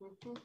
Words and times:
Okay. 0.00 0.40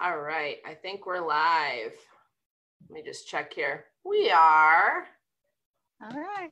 All 0.00 0.18
right, 0.18 0.56
I 0.66 0.74
think 0.74 1.06
we're 1.06 1.24
live. 1.24 1.92
Let 2.88 2.94
me 2.94 3.02
just 3.04 3.28
check 3.28 3.52
here. 3.54 3.84
We 4.04 4.30
are. 4.30 5.06
All 6.02 6.10
right. 6.20 6.50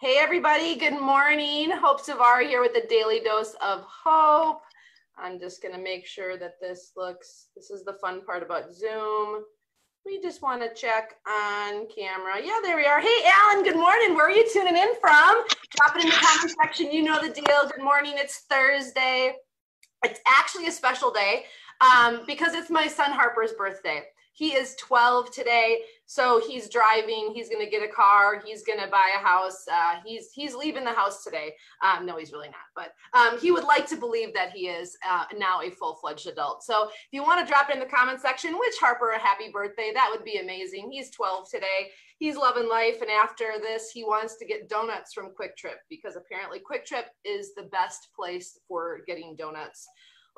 Hey, 0.00 0.18
everybody. 0.18 0.76
Good 0.76 1.00
morning. 1.00 1.70
Hope 1.70 2.04
Zvara 2.04 2.46
here 2.46 2.60
with 2.60 2.76
a 2.76 2.86
daily 2.88 3.20
dose 3.20 3.54
of 3.62 3.82
hope. 3.82 4.62
I'm 5.20 5.40
just 5.40 5.60
to 5.74 5.80
make 5.80 6.06
sure 6.06 6.36
that 6.38 6.60
this 6.60 6.92
looks, 6.96 7.48
this 7.56 7.70
is 7.70 7.84
the 7.84 7.94
fun 7.94 8.24
part 8.24 8.42
about 8.42 8.72
Zoom. 8.72 9.42
We 10.06 10.20
just 10.20 10.42
want 10.42 10.62
to 10.62 10.72
check 10.80 11.16
on 11.26 11.86
camera. 11.88 12.36
Yeah, 12.42 12.58
there 12.62 12.76
we 12.76 12.86
are. 12.86 13.00
Hey, 13.00 13.26
Alan, 13.26 13.64
good 13.64 13.76
morning. 13.76 14.14
Where 14.14 14.26
are 14.26 14.30
you 14.30 14.48
tuning 14.52 14.76
in 14.76 14.94
from? 15.00 15.44
Drop 15.76 15.96
it 15.96 16.04
in 16.04 16.08
the 16.08 16.14
comment 16.14 16.54
section. 16.62 16.92
You 16.92 17.02
know 17.02 17.20
the 17.20 17.32
deal. 17.32 17.68
Good 17.74 17.82
morning. 17.82 18.14
It's 18.16 18.44
Thursday. 18.48 19.34
It's 20.04 20.20
actually 20.26 20.68
a 20.68 20.72
special 20.72 21.10
day 21.10 21.44
um, 21.80 22.20
because 22.26 22.54
it's 22.54 22.70
my 22.70 22.86
son 22.86 23.10
Harper's 23.10 23.52
birthday. 23.52 24.02
He 24.38 24.54
is 24.54 24.76
12 24.76 25.32
today, 25.32 25.80
so 26.06 26.40
he's 26.46 26.68
driving. 26.68 27.32
He's 27.34 27.48
going 27.48 27.64
to 27.64 27.68
get 27.68 27.82
a 27.82 27.92
car. 27.92 28.40
He's 28.46 28.62
going 28.62 28.78
to 28.78 28.86
buy 28.86 29.10
a 29.16 29.18
house. 29.18 29.66
Uh, 29.66 29.96
he's 30.06 30.30
he's 30.32 30.54
leaving 30.54 30.84
the 30.84 30.92
house 30.92 31.24
today. 31.24 31.54
Um, 31.82 32.06
no, 32.06 32.16
he's 32.16 32.30
really 32.30 32.46
not, 32.46 32.68
but 32.76 32.94
um, 33.18 33.40
he 33.40 33.50
would 33.50 33.64
like 33.64 33.88
to 33.88 33.96
believe 33.96 34.32
that 34.34 34.52
he 34.52 34.68
is 34.68 34.96
uh, 35.04 35.24
now 35.36 35.60
a 35.60 35.70
full 35.72 35.96
fledged 35.96 36.28
adult. 36.28 36.62
So 36.62 36.84
if 36.84 37.08
you 37.10 37.24
want 37.24 37.44
to 37.44 37.52
drop 37.52 37.68
it 37.68 37.74
in 37.74 37.80
the 37.80 37.86
comment 37.86 38.20
section, 38.20 38.56
wish 38.56 38.76
Harper 38.78 39.10
a 39.10 39.18
happy 39.18 39.50
birthday. 39.52 39.90
That 39.92 40.08
would 40.12 40.24
be 40.24 40.38
amazing. 40.38 40.88
He's 40.92 41.10
12 41.10 41.50
today. 41.50 41.90
He's 42.20 42.36
loving 42.36 42.68
life, 42.68 43.00
and 43.00 43.10
after 43.10 43.54
this, 43.60 43.90
he 43.90 44.04
wants 44.04 44.36
to 44.36 44.46
get 44.46 44.68
donuts 44.68 45.12
from 45.12 45.34
Kwik 45.34 45.56
Trip 45.56 45.78
because 45.90 46.14
apparently 46.14 46.60
Kwik 46.60 46.84
Trip 46.84 47.06
is 47.24 47.54
the 47.56 47.64
best 47.64 48.08
place 48.14 48.60
for 48.68 49.00
getting 49.08 49.34
donuts 49.36 49.88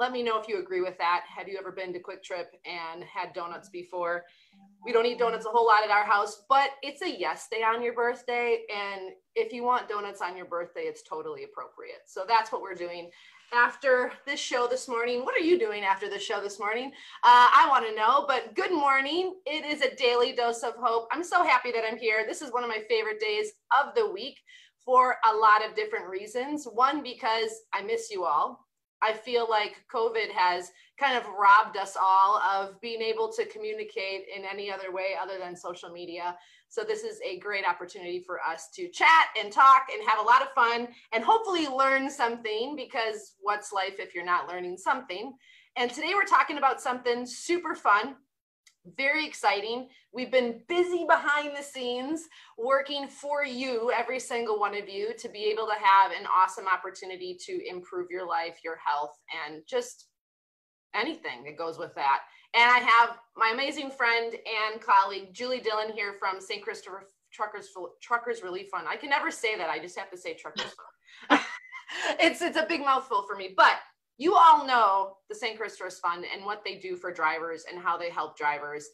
let 0.01 0.13
me 0.13 0.23
know 0.23 0.41
if 0.41 0.49
you 0.49 0.59
agree 0.59 0.81
with 0.81 0.97
that. 0.97 1.25
Have 1.37 1.47
you 1.47 1.59
ever 1.59 1.71
been 1.71 1.93
to 1.93 2.01
Kwik 2.01 2.23
Trip 2.25 2.51
and 2.65 3.05
had 3.05 3.35
donuts 3.35 3.69
before? 3.69 4.25
We 4.83 4.93
don't 4.93 5.05
eat 5.05 5.19
donuts 5.19 5.45
a 5.45 5.51
whole 5.51 5.67
lot 5.67 5.85
at 5.85 5.91
our 5.91 6.05
house, 6.05 6.45
but 6.49 6.71
it's 6.83 7.03
a 7.03 7.11
yes 7.11 7.49
day 7.51 7.63
on 7.63 7.83
your 7.83 7.93
birthday. 7.93 8.61
And 8.75 9.11
if 9.35 9.53
you 9.53 9.63
want 9.63 9.91
donuts 9.91 10.23
on 10.23 10.39
your 10.39 10.47
birthday, 10.47 10.83
it's 10.83 11.03
totally 11.03 11.45
appropriate. 11.45 12.01
So 12.07 12.25
that's 12.27 12.51
what 12.51 12.63
we're 12.63 12.75
doing 12.75 13.11
after 13.53 14.13
this 14.27 14.41
show 14.41 14.67
this 14.67 14.89
morning. 14.89 15.23
What 15.23 15.37
are 15.37 15.45
you 15.45 15.59
doing 15.59 15.85
after 15.85 16.09
the 16.09 16.19
show 16.19 16.41
this 16.41 16.59
morning? 16.59 16.93
Uh, 17.23 17.51
I 17.53 17.67
want 17.69 17.87
to 17.87 17.95
know, 17.95 18.25
but 18.27 18.55
good 18.55 18.73
morning. 18.73 19.35
It 19.45 19.67
is 19.67 19.83
a 19.83 19.95
daily 19.97 20.33
dose 20.33 20.63
of 20.63 20.77
hope. 20.81 21.09
I'm 21.13 21.25
so 21.25 21.45
happy 21.45 21.73
that 21.73 21.85
I'm 21.87 21.99
here. 21.99 22.25
This 22.27 22.41
is 22.41 22.53
one 22.53 22.65
of 22.65 22.71
my 22.71 22.81
favorite 22.89 23.21
days 23.21 23.53
of 23.79 23.95
the 23.95 24.11
week 24.11 24.39
for 24.83 25.17
a 25.31 25.37
lot 25.37 25.63
of 25.63 25.77
different 25.77 26.09
reasons. 26.09 26.65
One, 26.65 27.03
because 27.03 27.51
I 27.75 27.83
miss 27.83 28.11
you 28.11 28.25
all. 28.25 28.65
I 29.03 29.13
feel 29.13 29.49
like 29.49 29.85
COVID 29.93 30.31
has 30.33 30.71
kind 30.99 31.17
of 31.17 31.25
robbed 31.39 31.77
us 31.77 31.97
all 32.01 32.37
of 32.39 32.81
being 32.81 33.01
able 33.01 33.33
to 33.33 33.47
communicate 33.47 34.27
in 34.35 34.45
any 34.45 34.71
other 34.71 34.93
way 34.93 35.15
other 35.21 35.39
than 35.39 35.57
social 35.57 35.91
media. 35.91 36.37
So, 36.69 36.83
this 36.83 37.03
is 37.03 37.19
a 37.25 37.39
great 37.39 37.65
opportunity 37.67 38.23
for 38.25 38.39
us 38.41 38.69
to 38.75 38.89
chat 38.89 39.29
and 39.39 39.53
talk 39.53 39.87
and 39.93 40.07
have 40.09 40.21
a 40.21 40.29
lot 40.29 40.43
of 40.43 40.49
fun 40.55 40.89
and 41.13 41.25
hopefully 41.25 41.67
learn 41.67 42.11
something 42.11 42.77
because 42.77 43.35
what's 43.41 43.73
life 43.73 43.95
if 43.99 44.15
you're 44.15 44.25
not 44.25 44.49
learning 44.49 44.77
something? 44.77 45.35
And 45.77 45.91
today 45.91 46.13
we're 46.15 46.25
talking 46.25 46.59
about 46.59 46.81
something 46.81 47.25
super 47.25 47.75
fun 47.75 48.17
very 48.97 49.27
exciting. 49.27 49.89
We've 50.13 50.31
been 50.31 50.63
busy 50.69 51.05
behind 51.09 51.57
the 51.57 51.63
scenes 51.63 52.23
working 52.59 53.09
for 53.09 53.45
you, 53.45 53.93
every 53.97 54.21
single 54.21 54.59
one 54.59 54.77
of 54.77 54.89
you, 54.89 55.13
to 55.19 55.29
be 55.29 55.45
able 55.45 55.67
to 55.67 55.75
have 55.83 56.13
an 56.13 56.27
awesome 56.27 56.67
opportunity 56.67 57.37
to 57.47 57.69
improve 57.69 58.11
your 58.11 58.27
life, 58.27 58.59
your 58.65 58.79
health, 58.85 59.19
and 59.47 59.63
just 59.69 60.07
anything 60.95 61.45
that 61.45 61.57
goes 61.57 61.79
with 61.79 61.95
that. 61.95 62.21
And 62.55 62.65
I 62.65 62.79
have 62.79 63.19
my 63.37 63.51
amazing 63.53 63.91
friend 63.91 64.35
and 64.35 64.81
colleague, 64.81 65.33
Julie 65.33 65.61
Dillon, 65.61 65.93
here 65.93 66.15
from 66.19 66.41
St. 66.41 66.63
Christopher 66.63 67.07
Truckers 67.33 67.69
Truckers 68.03 68.43
Relief 68.43 68.69
Fund. 68.71 68.87
I 68.89 68.97
can 68.97 69.11
never 69.11 69.31
say 69.31 69.57
that. 69.57 69.71
I 69.71 69.79
just 69.79 69.99
have 69.99 70.11
to 70.11 70.17
say 70.17 70.35
Truckers 70.35 70.75
Fund. 71.29 71.41
it's 72.21 72.43
it's 72.43 72.57
a 72.57 72.67
big 72.69 72.81
mouthful 72.81 73.25
for 73.29 73.37
me, 73.37 73.55
but 73.57 73.75
you 74.21 74.35
all 74.35 74.67
know 74.67 75.17
the 75.31 75.35
St. 75.35 75.59
Christopher's 75.59 75.99
Fund 75.99 76.27
and 76.31 76.45
what 76.45 76.63
they 76.63 76.77
do 76.77 76.95
for 76.95 77.11
drivers 77.11 77.65
and 77.73 77.81
how 77.81 77.97
they 77.97 78.11
help 78.11 78.37
drivers. 78.37 78.87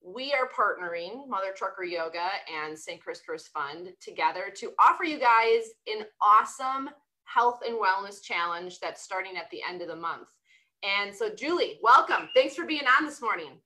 We 0.00 0.32
are 0.32 0.48
partnering 0.56 1.28
Mother 1.28 1.52
Trucker 1.56 1.82
Yoga 1.82 2.28
and 2.62 2.78
St. 2.78 3.02
Christopher's 3.02 3.48
Fund 3.48 3.88
together 4.00 4.52
to 4.58 4.70
offer 4.78 5.02
you 5.02 5.18
guys 5.18 5.64
an 5.88 6.06
awesome 6.20 6.90
health 7.24 7.58
and 7.66 7.76
wellness 7.76 8.22
challenge 8.22 8.78
that's 8.78 9.02
starting 9.02 9.36
at 9.36 9.50
the 9.50 9.60
end 9.68 9.82
of 9.82 9.88
the 9.88 9.96
month. 9.96 10.28
And 10.84 11.12
so, 11.12 11.34
Julie, 11.34 11.80
welcome. 11.82 12.28
Thanks 12.32 12.54
for 12.54 12.64
being 12.64 12.86
on 12.86 13.04
this 13.04 13.20
morning. 13.20 13.58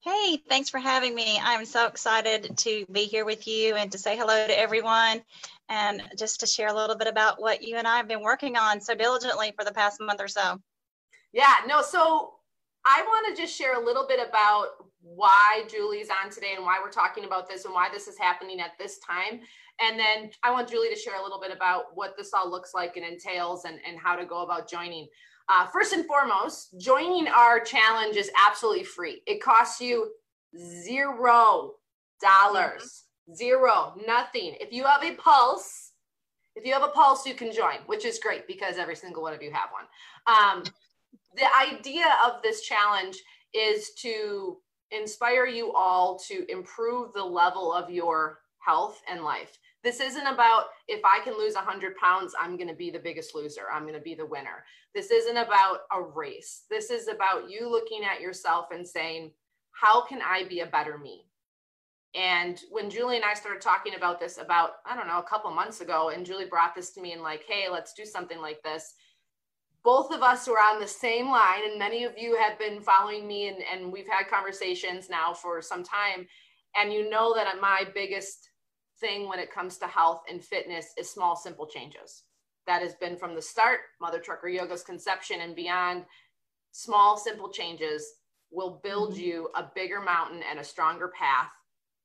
Hey, 0.00 0.36
thanks 0.48 0.68
for 0.68 0.78
having 0.78 1.12
me. 1.12 1.40
I'm 1.42 1.64
so 1.64 1.88
excited 1.88 2.56
to 2.58 2.86
be 2.92 3.04
here 3.04 3.24
with 3.24 3.48
you 3.48 3.74
and 3.74 3.90
to 3.90 3.98
say 3.98 4.16
hello 4.16 4.46
to 4.46 4.58
everyone 4.58 5.22
and 5.68 6.02
just 6.16 6.38
to 6.40 6.46
share 6.46 6.68
a 6.68 6.72
little 6.72 6.96
bit 6.96 7.08
about 7.08 7.42
what 7.42 7.62
you 7.62 7.76
and 7.76 7.86
I 7.86 7.96
have 7.96 8.06
been 8.06 8.22
working 8.22 8.56
on 8.56 8.80
so 8.80 8.94
diligently 8.94 9.52
for 9.58 9.64
the 9.64 9.72
past 9.72 10.00
month 10.00 10.20
or 10.20 10.28
so. 10.28 10.60
Yeah, 11.32 11.52
no, 11.66 11.82
so 11.82 12.34
I 12.86 13.02
want 13.02 13.36
to 13.36 13.42
just 13.42 13.56
share 13.56 13.74
a 13.74 13.84
little 13.84 14.06
bit 14.06 14.20
about 14.26 14.68
why 15.02 15.64
Julie's 15.68 16.10
on 16.10 16.30
today 16.30 16.52
and 16.54 16.64
why 16.64 16.78
we're 16.80 16.92
talking 16.92 17.24
about 17.24 17.48
this 17.48 17.64
and 17.64 17.74
why 17.74 17.88
this 17.92 18.06
is 18.06 18.16
happening 18.16 18.60
at 18.60 18.78
this 18.78 19.00
time. 19.00 19.40
And 19.80 19.98
then 19.98 20.30
I 20.44 20.52
want 20.52 20.68
Julie 20.68 20.90
to 20.90 20.96
share 20.96 21.18
a 21.18 21.22
little 21.22 21.40
bit 21.40 21.50
about 21.50 21.86
what 21.94 22.16
this 22.16 22.32
all 22.32 22.48
looks 22.48 22.72
like 22.72 22.96
and 22.96 23.04
entails 23.04 23.64
and, 23.64 23.80
and 23.86 23.98
how 23.98 24.14
to 24.14 24.24
go 24.24 24.42
about 24.42 24.70
joining. 24.70 25.08
Uh, 25.48 25.66
first 25.66 25.92
and 25.92 26.06
foremost, 26.06 26.78
joining 26.78 27.28
our 27.28 27.60
challenge 27.60 28.16
is 28.16 28.30
absolutely 28.46 28.84
free. 28.84 29.22
It 29.26 29.42
costs 29.42 29.80
you 29.80 30.10
zero 30.56 31.74
dollars. 32.20 32.82
Mm-hmm 32.82 33.04
Zero, 33.34 33.92
nothing. 34.06 34.56
If 34.58 34.72
you 34.72 34.84
have 34.84 35.04
a 35.04 35.14
pulse, 35.14 35.92
if 36.56 36.64
you 36.64 36.72
have 36.72 36.82
a 36.82 36.88
pulse, 36.88 37.26
you 37.26 37.34
can 37.34 37.52
join, 37.52 37.76
which 37.84 38.06
is 38.06 38.18
great 38.18 38.46
because 38.46 38.78
every 38.78 38.96
single 38.96 39.22
one 39.22 39.34
of 39.34 39.42
you 39.42 39.52
have 39.52 39.68
one. 39.70 39.84
Um, 40.26 40.62
the 41.36 41.44
idea 41.54 42.06
of 42.24 42.42
this 42.42 42.62
challenge 42.62 43.18
is 43.52 43.90
to 44.00 44.56
inspire 44.90 45.44
you 45.44 45.74
all 45.74 46.18
to 46.20 46.50
improve 46.50 47.12
the 47.12 47.22
level 47.22 47.70
of 47.70 47.90
your 47.90 48.38
health 48.60 49.02
and 49.10 49.22
life. 49.22 49.58
This 49.84 50.00
isn't 50.00 50.26
about 50.26 50.66
if 50.88 51.00
I 51.04 51.20
can 51.22 51.38
lose 51.38 51.54
100 51.54 51.96
pounds, 51.96 52.34
I'm 52.38 52.56
going 52.56 52.68
to 52.68 52.74
be 52.74 52.90
the 52.90 52.98
biggest 52.98 53.34
loser. 53.34 53.62
I'm 53.72 53.82
going 53.82 53.94
to 53.94 54.00
be 54.00 54.14
the 54.14 54.26
winner. 54.26 54.64
This 54.94 55.10
isn't 55.10 55.36
about 55.36 55.80
a 55.92 56.02
race. 56.02 56.64
This 56.68 56.90
is 56.90 57.08
about 57.08 57.48
you 57.48 57.70
looking 57.70 58.02
at 58.04 58.20
yourself 58.20 58.66
and 58.72 58.86
saying, 58.86 59.32
how 59.70 60.04
can 60.04 60.20
I 60.20 60.44
be 60.48 60.60
a 60.60 60.66
better 60.66 60.98
me? 60.98 61.26
And 62.14 62.60
when 62.70 62.90
Julie 62.90 63.16
and 63.16 63.24
I 63.24 63.34
started 63.34 63.60
talking 63.60 63.94
about 63.94 64.18
this 64.18 64.38
about, 64.38 64.76
I 64.84 64.96
don't 64.96 65.06
know, 65.06 65.18
a 65.18 65.28
couple 65.28 65.50
months 65.50 65.80
ago, 65.80 66.08
and 66.08 66.26
Julie 66.26 66.46
brought 66.46 66.74
this 66.74 66.90
to 66.94 67.00
me 67.00 67.12
and 67.12 67.22
like, 67.22 67.44
hey, 67.46 67.66
let's 67.70 67.92
do 67.92 68.04
something 68.04 68.40
like 68.40 68.62
this. 68.62 68.94
Both 69.84 70.10
of 70.12 70.22
us 70.22 70.48
were 70.48 70.58
on 70.58 70.80
the 70.80 70.88
same 70.88 71.28
line, 71.28 71.62
and 71.68 71.78
many 71.78 72.04
of 72.04 72.18
you 72.18 72.36
have 72.36 72.58
been 72.58 72.80
following 72.80 73.28
me, 73.28 73.48
and, 73.48 73.58
and 73.72 73.92
we've 73.92 74.08
had 74.08 74.28
conversations 74.28 75.08
now 75.08 75.32
for 75.32 75.62
some 75.62 75.84
time. 75.84 76.26
And 76.76 76.92
you 76.92 77.08
know 77.08 77.34
that 77.34 77.60
my 77.60 77.84
biggest 77.94 78.48
thing 79.00 79.28
when 79.28 79.38
it 79.38 79.52
comes 79.52 79.78
to 79.78 79.86
health 79.86 80.22
and 80.30 80.44
fitness 80.44 80.92
is 80.96 81.10
small, 81.10 81.36
simple 81.36 81.66
changes. 81.66 82.24
That 82.66 82.82
has 82.82 82.94
been 82.94 83.16
from 83.16 83.34
the 83.34 83.42
start, 83.42 83.80
Mother 84.00 84.18
Trucker 84.18 84.48
Yoga's 84.48 84.82
conception 84.82 85.40
and 85.40 85.56
beyond. 85.56 86.04
Small, 86.72 87.16
simple 87.16 87.48
changes 87.48 88.06
will 88.50 88.80
build 88.82 89.12
mm-hmm. 89.12 89.22
you 89.22 89.48
a 89.54 89.70
bigger 89.74 90.00
mountain 90.00 90.42
and 90.48 90.58
a 90.58 90.64
stronger 90.64 91.08
path 91.18 91.50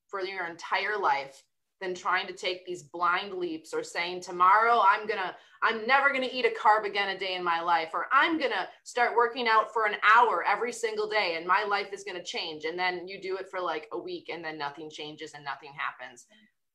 for 0.08 0.22
your 0.22 0.46
entire 0.46 0.98
life 0.98 1.44
than 1.82 1.94
trying 1.94 2.28
to 2.28 2.34
take 2.34 2.66
these 2.66 2.84
blind 2.84 3.34
leaps 3.34 3.74
or 3.74 3.84
saying 3.84 4.22
tomorrow 4.22 4.82
i'm 4.90 5.06
gonna 5.06 5.36
i'm 5.64 5.86
never 5.86 6.14
gonna 6.14 6.30
eat 6.32 6.46
a 6.46 6.50
carb 6.50 6.86
again 6.86 7.10
a 7.10 7.20
day 7.20 7.36
in 7.36 7.44
my 7.44 7.60
life 7.62 7.90
or 7.94 8.08
i'm 8.12 8.40
gonna 8.40 8.68
start 8.84 9.18
working 9.18 9.48
out 9.48 9.74
for 9.74 9.86
an 9.86 9.96
hour 10.16 10.46
every 10.48 10.72
single 10.72 11.10
day 11.10 11.36
and 11.36 11.46
my 11.46 11.64
life 11.64 11.88
is 11.92 12.04
gonna 12.04 12.24
change 12.24 12.64
and 12.64 12.80
then 12.80 13.08
you 13.08 13.22
do 13.22 13.36
it 13.38 13.50
for 13.50 13.60
like 13.60 13.90
a 13.92 14.00
week 14.00 14.30
and 14.32 14.46
then 14.46 14.58
nothing 14.58 14.90
changes 14.90 15.34
and 15.34 15.44
nothing 15.44 15.74
happens 15.76 16.26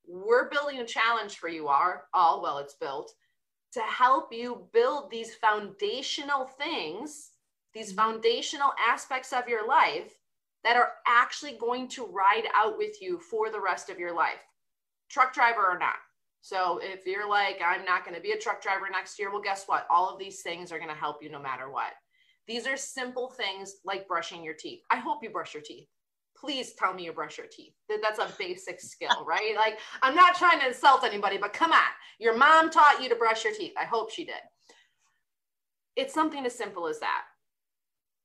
we're 0.08 0.50
building 0.50 0.80
a 0.80 0.86
challenge 0.86 1.36
for 1.36 1.48
you 1.48 1.68
all, 1.68 1.94
all 2.14 2.42
well 2.42 2.58
it's 2.58 2.74
built 2.74 3.12
to 3.72 3.80
help 3.80 4.32
you 4.32 4.66
build 4.72 5.10
these 5.10 5.34
foundational 5.34 6.46
things 6.46 7.32
these 7.74 7.92
mm-hmm. 7.92 8.12
foundational 8.12 8.72
aspects 8.78 9.32
of 9.32 9.48
your 9.48 9.66
life 9.66 10.12
that 10.64 10.76
are 10.76 10.92
actually 11.06 11.56
going 11.58 11.88
to 11.88 12.06
ride 12.06 12.48
out 12.54 12.76
with 12.76 13.00
you 13.00 13.18
for 13.18 13.50
the 13.50 13.60
rest 13.60 13.90
of 13.90 13.98
your 13.98 14.14
life, 14.14 14.42
truck 15.08 15.32
driver 15.32 15.64
or 15.68 15.78
not. 15.78 15.94
So 16.40 16.80
if 16.82 17.06
you're 17.06 17.28
like, 17.28 17.60
I'm 17.64 17.84
not 17.84 18.04
going 18.04 18.16
to 18.16 18.22
be 18.22 18.32
a 18.32 18.38
truck 18.38 18.62
driver 18.62 18.86
next 18.90 19.18
year, 19.18 19.30
well, 19.30 19.42
guess 19.42 19.64
what? 19.66 19.86
All 19.90 20.08
of 20.08 20.18
these 20.18 20.42
things 20.42 20.72
are 20.72 20.78
going 20.78 20.90
to 20.90 20.94
help 20.94 21.22
you 21.22 21.30
no 21.30 21.40
matter 21.40 21.70
what. 21.70 21.92
These 22.46 22.66
are 22.66 22.76
simple 22.76 23.28
things 23.28 23.76
like 23.84 24.08
brushing 24.08 24.42
your 24.42 24.54
teeth. 24.54 24.80
I 24.90 24.96
hope 24.96 25.22
you 25.22 25.30
brush 25.30 25.54
your 25.54 25.62
teeth. 25.62 25.88
Please 26.40 26.72
tell 26.74 26.94
me 26.94 27.04
you 27.04 27.12
brush 27.12 27.38
your 27.38 27.46
teeth. 27.46 27.72
That's 27.88 28.18
a 28.18 28.32
basic 28.38 28.80
skill, 28.80 29.24
right? 29.26 29.54
Like, 29.56 29.78
I'm 30.02 30.14
not 30.14 30.36
trying 30.36 30.60
to 30.60 30.68
insult 30.68 31.04
anybody, 31.04 31.38
but 31.38 31.52
come 31.52 31.72
on. 31.72 31.80
Your 32.18 32.36
mom 32.36 32.70
taught 32.70 33.02
you 33.02 33.08
to 33.08 33.16
brush 33.16 33.44
your 33.44 33.54
teeth. 33.54 33.72
I 33.78 33.84
hope 33.84 34.10
she 34.10 34.24
did. 34.24 34.34
It's 35.96 36.14
something 36.14 36.46
as 36.46 36.54
simple 36.54 36.86
as 36.86 37.00
that. 37.00 37.22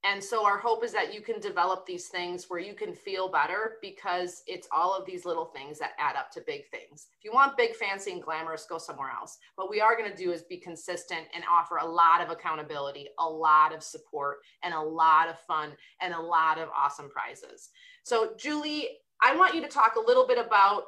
And 0.06 0.22
so 0.22 0.46
our 0.46 0.58
hope 0.58 0.84
is 0.84 0.92
that 0.92 1.14
you 1.14 1.22
can 1.22 1.40
develop 1.40 1.86
these 1.86 2.08
things 2.10 2.50
where 2.50 2.60
you 2.60 2.74
can 2.74 2.94
feel 2.94 3.30
better 3.30 3.78
because 3.82 4.44
it's 4.48 4.68
all 4.70 4.94
of 4.94 5.06
these 5.06 5.26
little 5.26 5.46
things 5.46 5.80
that 5.80 5.92
add 5.98 6.18
up 6.18 6.30
to 6.32 6.42
big 6.46 6.68
things. 6.70 7.08
If 7.18 7.24
you 7.24 7.32
want 7.34 7.56
big, 7.56 7.74
fancy, 7.76 8.12
and 8.12 8.22
glamorous, 8.22 8.66
go 8.66 8.78
somewhere 8.78 9.12
else. 9.18 9.38
What 9.56 9.70
we 9.70 9.80
are 9.80 9.98
going 9.98 10.12
to 10.12 10.18
do 10.18 10.32
is 10.32 10.42
be 10.42 10.58
consistent 10.58 11.28
and 11.34 11.46
offer 11.50 11.78
a 11.78 11.86
lot 11.86 12.22
of 12.22 12.30
accountability, 12.30 13.08
a 13.18 13.26
lot 13.26 13.74
of 13.74 13.82
support, 13.82 14.40
and 14.62 14.74
a 14.74 14.82
lot 14.82 15.30
of 15.30 15.40
fun, 15.40 15.72
and 16.02 16.14
a 16.14 16.20
lot 16.20 16.58
of 16.58 16.68
awesome 16.78 17.10
prizes. 17.10 17.70
So, 18.04 18.34
Julie, 18.38 18.90
I 19.22 19.36
want 19.38 19.56
you 19.56 19.62
to 19.62 19.70
talk 19.70 19.96
a 19.96 20.06
little 20.06 20.28
bit 20.28 20.38
about 20.38 20.84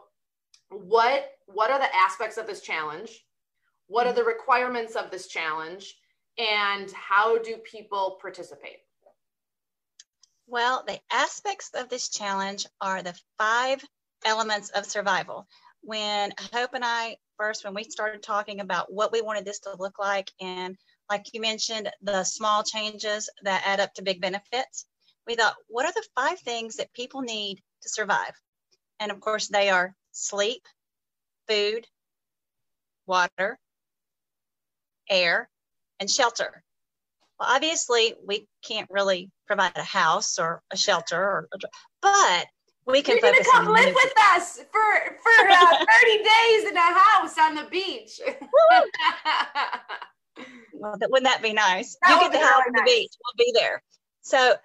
what 0.70 1.32
what 1.46 1.72
are 1.72 1.80
the 1.80 1.96
aspects 1.96 2.38
of 2.38 2.48
this 2.48 2.62
challenge 2.62 3.24
what 3.88 4.08
are 4.08 4.14
the 4.14 4.24
requirements 4.24 4.96
of 4.96 5.12
this 5.12 5.28
challenge 5.28 5.96
and 6.38 6.92
how 6.92 7.38
do 7.38 7.58
people 7.58 8.18
participate 8.20 8.80
well, 10.48 10.84
the 10.88 11.00
aspects 11.12 11.72
of 11.74 11.90
this 11.90 12.10
challenge 12.10 12.66
are 12.82 13.02
the 13.02 13.18
five 13.38 13.84
elements 14.26 14.70
of 14.72 14.86
survival. 14.86 15.48
When 15.82 16.34
Hope 16.54 16.72
and 16.74 16.86
I 16.86 17.18
first, 17.38 17.64
when 17.64 17.74
we 17.74 17.84
started 17.84 18.24
talking 18.24 18.60
about 18.60 18.92
what 18.92 19.12
we 19.12 19.22
wanted 19.22 19.46
this 19.46 19.60
to 19.62 19.76
look 19.78 20.00
like, 20.00 20.32
and 20.40 20.76
like 21.10 21.26
you 21.34 21.42
mentioned, 21.42 21.92
the 22.02 22.24
small 22.24 22.64
changes 22.64 23.30
that 23.44 23.64
add 23.66 23.80
up 23.80 23.94
to 23.96 24.04
big 24.04 24.22
benefits, 24.22 24.86
we 25.28 25.36
thought, 25.36 25.56
what 25.68 25.86
are 25.86 25.94
the 25.94 26.08
five 26.16 26.40
things 26.40 26.76
that 26.76 26.94
people 26.94 27.22
need 27.22 27.62
to 27.82 27.90
survive? 27.90 28.34
And 29.00 29.12
of 29.12 29.20
course, 29.20 29.48
they 29.48 29.70
are 29.70 29.96
sleep, 30.12 30.64
food, 31.48 31.86
water, 33.06 33.60
air, 35.10 35.50
and 36.00 36.10
shelter. 36.10 36.65
Well, 37.40 37.50
obviously, 37.52 38.14
we 38.26 38.48
can't 38.66 38.90
really 38.90 39.30
provide 39.48 39.74
a 39.76 39.84
house 39.84 40.40
or 40.40 40.62
a 40.72 40.78
shelter, 40.78 41.22
or, 41.22 41.50
but 42.02 42.46
we 42.88 43.02
can 43.02 43.18
You're 43.18 43.34
focus 43.34 43.48
come 43.52 43.68
live 43.68 43.94
with 43.94 44.14
us 44.36 44.58
for 44.72 45.18
for 45.24 45.50
uh, 45.50 45.86
30 46.02 46.18
days 46.18 46.64
in 46.70 46.78
a 46.78 47.00
house 47.00 47.38
on 47.40 47.56
the 47.56 47.68
beach. 47.70 48.22
well, 50.74 50.96
that, 51.00 51.10
wouldn't 51.10 51.26
that 51.26 51.42
be 51.42 51.54
nice? 51.54 51.98
That 52.02 52.22
you 52.22 52.30
get 52.30 52.32
the 52.32 52.46
house 52.46 52.62
on 52.68 52.74
nice. 52.74 52.82
the 52.82 52.86
beach, 52.86 53.12
we'll 53.24 53.46
be 53.46 53.52
there. 53.54 53.82
So, 54.22 54.56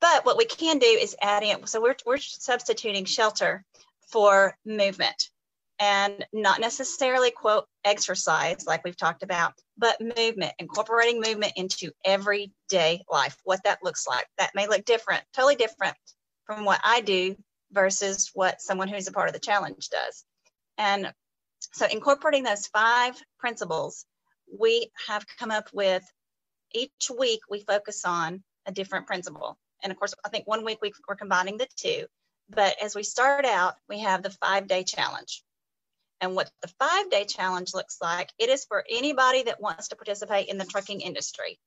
but 0.00 0.26
what 0.26 0.36
we 0.36 0.44
can 0.44 0.78
do 0.78 0.86
is 0.86 1.16
add 1.22 1.42
in. 1.42 1.66
So 1.66 1.80
we're 1.80 1.96
we're 2.04 2.18
substituting 2.18 3.04
shelter 3.04 3.64
for 4.10 4.56
movement 4.66 5.30
and 5.78 6.26
not 6.32 6.60
necessarily 6.60 7.30
quote 7.30 7.66
exercise 7.84 8.66
like 8.66 8.84
we've 8.84 8.96
talked 8.96 9.22
about 9.22 9.54
but 9.80 10.00
movement 10.00 10.52
incorporating 10.58 11.20
movement 11.20 11.54
into 11.56 11.90
everyday 12.04 13.02
life 13.10 13.36
what 13.44 13.60
that 13.64 13.78
looks 13.82 14.06
like. 14.06 14.26
That 14.38 14.50
may 14.54 14.68
look 14.68 14.84
different 14.84 15.22
totally 15.34 15.56
different 15.56 15.96
from 16.44 16.64
what 16.64 16.80
i 16.84 17.00
do 17.00 17.34
versus 17.72 18.30
what 18.34 18.60
someone 18.60 18.88
who's 18.88 19.08
a 19.08 19.12
part 19.12 19.28
of 19.28 19.32
the 19.32 19.40
challenge 19.40 19.88
does. 19.88 20.24
And 20.78 21.12
so 21.72 21.86
incorporating 21.86 22.42
those 22.42 22.66
five 22.66 23.20
principles 23.38 24.04
we 24.58 24.90
have 25.08 25.24
come 25.38 25.50
up 25.50 25.68
with 25.72 26.04
each 26.74 27.10
week 27.18 27.40
we 27.48 27.60
focus 27.60 28.04
on 28.04 28.42
a 28.66 28.72
different 28.72 29.06
principle. 29.06 29.56
And 29.82 29.90
of 29.90 29.98
course 29.98 30.14
i 30.24 30.28
think 30.28 30.46
one 30.46 30.64
week 30.64 30.78
we, 30.82 30.92
we're 31.08 31.16
combining 31.16 31.56
the 31.56 31.68
two 31.76 32.04
but 32.50 32.76
as 32.82 32.94
we 32.94 33.02
start 33.02 33.46
out 33.46 33.76
we 33.88 34.00
have 34.00 34.22
the 34.22 34.36
five 34.42 34.66
day 34.66 34.84
challenge 34.84 35.42
and 36.20 36.34
what 36.34 36.50
the 36.62 36.68
five 36.78 37.10
day 37.10 37.24
challenge 37.24 37.74
looks 37.74 37.98
like, 38.00 38.30
it 38.38 38.48
is 38.48 38.64
for 38.64 38.84
anybody 38.90 39.42
that 39.44 39.60
wants 39.60 39.88
to 39.88 39.96
participate 39.96 40.48
in 40.48 40.58
the 40.58 40.64
trucking 40.64 41.00
industry. 41.00 41.58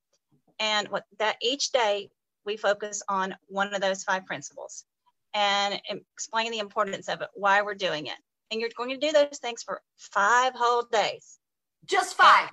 And 0.59 0.87
what 0.89 1.05
that 1.19 1.37
each 1.41 1.71
day 1.71 2.09
we 2.45 2.57
focus 2.57 3.01
on 3.09 3.35
one 3.47 3.73
of 3.73 3.81
those 3.81 4.03
five 4.03 4.25
principles 4.25 4.85
and 5.33 5.81
explain 5.89 6.51
the 6.51 6.59
importance 6.59 7.09
of 7.09 7.21
it, 7.21 7.29
why 7.33 7.61
we're 7.61 7.73
doing 7.73 8.07
it. 8.07 8.17
And 8.51 8.61
you're 8.61 8.69
going 8.77 8.89
to 8.89 8.97
do 8.97 9.11
those 9.11 9.39
things 9.39 9.63
for 9.63 9.81
five 9.97 10.53
whole 10.55 10.83
days. 10.91 11.39
Just 11.85 12.15
five. 12.15 12.49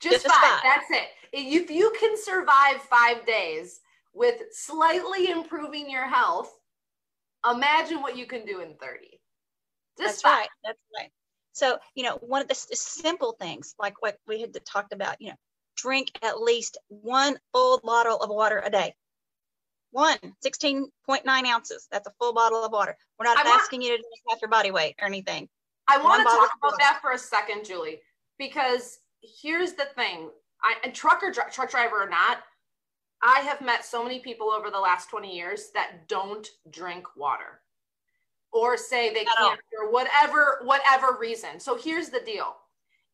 Just, 0.00 0.24
just 0.24 0.34
five. 0.34 0.42
five. 0.42 0.60
That's 0.62 0.90
it. 0.90 1.08
If 1.32 1.70
you 1.70 1.92
can 2.00 2.16
survive 2.16 2.80
five 2.82 3.26
days 3.26 3.80
with 4.14 4.40
slightly 4.52 5.30
improving 5.30 5.90
your 5.90 6.06
health, 6.06 6.50
imagine 7.50 8.00
what 8.00 8.16
you 8.16 8.26
can 8.26 8.46
do 8.46 8.60
in 8.60 8.74
30. 8.76 9.20
Just 9.98 10.22
That's 10.22 10.22
five. 10.22 10.32
right. 10.32 10.48
That's 10.64 10.78
right. 10.96 11.10
So, 11.54 11.78
you 11.94 12.02
know, 12.02 12.16
one 12.16 12.42
of 12.42 12.48
the 12.48 12.54
simple 12.54 13.36
things, 13.40 13.76
like 13.78 14.02
what 14.02 14.18
we 14.26 14.40
had 14.40 14.52
talked 14.66 14.92
about, 14.92 15.20
you 15.20 15.28
know, 15.28 15.36
drink 15.76 16.10
at 16.20 16.40
least 16.40 16.76
one 16.88 17.38
full 17.52 17.80
bottle 17.82 18.20
of 18.20 18.28
water 18.28 18.60
a 18.64 18.70
day. 18.70 18.94
One, 19.92 20.18
16.9 20.44 21.46
ounces. 21.46 21.86
That's 21.92 22.08
a 22.08 22.12
full 22.18 22.34
bottle 22.34 22.64
of 22.64 22.72
water. 22.72 22.96
We're 23.18 23.26
not 23.26 23.36
want, 23.36 23.60
asking 23.60 23.82
you 23.82 23.90
to 23.90 23.96
drink 23.96 24.22
half 24.28 24.42
your 24.42 24.50
body 24.50 24.72
weight 24.72 24.96
or 25.00 25.06
anything. 25.06 25.48
I 25.86 25.98
want 25.98 26.28
to 26.28 26.34
talk 26.34 26.50
about 26.60 26.78
that 26.80 26.98
for 27.00 27.12
a 27.12 27.18
second, 27.18 27.64
Julie, 27.64 28.00
because 28.36 28.98
here's 29.22 29.74
the 29.74 29.86
thing. 29.94 30.30
I, 30.60 30.74
and 30.82 30.92
trucker, 30.92 31.30
truck 31.30 31.70
driver 31.70 32.02
or 32.02 32.08
not, 32.08 32.38
I 33.22 33.40
have 33.40 33.60
met 33.60 33.84
so 33.84 34.02
many 34.02 34.18
people 34.18 34.50
over 34.50 34.70
the 34.70 34.80
last 34.80 35.08
20 35.08 35.32
years 35.32 35.70
that 35.74 36.08
don't 36.08 36.48
drink 36.72 37.16
water 37.16 37.60
or 38.54 38.76
say 38.76 39.12
they 39.12 39.26
can't 39.36 39.60
for 39.76 39.90
whatever 39.90 40.60
whatever 40.62 41.18
reason. 41.20 41.58
So 41.58 41.76
here's 41.76 42.08
the 42.08 42.20
deal. 42.20 42.54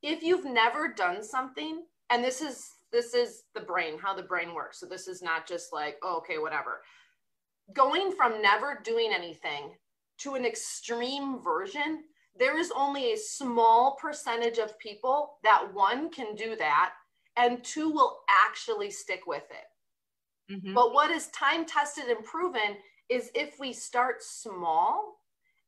If 0.02 0.22
you've 0.22 0.44
never 0.44 0.92
done 0.92 1.22
something 1.22 1.82
and 2.10 2.22
this 2.22 2.40
is 2.40 2.70
this 2.92 3.14
is 3.14 3.44
the 3.54 3.60
brain, 3.60 3.98
how 3.98 4.14
the 4.14 4.22
brain 4.22 4.54
works. 4.54 4.80
So 4.80 4.86
this 4.86 5.08
is 5.08 5.22
not 5.22 5.46
just 5.46 5.72
like, 5.72 5.96
oh, 6.02 6.18
okay, 6.18 6.38
whatever. 6.38 6.82
Going 7.72 8.12
from 8.12 8.42
never 8.42 8.80
doing 8.84 9.12
anything 9.14 9.72
to 10.18 10.34
an 10.34 10.44
extreme 10.44 11.40
version, 11.42 12.02
there 12.36 12.58
is 12.58 12.72
only 12.76 13.12
a 13.12 13.16
small 13.16 13.96
percentage 14.00 14.58
of 14.58 14.78
people 14.78 15.38
that 15.44 15.72
one 15.72 16.10
can 16.10 16.34
do 16.34 16.56
that 16.56 16.92
and 17.36 17.62
two 17.62 17.90
will 17.90 18.18
actually 18.46 18.90
stick 18.90 19.22
with 19.26 19.44
it. 19.50 20.52
Mm-hmm. 20.52 20.74
But 20.74 20.92
what 20.92 21.10
is 21.10 21.28
time 21.28 21.64
tested 21.64 22.06
and 22.06 22.24
proven 22.24 22.76
is 23.08 23.30
if 23.34 23.54
we 23.60 23.72
start 23.72 24.22
small 24.22 25.19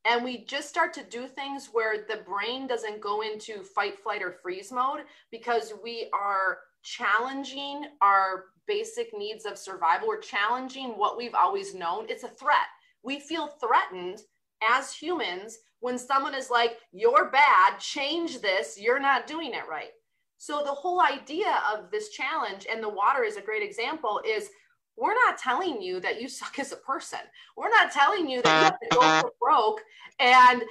and 0.04 0.24
we 0.24 0.44
just 0.44 0.68
start 0.68 0.92
to 0.94 1.04
do 1.04 1.26
things 1.28 1.68
where 1.72 2.04
the 2.08 2.22
brain 2.24 2.66
doesn't 2.66 3.00
go 3.00 3.22
into 3.22 3.62
fight 3.62 3.98
flight 4.02 4.22
or 4.22 4.32
freeze 4.32 4.72
mode 4.72 5.00
because 5.30 5.72
we 5.82 6.08
are 6.12 6.58
challenging 6.82 7.84
our 8.00 8.46
basic 8.66 9.16
needs 9.16 9.44
of 9.44 9.58
survival. 9.58 10.08
We're 10.08 10.20
challenging 10.20 10.90
what 10.90 11.16
we've 11.16 11.34
always 11.34 11.74
known. 11.74 12.06
It's 12.08 12.24
a 12.24 12.28
threat. 12.28 12.56
We 13.02 13.20
feel 13.20 13.46
threatened 13.46 14.22
as 14.68 14.92
humans 14.92 15.58
when 15.80 15.98
someone 15.98 16.34
is 16.34 16.50
like 16.50 16.78
you're 16.92 17.30
bad. 17.30 17.78
Change 17.78 18.40
this. 18.40 18.78
You're 18.80 19.00
not 19.00 19.26
doing 19.26 19.52
it 19.52 19.68
right. 19.68 19.90
So 20.38 20.62
the 20.64 20.72
whole 20.72 21.00
idea 21.00 21.60
of 21.72 21.90
this 21.92 22.08
challenge 22.10 22.66
and 22.70 22.82
the 22.82 22.88
water 22.88 23.22
is 23.22 23.36
a 23.36 23.42
great 23.42 23.62
example 23.62 24.20
is 24.26 24.50
we're 24.96 25.14
not 25.14 25.38
telling 25.38 25.80
you 25.80 26.00
that 26.00 26.20
you 26.20 26.28
suck 26.28 26.58
as 26.58 26.72
a 26.72 26.76
person. 26.76 27.20
We're 27.56 27.70
not 27.70 27.92
telling 27.92 28.28
you 28.28 28.42
that 28.42 28.58
you 28.58 28.64
have 28.64 28.80
to 28.80 28.88
go 28.90 29.20
for 29.20 29.32
broke 29.40 29.80
and 30.20 30.62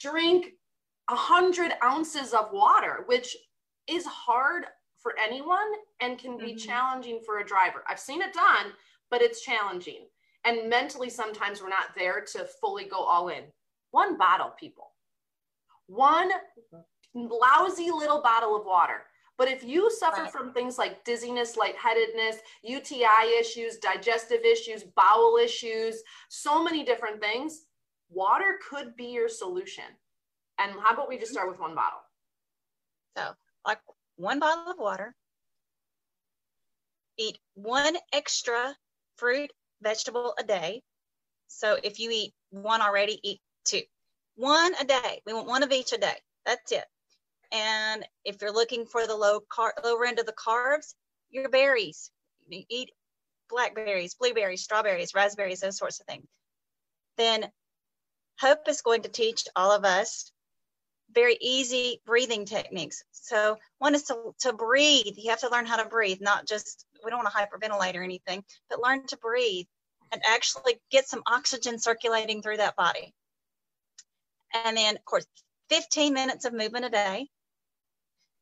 drink 0.00 0.54
a 1.10 1.14
hundred 1.14 1.72
ounces 1.84 2.32
of 2.32 2.52
water, 2.52 3.04
which 3.06 3.36
is 3.88 4.04
hard 4.06 4.64
for 4.98 5.14
anyone 5.22 5.58
and 6.00 6.18
can 6.18 6.36
be 6.36 6.46
mm-hmm. 6.46 6.56
challenging 6.56 7.20
for 7.24 7.38
a 7.38 7.46
driver. 7.46 7.84
I've 7.88 8.00
seen 8.00 8.22
it 8.22 8.32
done, 8.32 8.72
but 9.10 9.22
it's 9.22 9.42
challenging. 9.42 10.06
And 10.44 10.68
mentally, 10.68 11.10
sometimes 11.10 11.60
we're 11.60 11.68
not 11.68 11.94
there 11.96 12.24
to 12.32 12.46
fully 12.60 12.84
go 12.84 12.98
all 12.98 13.28
in. 13.28 13.44
One 13.90 14.16
bottle, 14.16 14.52
people. 14.58 14.92
One 15.86 16.30
lousy 17.14 17.90
little 17.90 18.20
bottle 18.20 18.56
of 18.56 18.66
water 18.66 19.02
but 19.38 19.48
if 19.48 19.62
you 19.62 19.90
suffer 19.90 20.22
right. 20.22 20.32
from 20.32 20.52
things 20.52 20.78
like 20.78 21.04
dizziness, 21.04 21.56
lightheadedness, 21.56 22.36
UTI 22.62 23.38
issues, 23.38 23.76
digestive 23.76 24.40
issues, 24.44 24.82
bowel 24.82 25.38
issues, 25.42 26.02
so 26.28 26.62
many 26.62 26.84
different 26.84 27.20
things, 27.20 27.66
water 28.08 28.58
could 28.68 28.96
be 28.96 29.06
your 29.06 29.28
solution. 29.28 29.84
And 30.58 30.72
how 30.72 30.94
about 30.94 31.08
we 31.08 31.18
just 31.18 31.28
mm-hmm. 31.28 31.34
start 31.34 31.50
with 31.50 31.60
one 31.60 31.74
bottle? 31.74 32.00
So, 33.16 33.32
like 33.66 33.80
one 34.16 34.38
bottle 34.38 34.70
of 34.70 34.78
water, 34.78 35.14
eat 37.18 37.38
one 37.54 37.96
extra 38.12 38.74
fruit, 39.16 39.50
vegetable 39.82 40.34
a 40.38 40.44
day. 40.44 40.82
So, 41.48 41.78
if 41.82 41.98
you 42.00 42.10
eat 42.10 42.32
one 42.50 42.80
already, 42.80 43.20
eat 43.22 43.40
two. 43.64 43.82
One 44.36 44.72
a 44.80 44.84
day. 44.84 45.20
We 45.26 45.34
want 45.34 45.46
one 45.46 45.62
of 45.62 45.72
each 45.72 45.92
a 45.92 45.98
day. 45.98 46.16
That's 46.46 46.72
it. 46.72 46.84
And 47.56 48.06
if 48.22 48.42
you're 48.42 48.52
looking 48.52 48.84
for 48.84 49.06
the 49.06 49.16
low 49.16 49.40
car 49.40 49.72
lower 49.82 50.04
end 50.04 50.18
of 50.18 50.26
the 50.26 50.32
carbs, 50.32 50.94
your 51.30 51.48
berries. 51.48 52.10
eat 52.50 52.90
blackberries, 53.48 54.14
blueberries, 54.14 54.62
strawberries, 54.62 55.14
raspberries, 55.14 55.60
those 55.60 55.78
sorts 55.78 56.00
of 56.00 56.06
things. 56.06 56.26
Then 57.16 57.50
Hope 58.40 58.68
is 58.68 58.82
going 58.82 59.02
to 59.02 59.08
teach 59.08 59.48
all 59.56 59.72
of 59.72 59.86
us 59.86 60.30
very 61.12 61.38
easy 61.40 62.02
breathing 62.04 62.44
techniques. 62.44 63.02
So 63.12 63.56
one 63.78 63.94
is 63.94 64.02
to, 64.04 64.34
to 64.40 64.52
breathe. 64.52 65.14
You 65.16 65.30
have 65.30 65.40
to 65.40 65.48
learn 65.48 65.64
how 65.64 65.76
to 65.82 65.88
breathe, 65.88 66.20
not 66.20 66.46
just, 66.46 66.84
we 67.02 67.10
don't 67.10 67.24
want 67.24 67.32
to 67.32 67.38
hyperventilate 67.38 67.96
or 67.96 68.02
anything, 68.02 68.44
but 68.68 68.82
learn 68.82 69.06
to 69.06 69.16
breathe 69.16 69.66
and 70.12 70.20
actually 70.26 70.78
get 70.90 71.08
some 71.08 71.22
oxygen 71.26 71.78
circulating 71.78 72.42
through 72.42 72.58
that 72.58 72.76
body. 72.76 73.14
And 74.52 74.76
then, 74.76 74.96
of 74.96 75.04
course, 75.06 75.26
15 75.70 76.12
minutes 76.12 76.44
of 76.44 76.52
movement 76.52 76.84
a 76.84 76.90
day. 76.90 77.28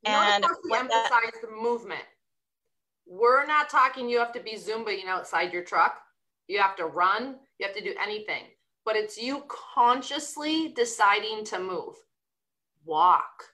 And 0.07 0.43
Notice 0.43 0.59
emphasize 0.75 1.41
the 1.41 1.51
movement. 1.51 2.03
We're 3.07 3.47
not 3.47 3.69
talking 3.69 4.09
you 4.09 4.19
have 4.19 4.33
to 4.33 4.41
be 4.41 4.57
Zumbaing 4.57 5.07
outside 5.07 5.53
your 5.53 5.65
truck. 5.65 6.01
You 6.49 6.61
have 6.61 6.77
to 6.77 6.87
run. 6.87 7.37
You 7.59 7.67
have 7.67 7.77
to 7.77 7.83
do 7.83 7.95
anything. 8.03 8.45
But 8.85 8.97
it's 8.97 9.17
you 9.17 9.45
consciously 9.49 10.73
deciding 10.75 11.45
to 11.47 11.59
move. 11.59 11.95
Walk. 12.85 13.45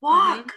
Walk. 0.00 0.38
Mm-hmm. 0.38 0.48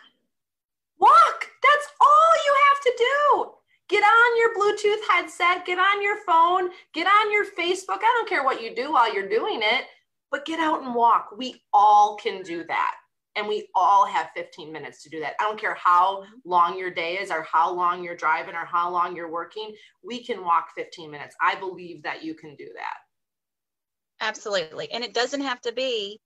Walk. 0.99 1.47
That's 1.63 1.87
all 1.99 2.33
you 2.45 2.55
have 2.69 2.81
to 2.83 2.93
do. 2.97 3.51
Get 3.89 4.03
on 4.03 4.37
your 4.37 4.55
Bluetooth 4.55 5.09
headset, 5.09 5.65
get 5.65 5.77
on 5.77 6.01
your 6.01 6.23
phone, 6.25 6.69
get 6.93 7.07
on 7.07 7.31
your 7.31 7.43
Facebook. 7.43 7.99
I 7.99 8.15
don't 8.15 8.29
care 8.29 8.45
what 8.45 8.61
you 8.61 8.73
do 8.73 8.93
while 8.93 9.13
you're 9.13 9.27
doing 9.27 9.59
it, 9.61 9.85
but 10.29 10.45
get 10.45 10.61
out 10.61 10.81
and 10.81 10.95
walk. 10.95 11.35
We 11.37 11.61
all 11.73 12.15
can 12.15 12.41
do 12.41 12.63
that 12.65 12.95
and 13.35 13.47
we 13.47 13.69
all 13.75 14.05
have 14.05 14.29
15 14.35 14.71
minutes 14.71 15.03
to 15.03 15.09
do 15.09 15.19
that. 15.21 15.33
I 15.39 15.43
don't 15.43 15.59
care 15.59 15.75
how 15.75 16.21
mm-hmm. 16.21 16.49
long 16.49 16.77
your 16.77 16.91
day 16.91 17.17
is 17.17 17.31
or 17.31 17.43
how 17.43 17.73
long 17.73 18.03
you're 18.03 18.15
driving 18.15 18.55
or 18.55 18.65
how 18.65 18.91
long 18.91 19.15
you're 19.15 19.31
working. 19.31 19.73
We 20.03 20.23
can 20.23 20.43
walk 20.43 20.69
15 20.75 21.09
minutes. 21.09 21.35
I 21.41 21.55
believe 21.55 22.03
that 22.03 22.23
you 22.23 22.33
can 22.33 22.55
do 22.55 22.67
that. 22.75 24.25
Absolutely. 24.25 24.91
And 24.91 25.03
it 25.03 25.13
doesn't 25.13 25.41
have 25.41 25.61
to 25.61 25.71
be 25.71 26.19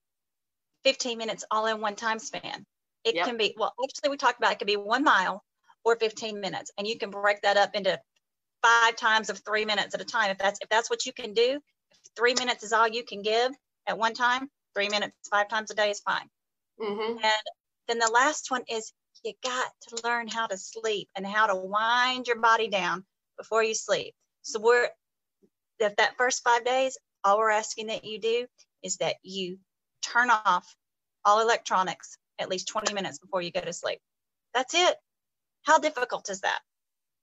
15 0.84 1.18
minutes 1.18 1.46
all 1.52 1.68
in 1.68 1.80
one 1.80 1.96
time 1.96 2.20
span. 2.20 2.66
It 3.04 3.16
yep. 3.16 3.26
can 3.26 3.38
be, 3.38 3.56
well, 3.58 3.74
actually, 3.84 4.10
we 4.10 4.18
talked 4.18 4.40
about 4.40 4.52
it 4.52 4.60
could 4.60 4.68
be 4.68 4.78
one 4.78 5.04
mile 5.04 5.44
or 5.84 5.96
15 5.96 6.40
minutes. 6.42 6.72
And 6.78 6.88
you 6.88 6.98
can 6.98 7.12
break 7.12 7.42
that 7.42 7.56
up 7.56 7.76
into 7.76 8.00
five 8.64 8.96
times 8.96 9.30
of 9.30 9.40
three 9.46 9.64
minutes 9.64 9.94
at 9.94 10.02
a 10.02 10.06
time. 10.06 10.32
If 10.32 10.40
that's 10.40 10.60
if 10.62 10.70
that's 10.70 10.90
what 10.90 11.06
you 11.06 11.14
can 11.14 11.34
do, 11.34 11.60
three 12.16 12.34
minutes 12.34 12.64
is 12.64 12.74
all 12.74 12.88
you 12.88 13.04
can 13.04 13.22
give 13.22 13.52
at 13.88 13.98
one 13.98 14.16
time, 14.16 14.50
three 14.74 14.90
minutes 14.90 15.16
five 15.30 15.48
times 15.48 15.70
a 15.70 15.76
day 15.76 15.92
is 15.92 16.00
fine. 16.00 16.28
Mm-hmm. 16.82 17.18
And 17.18 17.44
then 17.88 18.00
the 18.00 18.12
last 18.14 18.52
one 18.52 18.64
is 18.70 18.92
you 19.24 19.34
got 19.44 19.68
to 19.90 20.08
learn 20.08 20.28
how 20.28 20.48
to 20.48 20.58
sleep 20.58 21.10
and 21.16 21.26
how 21.26 21.48
to 21.48 21.56
wind 21.56 22.28
your 22.28 22.40
body 22.40 22.68
down 22.68 23.04
before 23.38 23.64
you 23.64 23.74
sleep. 23.74 24.14
So 24.42 24.60
we're 24.60 24.90
if 25.80 25.96
that 25.98 26.18
first 26.18 26.44
five 26.44 26.64
days, 26.64 26.98
all 27.24 27.38
we're 27.38 27.50
asking 27.50 27.88
that 27.88 28.06
you 28.06 28.20
do 28.20 28.46
is 28.84 28.98
that 28.98 29.16
you 29.24 29.58
turn 30.02 30.30
off 30.30 30.76
all 31.26 31.42
electronics 31.42 32.18
at 32.40 32.50
least 32.50 32.68
20 32.68 32.94
minutes 32.94 33.18
before 33.18 33.42
you 33.42 33.52
go 33.52 33.62
to 33.62 33.74
sleep. 33.74 34.00
That's 34.54 34.74
it. 34.74 34.96
How 35.64 35.80
difficult 35.80 36.30
is 36.30 36.42
that? 36.42 36.60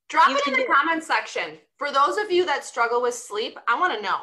Drop 0.08 0.28
you 0.28 0.36
it 0.36 0.46
in 0.48 0.54
the 0.54 0.66
comment 0.66 1.04
section. 1.04 1.58
For 1.78 1.90
those 1.90 2.18
of 2.18 2.30
you 2.30 2.44
that 2.46 2.64
struggle 2.64 3.00
with 3.00 3.14
sleep, 3.14 3.58
I 3.68 3.78
want 3.78 3.94
to 3.94 4.02
know. 4.02 4.20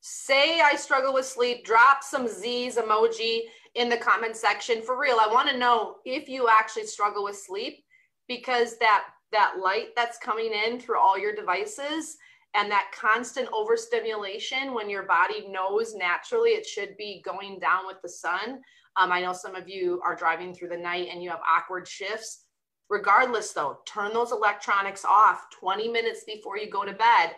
Say 0.00 0.60
I 0.60 0.74
struggle 0.74 1.14
with 1.14 1.26
sleep, 1.26 1.64
drop 1.64 2.02
some 2.02 2.26
Z's 2.26 2.76
emoji 2.76 3.42
in 3.74 3.88
the 3.88 3.96
comment 3.96 4.36
section 4.36 4.82
for 4.82 4.98
real. 4.98 5.18
I 5.20 5.32
want 5.32 5.48
to 5.48 5.56
know 5.56 5.96
if 6.04 6.28
you 6.28 6.48
actually 6.48 6.86
struggle 6.86 7.24
with 7.24 7.36
sleep 7.36 7.84
because 8.28 8.78
that 8.78 9.04
that 9.32 9.54
light 9.62 9.88
that's 9.96 10.18
coming 10.18 10.52
in 10.52 10.78
through 10.78 10.98
all 10.98 11.18
your 11.18 11.34
devices 11.34 12.18
and 12.54 12.70
that 12.70 12.92
constant 12.94 13.48
overstimulation 13.50 14.74
when 14.74 14.90
your 14.90 15.04
body 15.04 15.48
knows 15.48 15.94
naturally 15.94 16.50
it 16.50 16.66
should 16.66 16.94
be 16.98 17.22
going 17.24 17.58
down 17.58 17.86
with 17.86 17.96
the 18.02 18.08
sun. 18.08 18.60
Um, 18.96 19.10
I 19.10 19.22
know 19.22 19.32
some 19.32 19.54
of 19.54 19.70
you 19.70 20.02
are 20.04 20.14
driving 20.14 20.52
through 20.52 20.68
the 20.68 20.76
night 20.76 21.08
and 21.10 21.22
you 21.22 21.30
have 21.30 21.40
awkward 21.50 21.88
shifts. 21.88 22.44
Regardless, 22.90 23.52
though, 23.52 23.78
turn 23.86 24.12
those 24.12 24.32
electronics 24.32 25.02
off 25.02 25.46
20 25.58 25.88
minutes 25.88 26.24
before 26.26 26.58
you 26.58 26.70
go 26.70 26.84
to 26.84 26.92
bed 26.92 27.32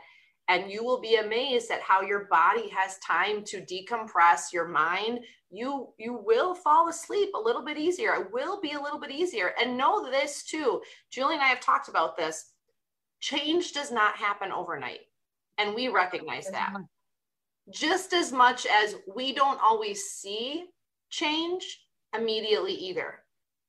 and 0.48 0.70
you 0.70 0.84
will 0.84 1.00
be 1.00 1.16
amazed 1.16 1.70
at 1.70 1.80
how 1.80 2.02
your 2.02 2.26
body 2.26 2.68
has 2.70 2.98
time 2.98 3.44
to 3.44 3.60
decompress 3.60 4.52
your 4.52 4.66
mind 4.66 5.20
you 5.56 5.88
you 5.98 6.20
will 6.24 6.54
fall 6.54 6.88
asleep 6.88 7.30
a 7.34 7.40
little 7.40 7.64
bit 7.64 7.78
easier. 7.78 8.14
It 8.14 8.32
will 8.32 8.60
be 8.60 8.72
a 8.72 8.80
little 8.80 8.98
bit 8.98 9.10
easier. 9.10 9.52
And 9.60 9.76
know 9.76 10.10
this 10.10 10.44
too 10.44 10.82
julie 11.10 11.34
and 11.34 11.42
i 11.42 11.48
have 11.48 11.60
talked 11.60 11.88
about 11.88 12.16
this. 12.16 12.52
Change 13.20 13.72
does 13.72 13.90
not 13.90 14.16
happen 14.16 14.52
overnight. 14.52 15.00
And 15.58 15.74
we 15.74 15.88
recognize 15.88 16.48
that. 16.48 16.74
Just 17.72 18.12
as 18.12 18.32
much 18.32 18.66
as 18.66 18.96
we 19.14 19.32
don't 19.32 19.60
always 19.62 20.04
see 20.10 20.66
change 21.10 21.80
immediately 22.14 22.74
either. 22.74 23.20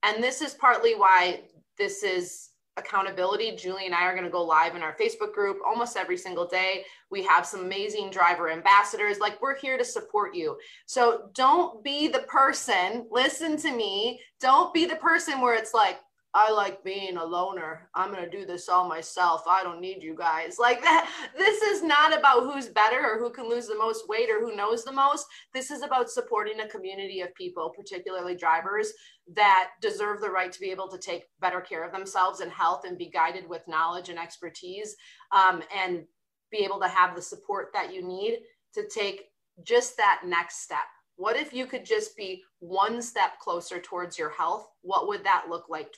And 0.04 0.22
this 0.24 0.42
is 0.42 0.54
partly 0.54 0.96
why 0.96 1.42
this 1.78 2.04
is 2.04 2.50
accountability. 2.78 3.56
Julie 3.56 3.86
and 3.86 3.96
I 3.96 4.04
are 4.04 4.14
going 4.14 4.26
to 4.26 4.30
go 4.30 4.44
live 4.44 4.76
in 4.76 4.82
our 4.82 4.96
Facebook 4.98 5.34
group 5.34 5.60
almost 5.66 5.96
every 5.96 6.18
single 6.18 6.46
day. 6.46 6.84
We 7.10 7.24
have 7.24 7.46
some 7.46 7.62
amazing 7.62 8.10
driver 8.10 8.50
ambassadors. 8.50 9.20
Like, 9.20 9.42
we're 9.42 9.58
here 9.58 9.78
to 9.78 9.86
support 9.86 10.36
you. 10.36 10.58
So 10.86 11.30
don't 11.34 11.84
be 11.84 12.08
the 12.08 12.20
person, 12.20 13.08
listen 13.10 13.56
to 13.58 13.72
me. 13.72 14.20
Don't 14.42 14.74
be 14.74 14.86
the 14.86 14.98
person 14.98 15.40
where 15.40 15.56
it's 15.56 15.74
like, 15.74 16.00
I 16.38 16.52
like 16.52 16.84
being 16.84 17.16
a 17.16 17.24
loner. 17.24 17.90
I'm 17.96 18.12
going 18.12 18.30
to 18.30 18.30
do 18.30 18.46
this 18.46 18.68
all 18.68 18.86
myself. 18.90 19.44
I 19.48 19.64
don't 19.64 19.80
need 19.80 20.04
you 20.04 20.14
guys. 20.16 20.58
Like 20.66 20.82
that. 20.82 21.08
This 21.38 21.62
is 21.62 21.84
not 21.84 22.18
about 22.18 22.42
who's 22.44 22.70
better 22.70 23.00
or 23.00 23.20
who 23.20 23.30
can 23.30 23.48
lose 23.48 23.68
the 23.68 23.78
most 23.78 24.10
weight 24.10 24.32
or 24.32 24.40
who 24.40 24.56
knows 24.56 24.84
the 24.84 24.92
most. 24.92 25.28
This 25.54 25.70
is 25.70 25.84
about 25.84 26.10
supporting 26.10 26.60
a 26.60 26.68
community 26.68 27.22
of 27.22 27.34
people, 27.36 27.72
particularly 27.78 28.36
drivers, 28.36 28.92
that 29.36 29.70
deserve 29.80 30.22
the 30.22 30.30
right 30.30 30.52
to 30.52 30.60
be 30.60 30.72
able 30.72 30.88
to 30.90 30.98
take 30.98 31.26
better 31.40 31.62
care 31.62 31.84
of 31.86 31.92
themselves 31.92 32.40
and 32.40 32.52
health 32.52 32.82
and 32.84 32.98
be 32.98 33.12
guided 33.12 33.48
with 33.48 33.62
knowledge 33.68 34.10
and 34.10 34.18
expertise 34.18 34.96
um, 35.32 35.62
and 35.76 36.06
be 36.52 36.66
able 36.66 36.80
to 36.80 36.88
have 36.88 37.16
the 37.16 37.22
support 37.22 37.68
that 37.74 37.94
you 37.94 38.06
need 38.06 38.40
to 38.74 38.88
take 38.88 39.26
just 39.64 39.98
that 39.98 40.22
next 40.26 40.64
step. 40.64 40.80
What 41.16 41.38
if 41.38 41.54
you 41.54 41.68
could 41.68 41.86
just 41.86 42.18
be 42.18 42.44
one 42.60 43.02
step 43.04 43.40
closer 43.40 43.80
towards 43.80 44.18
your 44.18 44.32
health? 44.32 44.68
What 44.82 45.08
would 45.08 45.24
that 45.24 45.46
look 45.48 45.70
like 45.70 45.94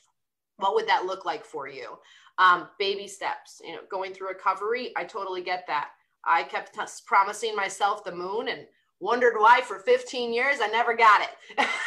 what 0.57 0.75
would 0.75 0.87
that 0.87 1.05
look 1.05 1.25
like 1.25 1.45
for 1.45 1.67
you? 1.67 1.97
Um, 2.39 2.67
baby 2.77 3.07
steps 3.07 3.61
you 3.65 3.73
know 3.73 3.81
going 3.89 4.13
through 4.13 4.27
recovery 4.27 4.91
i 4.95 5.03
totally 5.03 5.41
get 5.41 5.65
that. 5.67 5.89
I 6.23 6.43
kept 6.43 6.75
t- 6.75 6.81
promising 7.05 7.55
myself 7.55 8.03
the 8.03 8.11
moon 8.11 8.49
and 8.49 8.67
wondered 8.99 9.35
why 9.37 9.61
for 9.61 9.79
15 9.79 10.33
years 10.33 10.57
i 10.61 10.67
never 10.67 10.95
got 10.95 11.21
it. 11.21 11.67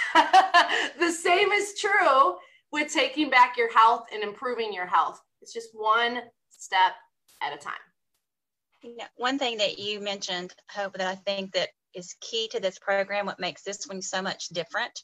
The 0.98 1.10
same 1.10 1.50
is 1.50 1.78
true 1.80 2.36
with 2.72 2.92
taking 2.92 3.30
back 3.30 3.56
your 3.56 3.72
health 3.72 4.06
and 4.12 4.22
improving 4.22 4.72
your 4.72 4.86
health. 4.86 5.20
It's 5.40 5.52
just 5.52 5.70
one 5.72 6.20
step 6.50 6.92
at 7.42 7.54
a 7.54 7.56
time. 7.56 7.72
Yeah, 8.82 9.08
one 9.16 9.38
thing 9.38 9.56
that 9.58 9.78
you 9.78 10.00
mentioned 10.00 10.54
hope 10.70 10.94
that 10.94 11.06
i 11.06 11.14
think 11.14 11.52
that 11.52 11.68
is 11.94 12.16
key 12.20 12.48
to 12.48 12.60
this 12.60 12.78
program 12.78 13.26
what 13.26 13.40
makes 13.40 13.62
this 13.62 13.86
one 13.86 14.00
so 14.00 14.22
much 14.22 14.48
different 14.48 15.02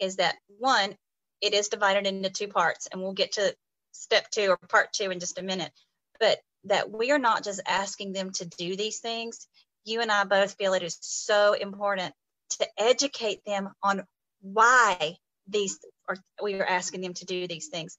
is 0.00 0.16
that 0.16 0.36
one 0.58 0.96
it 1.42 1.52
is 1.52 1.68
divided 1.68 2.06
into 2.06 2.30
two 2.30 2.48
parts, 2.48 2.88
and 2.90 3.02
we'll 3.02 3.12
get 3.12 3.32
to 3.32 3.54
step 3.90 4.30
two 4.30 4.48
or 4.48 4.56
part 4.68 4.92
two 4.92 5.10
in 5.10 5.20
just 5.20 5.38
a 5.38 5.42
minute. 5.42 5.72
But 6.18 6.38
that 6.64 6.90
we 6.90 7.10
are 7.10 7.18
not 7.18 7.44
just 7.44 7.60
asking 7.66 8.12
them 8.12 8.30
to 8.30 8.46
do 8.46 8.76
these 8.76 9.00
things. 9.00 9.46
You 9.84 10.00
and 10.00 10.12
I 10.12 10.24
both 10.24 10.54
feel 10.54 10.74
it 10.74 10.82
is 10.84 10.96
so 11.00 11.54
important 11.54 12.14
to 12.58 12.68
educate 12.78 13.44
them 13.44 13.70
on 13.82 14.04
why 14.40 15.16
these 15.48 15.78
or 16.08 16.16
we 16.42 16.54
are 16.60 16.64
asking 16.64 17.00
them 17.00 17.14
to 17.14 17.24
do 17.24 17.46
these 17.46 17.68
things 17.68 17.98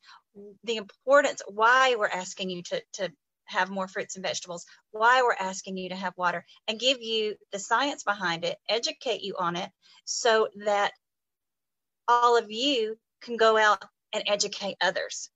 the 0.64 0.78
importance 0.78 1.42
why 1.48 1.96
we're 1.98 2.08
asking 2.08 2.50
you 2.50 2.62
to, 2.64 2.82
to 2.94 3.12
have 3.46 3.70
more 3.70 3.88
fruits 3.88 4.16
and 4.16 4.26
vegetables 4.26 4.66
why 4.92 5.22
we're 5.22 5.36
asking 5.40 5.78
you 5.78 5.90
to 5.90 5.96
have 5.96 6.14
water 6.16 6.46
and 6.68 6.80
give 6.80 7.02
you 7.02 7.36
the 7.52 7.60
science 7.60 8.04
behind 8.04 8.46
it 8.46 8.58
educate 8.70 9.22
you 9.22 9.36
on 9.38 9.56
it 9.56 9.70
so 10.06 10.48
that 10.66 10.92
all 12.08 12.38
of 12.38 12.50
you 12.50 12.98
can 13.24 13.38
go 13.38 13.58
out 13.58 13.84
and 14.14 14.24
educate 14.28 14.76
others. 14.82 15.30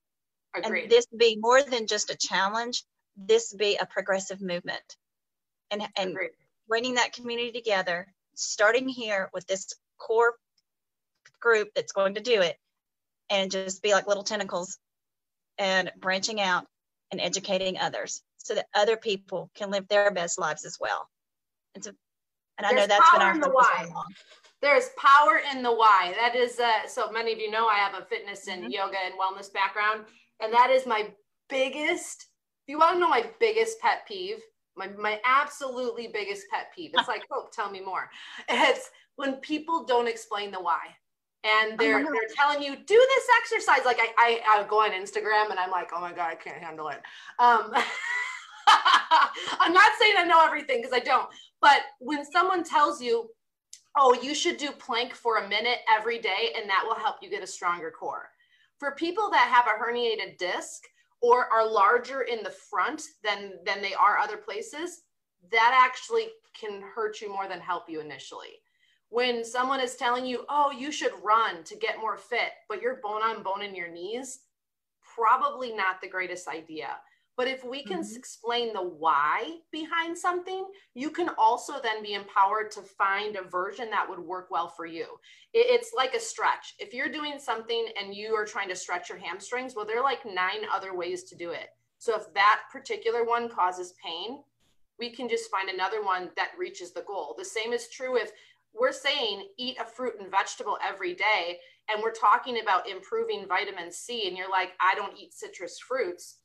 Agreed. 0.54 0.82
And 0.82 0.90
this 0.90 1.06
be 1.06 1.36
more 1.40 1.62
than 1.62 1.86
just 1.86 2.10
a 2.10 2.16
challenge, 2.16 2.84
this 3.16 3.52
be 3.52 3.76
a 3.76 3.86
progressive 3.86 4.40
movement. 4.40 4.96
And, 5.70 5.82
and 5.96 6.16
bringing 6.68 6.94
that 6.94 7.12
community 7.12 7.52
together, 7.52 8.06
starting 8.34 8.88
here 8.88 9.28
with 9.34 9.46
this 9.46 9.74
core 9.98 10.34
group 11.40 11.68
that's 11.74 11.92
going 11.92 12.14
to 12.14 12.20
do 12.20 12.40
it, 12.40 12.56
and 13.30 13.50
just 13.50 13.82
be 13.82 13.92
like 13.92 14.06
little 14.06 14.22
tentacles 14.22 14.78
and 15.58 15.92
branching 15.98 16.40
out 16.40 16.66
and 17.10 17.20
educating 17.20 17.78
others 17.78 18.22
so 18.38 18.54
that 18.54 18.66
other 18.74 18.96
people 18.96 19.50
can 19.54 19.70
live 19.70 19.86
their 19.88 20.10
best 20.10 20.38
lives 20.38 20.64
as 20.64 20.78
well. 20.80 21.08
And 21.74 21.84
so, 21.84 21.90
and 22.56 22.66
I 22.66 22.72
know 22.72 22.86
that's 22.86 23.10
been 23.10 23.22
our 23.22 23.38
the 23.38 23.50
why. 23.50 23.88
There's 24.60 24.90
power 24.96 25.40
in 25.52 25.62
the 25.62 25.72
why. 25.72 26.14
That 26.18 26.34
is, 26.34 26.58
uh, 26.58 26.86
so 26.86 27.10
many 27.10 27.32
of 27.32 27.38
you 27.38 27.50
know 27.50 27.66
I 27.66 27.78
have 27.78 27.94
a 27.94 28.04
fitness 28.04 28.48
and 28.48 28.62
mm-hmm. 28.62 28.72
yoga 28.72 28.96
and 29.04 29.14
wellness 29.14 29.52
background. 29.52 30.04
And 30.40 30.52
that 30.52 30.70
is 30.70 30.86
my 30.86 31.08
biggest, 31.48 32.26
if 32.66 32.72
you 32.72 32.78
want 32.78 32.94
to 32.94 33.00
know 33.00 33.08
my 33.08 33.26
biggest 33.40 33.80
pet 33.80 34.06
peeve, 34.06 34.38
my, 34.76 34.88
my 34.88 35.20
absolutely 35.24 36.08
biggest 36.08 36.46
pet 36.52 36.68
peeve, 36.74 36.90
it's 36.94 37.08
like, 37.08 37.22
oh, 37.32 37.48
tell 37.52 37.70
me 37.70 37.80
more. 37.80 38.10
It's 38.48 38.90
when 39.16 39.34
people 39.34 39.84
don't 39.84 40.08
explain 40.08 40.50
the 40.50 40.60
why 40.60 40.80
and 41.44 41.78
they're 41.78 42.02
they're 42.02 42.28
telling 42.34 42.62
you 42.62 42.74
do 42.74 43.06
this 43.08 43.24
exercise 43.40 43.84
like 43.84 43.98
I, 44.00 44.12
I 44.18 44.60
i 44.60 44.66
go 44.68 44.80
on 44.80 44.90
instagram 44.90 45.50
and 45.50 45.58
i'm 45.58 45.70
like 45.70 45.90
oh 45.94 46.00
my 46.00 46.12
god 46.12 46.30
i 46.30 46.34
can't 46.34 46.60
handle 46.60 46.88
it 46.88 47.00
um 47.38 47.72
i'm 49.60 49.72
not 49.72 49.92
saying 50.00 50.14
i 50.18 50.24
know 50.24 50.44
everything 50.44 50.78
because 50.82 50.92
i 50.92 50.98
don't 50.98 51.28
but 51.60 51.82
when 52.00 52.24
someone 52.24 52.64
tells 52.64 53.00
you 53.00 53.28
oh 53.96 54.12
you 54.22 54.34
should 54.34 54.56
do 54.56 54.70
plank 54.72 55.14
for 55.14 55.36
a 55.36 55.48
minute 55.48 55.78
every 55.88 56.18
day 56.18 56.52
and 56.56 56.68
that 56.68 56.84
will 56.86 56.94
help 56.94 57.16
you 57.22 57.30
get 57.30 57.42
a 57.42 57.46
stronger 57.46 57.90
core 57.90 58.28
for 58.78 58.92
people 58.92 59.30
that 59.30 59.48
have 59.48 59.66
a 59.66 59.82
herniated 59.82 60.36
disc 60.38 60.82
or 61.20 61.46
are 61.52 61.68
larger 61.68 62.22
in 62.22 62.42
the 62.42 62.50
front 62.70 63.02
than 63.24 63.52
than 63.64 63.80
they 63.82 63.94
are 63.94 64.18
other 64.18 64.36
places 64.36 65.02
that 65.50 65.72
actually 65.86 66.26
can 66.58 66.82
hurt 66.94 67.20
you 67.20 67.28
more 67.28 67.48
than 67.48 67.60
help 67.60 67.84
you 67.88 68.00
initially 68.00 68.60
when 69.10 69.44
someone 69.44 69.80
is 69.80 69.96
telling 69.96 70.26
you, 70.26 70.44
oh, 70.48 70.70
you 70.70 70.92
should 70.92 71.12
run 71.22 71.64
to 71.64 71.76
get 71.76 72.00
more 72.00 72.16
fit, 72.16 72.52
but 72.68 72.82
you're 72.82 73.00
bone 73.02 73.22
on 73.22 73.42
bone 73.42 73.62
in 73.62 73.74
your 73.74 73.90
knees, 73.90 74.40
probably 75.14 75.72
not 75.72 76.00
the 76.00 76.08
greatest 76.08 76.46
idea. 76.48 76.96
But 77.38 77.46
if 77.46 77.64
we 77.64 77.84
can 77.84 78.00
mm-hmm. 78.00 78.16
explain 78.16 78.72
the 78.72 78.82
why 78.82 79.58
behind 79.70 80.18
something, 80.18 80.66
you 80.94 81.08
can 81.08 81.30
also 81.38 81.74
then 81.80 82.02
be 82.02 82.14
empowered 82.14 82.72
to 82.72 82.82
find 82.82 83.36
a 83.36 83.48
version 83.48 83.88
that 83.90 84.10
would 84.10 84.18
work 84.18 84.50
well 84.50 84.68
for 84.68 84.86
you. 84.86 85.06
It's 85.54 85.92
like 85.96 86.14
a 86.14 86.20
stretch. 86.20 86.74
If 86.80 86.92
you're 86.92 87.08
doing 87.08 87.38
something 87.38 87.90
and 87.96 88.12
you 88.12 88.34
are 88.34 88.44
trying 88.44 88.68
to 88.70 88.76
stretch 88.76 89.08
your 89.08 89.18
hamstrings, 89.18 89.76
well, 89.76 89.86
there 89.86 90.00
are 90.00 90.02
like 90.02 90.26
nine 90.26 90.66
other 90.74 90.96
ways 90.96 91.22
to 91.24 91.36
do 91.36 91.52
it. 91.52 91.68
So 92.00 92.16
if 92.16 92.34
that 92.34 92.62
particular 92.72 93.24
one 93.24 93.48
causes 93.48 93.94
pain, 94.04 94.42
we 94.98 95.08
can 95.08 95.28
just 95.28 95.48
find 95.48 95.68
another 95.68 96.02
one 96.02 96.30
that 96.34 96.50
reaches 96.58 96.90
the 96.90 97.04
goal. 97.06 97.36
The 97.38 97.44
same 97.44 97.72
is 97.72 97.88
true 97.88 98.16
if 98.16 98.32
we're 98.74 98.90
saying 98.90 99.46
eat 99.56 99.78
a 99.80 99.84
fruit 99.84 100.14
and 100.20 100.28
vegetable 100.28 100.76
every 100.84 101.14
day 101.14 101.58
and 101.88 102.02
we're 102.02 102.10
talking 102.10 102.60
about 102.60 102.88
improving 102.88 103.46
vitamin 103.46 103.92
C 103.92 104.26
and 104.26 104.36
you're 104.36 104.50
like 104.50 104.72
I 104.80 104.96
don't 104.96 105.16
eat 105.16 105.34
citrus 105.34 105.78
fruits 105.78 106.38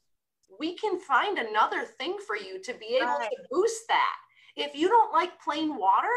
we 0.59 0.75
can 0.75 0.99
find 0.99 1.37
another 1.37 1.83
thing 1.83 2.17
for 2.25 2.35
you 2.35 2.61
to 2.61 2.73
be 2.75 2.97
able 2.97 3.07
right. 3.07 3.29
to 3.29 3.43
boost 3.51 3.83
that 3.87 4.15
if 4.55 4.75
you 4.75 4.87
don't 4.87 5.13
like 5.13 5.41
plain 5.41 5.75
water 5.75 6.13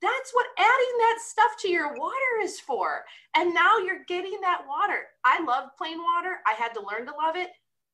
that's 0.00 0.32
what 0.32 0.46
adding 0.58 0.98
that 0.98 1.18
stuff 1.20 1.50
to 1.60 1.68
your 1.68 1.96
water 1.96 2.42
is 2.42 2.60
for 2.60 3.04
and 3.36 3.52
now 3.52 3.78
you're 3.78 4.04
getting 4.06 4.38
that 4.40 4.62
water 4.68 5.06
I 5.24 5.42
love 5.42 5.70
plain 5.76 5.98
water 5.98 6.38
I 6.46 6.52
had 6.52 6.74
to 6.74 6.80
learn 6.80 7.06
to 7.06 7.12
love 7.12 7.36
it 7.36 7.48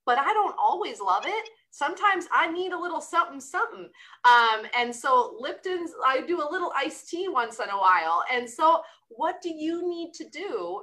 but 0.04 0.18
I 0.18 0.32
don't 0.34 0.56
always 0.58 1.00
love 1.00 1.24
it 1.26 1.48
sometimes 1.74 2.26
I 2.32 2.50
need 2.52 2.72
a 2.72 2.78
little 2.78 3.00
something, 3.00 3.40
something. 3.40 3.88
Um, 4.24 4.66
and 4.78 4.94
so 4.94 5.36
Lipton's, 5.40 5.90
I 6.06 6.20
do 6.20 6.40
a 6.40 6.50
little 6.50 6.72
iced 6.76 7.08
tea 7.08 7.26
once 7.28 7.58
in 7.58 7.68
a 7.68 7.76
while. 7.76 8.22
And 8.32 8.48
so, 8.48 8.82
what 9.08 9.42
do 9.42 9.52
you 9.52 9.88
need 9.88 10.12
to 10.14 10.28
do 10.28 10.82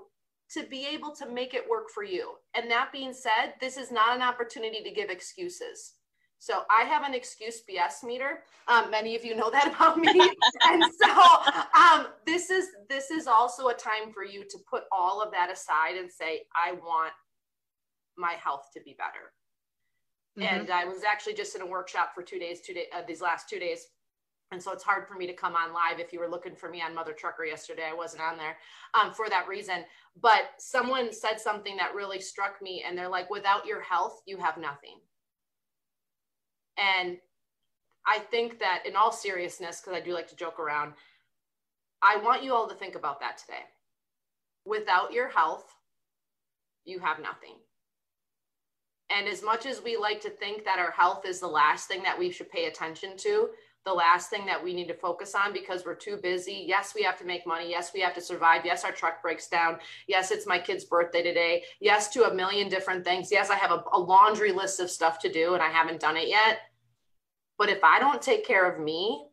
to 0.53 0.63
be 0.63 0.85
able 0.87 1.15
to 1.15 1.29
make 1.29 1.53
it 1.53 1.69
work 1.69 1.89
for 1.93 2.03
you? 2.03 2.33
And 2.55 2.69
that 2.71 2.91
being 2.91 3.13
said, 3.13 3.53
this 3.59 3.77
is 3.77 3.91
not 3.91 4.15
an 4.15 4.21
opportunity 4.21 4.83
to 4.83 4.91
give 4.91 5.09
excuses. 5.09 5.93
So 6.39 6.63
I 6.75 6.85
have 6.85 7.03
an 7.03 7.13
excuse 7.13 7.61
BS 7.69 8.03
meter. 8.03 8.39
Um, 8.67 8.89
many 8.89 9.15
of 9.15 9.23
you 9.23 9.35
know 9.35 9.51
that 9.51 9.67
about 9.75 9.99
me, 9.99 10.09
and 10.63 10.83
so 10.99 11.11
um, 11.79 12.07
this 12.25 12.49
is 12.49 12.67
this 12.89 13.11
is 13.11 13.27
also 13.27 13.67
a 13.67 13.75
time 13.75 14.11
for 14.11 14.25
you 14.25 14.43
to 14.49 14.57
put 14.67 14.83
all 14.91 15.21
of 15.21 15.31
that 15.33 15.51
aside 15.51 15.97
and 15.97 16.11
say, 16.11 16.41
I 16.55 16.71
want 16.71 17.13
my 18.17 18.33
health 18.43 18.69
to 18.73 18.81
be 18.81 18.95
better. 18.97 19.31
Mm-hmm. 20.39 20.61
And 20.61 20.71
I 20.71 20.85
was 20.85 21.03
actually 21.03 21.35
just 21.35 21.55
in 21.55 21.61
a 21.61 21.65
workshop 21.65 22.11
for 22.15 22.23
two 22.23 22.39
days, 22.39 22.61
two 22.61 22.73
days, 22.73 22.87
uh, 22.95 23.01
these 23.07 23.21
last 23.21 23.47
two 23.47 23.59
days. 23.59 23.85
And 24.51 24.61
so 24.61 24.73
it's 24.73 24.83
hard 24.83 25.07
for 25.07 25.15
me 25.15 25.25
to 25.27 25.33
come 25.33 25.55
on 25.55 25.73
live. 25.73 25.99
If 25.99 26.11
you 26.11 26.19
were 26.19 26.27
looking 26.27 26.55
for 26.55 26.69
me 26.69 26.81
on 26.81 26.93
Mother 26.93 27.13
Trucker 27.13 27.45
yesterday, 27.45 27.87
I 27.89 27.93
wasn't 27.93 28.23
on 28.23 28.37
there 28.37 28.57
um, 28.93 29.13
for 29.13 29.29
that 29.29 29.47
reason. 29.47 29.85
But 30.21 30.41
someone 30.57 31.13
said 31.13 31.39
something 31.39 31.77
that 31.77 31.95
really 31.95 32.19
struck 32.19 32.61
me, 32.61 32.83
and 32.85 32.97
they're 32.97 33.07
like, 33.07 33.29
without 33.29 33.65
your 33.65 33.81
health, 33.81 34.21
you 34.25 34.37
have 34.37 34.57
nothing. 34.57 34.99
And 36.77 37.17
I 38.05 38.19
think 38.19 38.59
that 38.59 38.83
in 38.85 38.95
all 38.97 39.11
seriousness, 39.11 39.79
because 39.79 39.97
I 39.97 40.03
do 40.03 40.13
like 40.13 40.27
to 40.27 40.35
joke 40.35 40.59
around, 40.59 40.93
I 42.01 42.17
want 42.17 42.43
you 42.43 42.53
all 42.53 42.67
to 42.67 42.75
think 42.75 42.95
about 42.95 43.21
that 43.21 43.37
today. 43.37 43.63
Without 44.65 45.13
your 45.13 45.29
health, 45.29 45.65
you 46.83 46.99
have 46.99 47.19
nothing. 47.19 47.55
And 49.09 49.27
as 49.27 49.43
much 49.43 49.65
as 49.65 49.83
we 49.83 49.97
like 49.97 50.19
to 50.21 50.29
think 50.29 50.65
that 50.65 50.79
our 50.79 50.91
health 50.91 51.25
is 51.25 51.39
the 51.39 51.47
last 51.47 51.87
thing 51.87 52.01
that 52.03 52.17
we 52.17 52.31
should 52.31 52.49
pay 52.49 52.65
attention 52.65 53.17
to, 53.17 53.49
the 53.83 53.93
last 53.93 54.29
thing 54.29 54.45
that 54.45 54.63
we 54.63 54.73
need 54.73 54.87
to 54.87 54.93
focus 54.93 55.33
on 55.33 55.53
because 55.53 55.85
we're 55.85 55.95
too 55.95 56.17
busy. 56.21 56.65
Yes, 56.67 56.93
we 56.95 57.01
have 57.01 57.17
to 57.17 57.25
make 57.25 57.47
money. 57.47 57.69
Yes, 57.69 57.91
we 57.93 58.01
have 58.01 58.13
to 58.13 58.21
survive. 58.21 58.61
Yes, 58.63 58.83
our 58.83 58.91
truck 58.91 59.21
breaks 59.21 59.47
down. 59.47 59.79
Yes, 60.07 60.29
it's 60.31 60.45
my 60.45 60.59
kid's 60.59 60.85
birthday 60.85 61.23
today. 61.23 61.63
Yes, 61.79 62.09
to 62.09 62.29
a 62.29 62.33
million 62.33 62.69
different 62.69 63.03
things. 63.03 63.31
Yes, 63.31 63.49
I 63.49 63.55
have 63.55 63.71
a, 63.71 63.83
a 63.93 63.99
laundry 63.99 64.51
list 64.51 64.79
of 64.79 64.91
stuff 64.91 65.17
to 65.19 65.31
do 65.31 65.55
and 65.55 65.63
I 65.63 65.69
haven't 65.69 65.99
done 65.99 66.15
it 66.15 66.27
yet. 66.27 66.59
But 67.57 67.69
if 67.69 67.83
I 67.83 67.99
don't 67.99 68.21
take 68.21 68.45
care 68.45 68.71
of 68.71 68.79
me, 68.79 69.27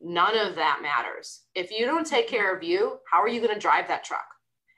none 0.00 0.36
of 0.36 0.54
that 0.56 0.80
matters. 0.82 1.42
If 1.54 1.70
you 1.70 1.86
don't 1.86 2.06
take 2.06 2.28
care 2.28 2.54
of 2.54 2.62
you, 2.62 2.98
how 3.10 3.22
are 3.22 3.28
you 3.28 3.40
going 3.40 3.54
to 3.54 3.60
drive 3.60 3.88
that 3.88 4.04
truck? 4.04 4.26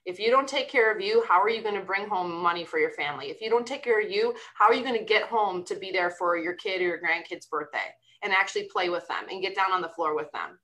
If 0.07 0.19
you 0.19 0.31
don't 0.31 0.49
take 0.49 0.71
care 0.71 0.95
of 0.95 1.03
you, 1.03 1.25
how 1.29 1.41
are 1.43 1.51
you 1.51 1.63
going 1.63 1.75
to 1.75 1.85
bring 1.85 2.09
home 2.09 2.33
money 2.33 2.65
for 2.65 2.79
your 2.79 2.93
family? 2.93 3.27
If 3.27 3.43
you 3.43 3.51
don't 3.51 3.67
take 3.67 3.83
care 3.83 4.01
of 4.01 4.11
you, 4.11 4.35
how 4.55 4.67
are 4.67 4.75
you 4.75 4.83
going 4.83 4.99
to 4.99 5.05
get 5.05 5.25
home 5.25 5.65
to 5.65 5.75
be 5.75 5.91
there 5.91 6.11
for 6.11 6.39
your 6.39 6.55
kid 6.55 6.81
or 6.81 6.85
your 6.85 7.01
grandkid's 7.01 7.47
birthday 7.47 7.93
and 8.23 8.33
actually 8.33 8.65
play 8.65 8.89
with 8.89 9.07
them 9.09 9.25
and 9.31 9.43
get 9.43 9.55
down 9.55 9.73
on 9.73 9.83
the 9.83 9.89
floor 9.89 10.15
with 10.15 10.31
them? 10.33 10.59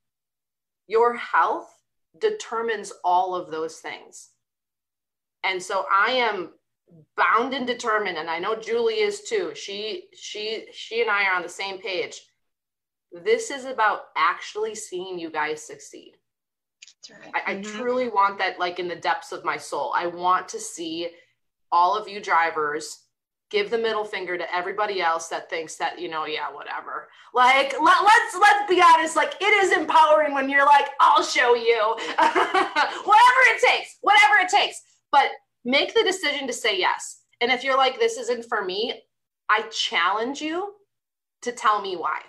Your 0.87 1.15
health 1.15 1.69
determines 2.19 2.91
all 3.03 3.35
of 3.35 3.51
those 3.51 3.77
things. 3.77 4.29
And 5.43 5.61
so 5.61 5.85
I 5.91 6.11
am 6.11 6.51
bound 7.17 7.53
and 7.53 7.65
determined 7.65 8.17
and 8.17 8.29
I 8.29 8.39
know 8.39 8.55
Julie 8.55 8.99
is 8.99 9.23
too. 9.23 9.51
She 9.55 10.05
she 10.15 10.65
she 10.71 11.01
and 11.01 11.09
I 11.09 11.25
are 11.25 11.35
on 11.35 11.43
the 11.43 11.49
same 11.49 11.79
page. 11.79 12.21
This 13.11 13.49
is 13.49 13.65
about 13.65 14.01
actually 14.17 14.75
seeing 14.75 15.17
you 15.17 15.29
guys 15.29 15.65
succeed. 15.65 16.13
Right. 17.09 17.31
I, 17.35 17.51
I 17.51 17.55
mm-hmm. 17.55 17.77
truly 17.77 18.09
want 18.09 18.39
that 18.39 18.59
like 18.59 18.79
in 18.79 18.87
the 18.87 18.95
depths 18.95 19.31
of 19.31 19.45
my 19.45 19.57
soul. 19.57 19.93
I 19.95 20.07
want 20.07 20.49
to 20.49 20.59
see 20.59 21.09
all 21.71 21.95
of 21.95 22.07
you 22.07 22.19
drivers 22.21 23.04
give 23.51 23.69
the 23.69 23.77
middle 23.77 24.05
finger 24.05 24.37
to 24.37 24.55
everybody 24.55 25.01
else 25.01 25.27
that 25.27 25.49
thinks 25.49 25.75
that 25.75 25.99
you 25.99 26.09
know 26.09 26.25
yeah 26.25 26.51
whatever. 26.51 27.09
Like 27.33 27.73
let, 27.81 28.03
let's 28.03 28.37
let's 28.39 28.69
be 28.69 28.81
honest 28.81 29.15
like 29.15 29.35
it 29.39 29.63
is 29.63 29.71
empowering 29.71 30.33
when 30.33 30.49
you're 30.49 30.65
like 30.65 30.89
i'll 30.99 31.23
show 31.23 31.55
you. 31.55 31.79
Whatever 32.17 33.41
it 33.47 33.61
takes 33.61 33.97
whatever 34.01 34.35
it 34.41 34.49
takes. 34.49 34.81
But 35.11 35.29
make 35.63 35.93
the 35.93 36.03
decision 36.03 36.47
to 36.47 36.53
say 36.53 36.77
yes. 36.77 37.21
And 37.41 37.51
if 37.51 37.63
you're 37.63 37.77
like 37.77 37.99
this 37.99 38.17
isn't 38.17 38.45
for 38.45 38.63
me 38.63 39.01
i 39.49 39.61
challenge 39.71 40.41
you 40.41 40.73
to 41.43 41.51
tell 41.51 41.81
me 41.81 41.95
why. 41.95 42.19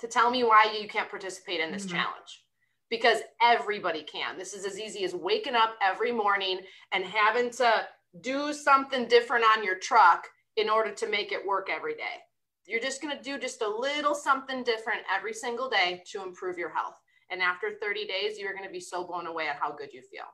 To 0.00 0.06
tell 0.06 0.30
me 0.30 0.44
why 0.44 0.76
you 0.78 0.88
can't 0.88 1.08
participate 1.08 1.60
in 1.60 1.72
this 1.72 1.86
mm-hmm. 1.86 1.96
challenge. 1.96 2.44
Because 2.90 3.18
everybody 3.40 4.02
can. 4.02 4.36
This 4.36 4.52
is 4.52 4.66
as 4.66 4.78
easy 4.78 5.04
as 5.04 5.14
waking 5.14 5.54
up 5.54 5.76
every 5.82 6.12
morning 6.12 6.60
and 6.92 7.04
having 7.04 7.50
to 7.52 7.86
do 8.20 8.52
something 8.52 9.08
different 9.08 9.44
on 9.56 9.64
your 9.64 9.78
truck 9.78 10.28
in 10.56 10.68
order 10.68 10.92
to 10.92 11.08
make 11.08 11.32
it 11.32 11.46
work 11.46 11.68
every 11.70 11.94
day. 11.94 12.20
You're 12.66 12.80
just 12.80 13.02
going 13.02 13.16
to 13.16 13.22
do 13.22 13.38
just 13.38 13.62
a 13.62 13.68
little 13.68 14.14
something 14.14 14.62
different 14.62 15.00
every 15.14 15.32
single 15.32 15.68
day 15.68 16.02
to 16.12 16.22
improve 16.22 16.58
your 16.58 16.70
health. 16.70 16.94
And 17.30 17.40
after 17.40 17.70
30 17.80 18.06
days, 18.06 18.38
you're 18.38 18.52
going 18.52 18.66
to 18.66 18.72
be 18.72 18.80
so 18.80 19.04
blown 19.04 19.26
away 19.26 19.48
at 19.48 19.56
how 19.56 19.72
good 19.72 19.92
you 19.92 20.02
feel. 20.02 20.26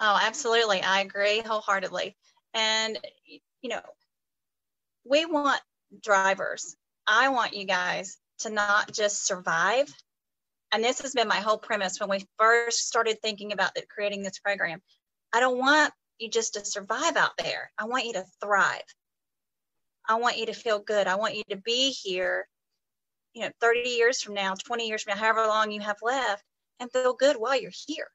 Oh, 0.00 0.18
absolutely. 0.22 0.80
I 0.80 1.00
agree 1.00 1.40
wholeheartedly. 1.40 2.16
And, 2.54 2.98
you 3.26 3.70
know, 3.70 3.82
we 5.04 5.26
want 5.26 5.60
drivers. 6.02 6.76
I 7.06 7.30
want 7.30 7.54
you 7.54 7.64
guys 7.64 8.16
to 8.40 8.50
not 8.50 8.92
just 8.92 9.26
survive, 9.26 9.92
and 10.70 10.84
this 10.84 11.00
has 11.00 11.14
been 11.14 11.28
my 11.28 11.40
whole 11.40 11.58
premise 11.58 11.98
when 11.98 12.10
we 12.10 12.26
first 12.38 12.86
started 12.86 13.20
thinking 13.20 13.52
about 13.52 13.70
creating 13.88 14.22
this 14.22 14.38
program. 14.38 14.80
I 15.32 15.40
don't 15.40 15.58
want 15.58 15.92
you 16.18 16.28
just 16.30 16.54
to 16.54 16.64
survive 16.64 17.16
out 17.16 17.36
there. 17.38 17.70
I 17.78 17.84
want 17.84 18.06
you 18.06 18.14
to 18.14 18.24
thrive. 18.42 18.82
I 20.08 20.14
want 20.16 20.38
you 20.38 20.46
to 20.46 20.52
feel 20.52 20.78
good. 20.78 21.06
I 21.06 21.16
want 21.16 21.36
you 21.36 21.42
to 21.50 21.56
be 21.56 21.90
here, 21.90 22.48
you 23.34 23.42
know, 23.42 23.50
30 23.60 23.88
years 23.90 24.22
from 24.22 24.34
now, 24.34 24.54
20 24.54 24.88
years 24.88 25.02
from 25.02 25.14
now, 25.14 25.20
however 25.20 25.46
long 25.46 25.70
you 25.70 25.80
have 25.80 25.98
left, 26.02 26.42
and 26.80 26.90
feel 26.90 27.12
good 27.12 27.36
while 27.36 27.60
you're 27.60 27.70
here. 27.86 28.08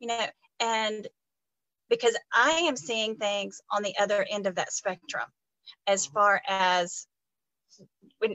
You 0.00 0.08
know, 0.08 0.26
and 0.58 1.06
because 1.88 2.16
I 2.32 2.50
am 2.50 2.76
seeing 2.76 3.16
things 3.16 3.60
on 3.70 3.82
the 3.82 3.94
other 3.98 4.26
end 4.28 4.46
of 4.46 4.56
that 4.56 4.72
spectrum 4.72 5.26
as 5.86 6.06
mm-hmm. 6.06 6.14
far 6.14 6.42
as 6.48 7.06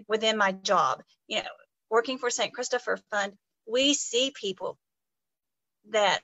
within 0.08 0.38
my 0.38 0.52
job. 0.52 1.04
You 1.28 1.38
know, 1.38 1.50
working 1.90 2.18
for 2.18 2.30
St. 2.30 2.54
Christopher 2.54 2.98
Fund, 3.12 3.34
we 3.66 3.94
see 3.94 4.32
people 4.32 4.78
that 5.90 6.22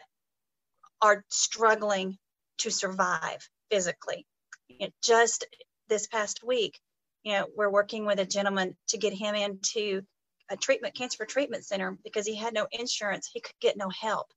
are 1.01 1.25
struggling 1.29 2.17
to 2.59 2.69
survive 2.69 3.47
physically. 3.69 4.25
You 4.67 4.87
know, 4.87 4.89
just 5.03 5.45
this 5.89 6.07
past 6.07 6.43
week, 6.43 6.79
you 7.23 7.33
know, 7.33 7.47
we're 7.55 7.69
working 7.69 8.05
with 8.05 8.19
a 8.19 8.25
gentleman 8.25 8.75
to 8.89 8.97
get 8.97 9.13
him 9.13 9.35
into 9.35 10.01
a 10.49 10.57
treatment 10.57 10.95
cancer 10.95 11.25
treatment 11.25 11.65
center 11.65 11.97
because 12.03 12.25
he 12.25 12.35
had 12.35 12.53
no 12.53 12.67
insurance. 12.71 13.29
He 13.31 13.39
could 13.39 13.55
get 13.61 13.77
no 13.77 13.89
help. 13.89 14.27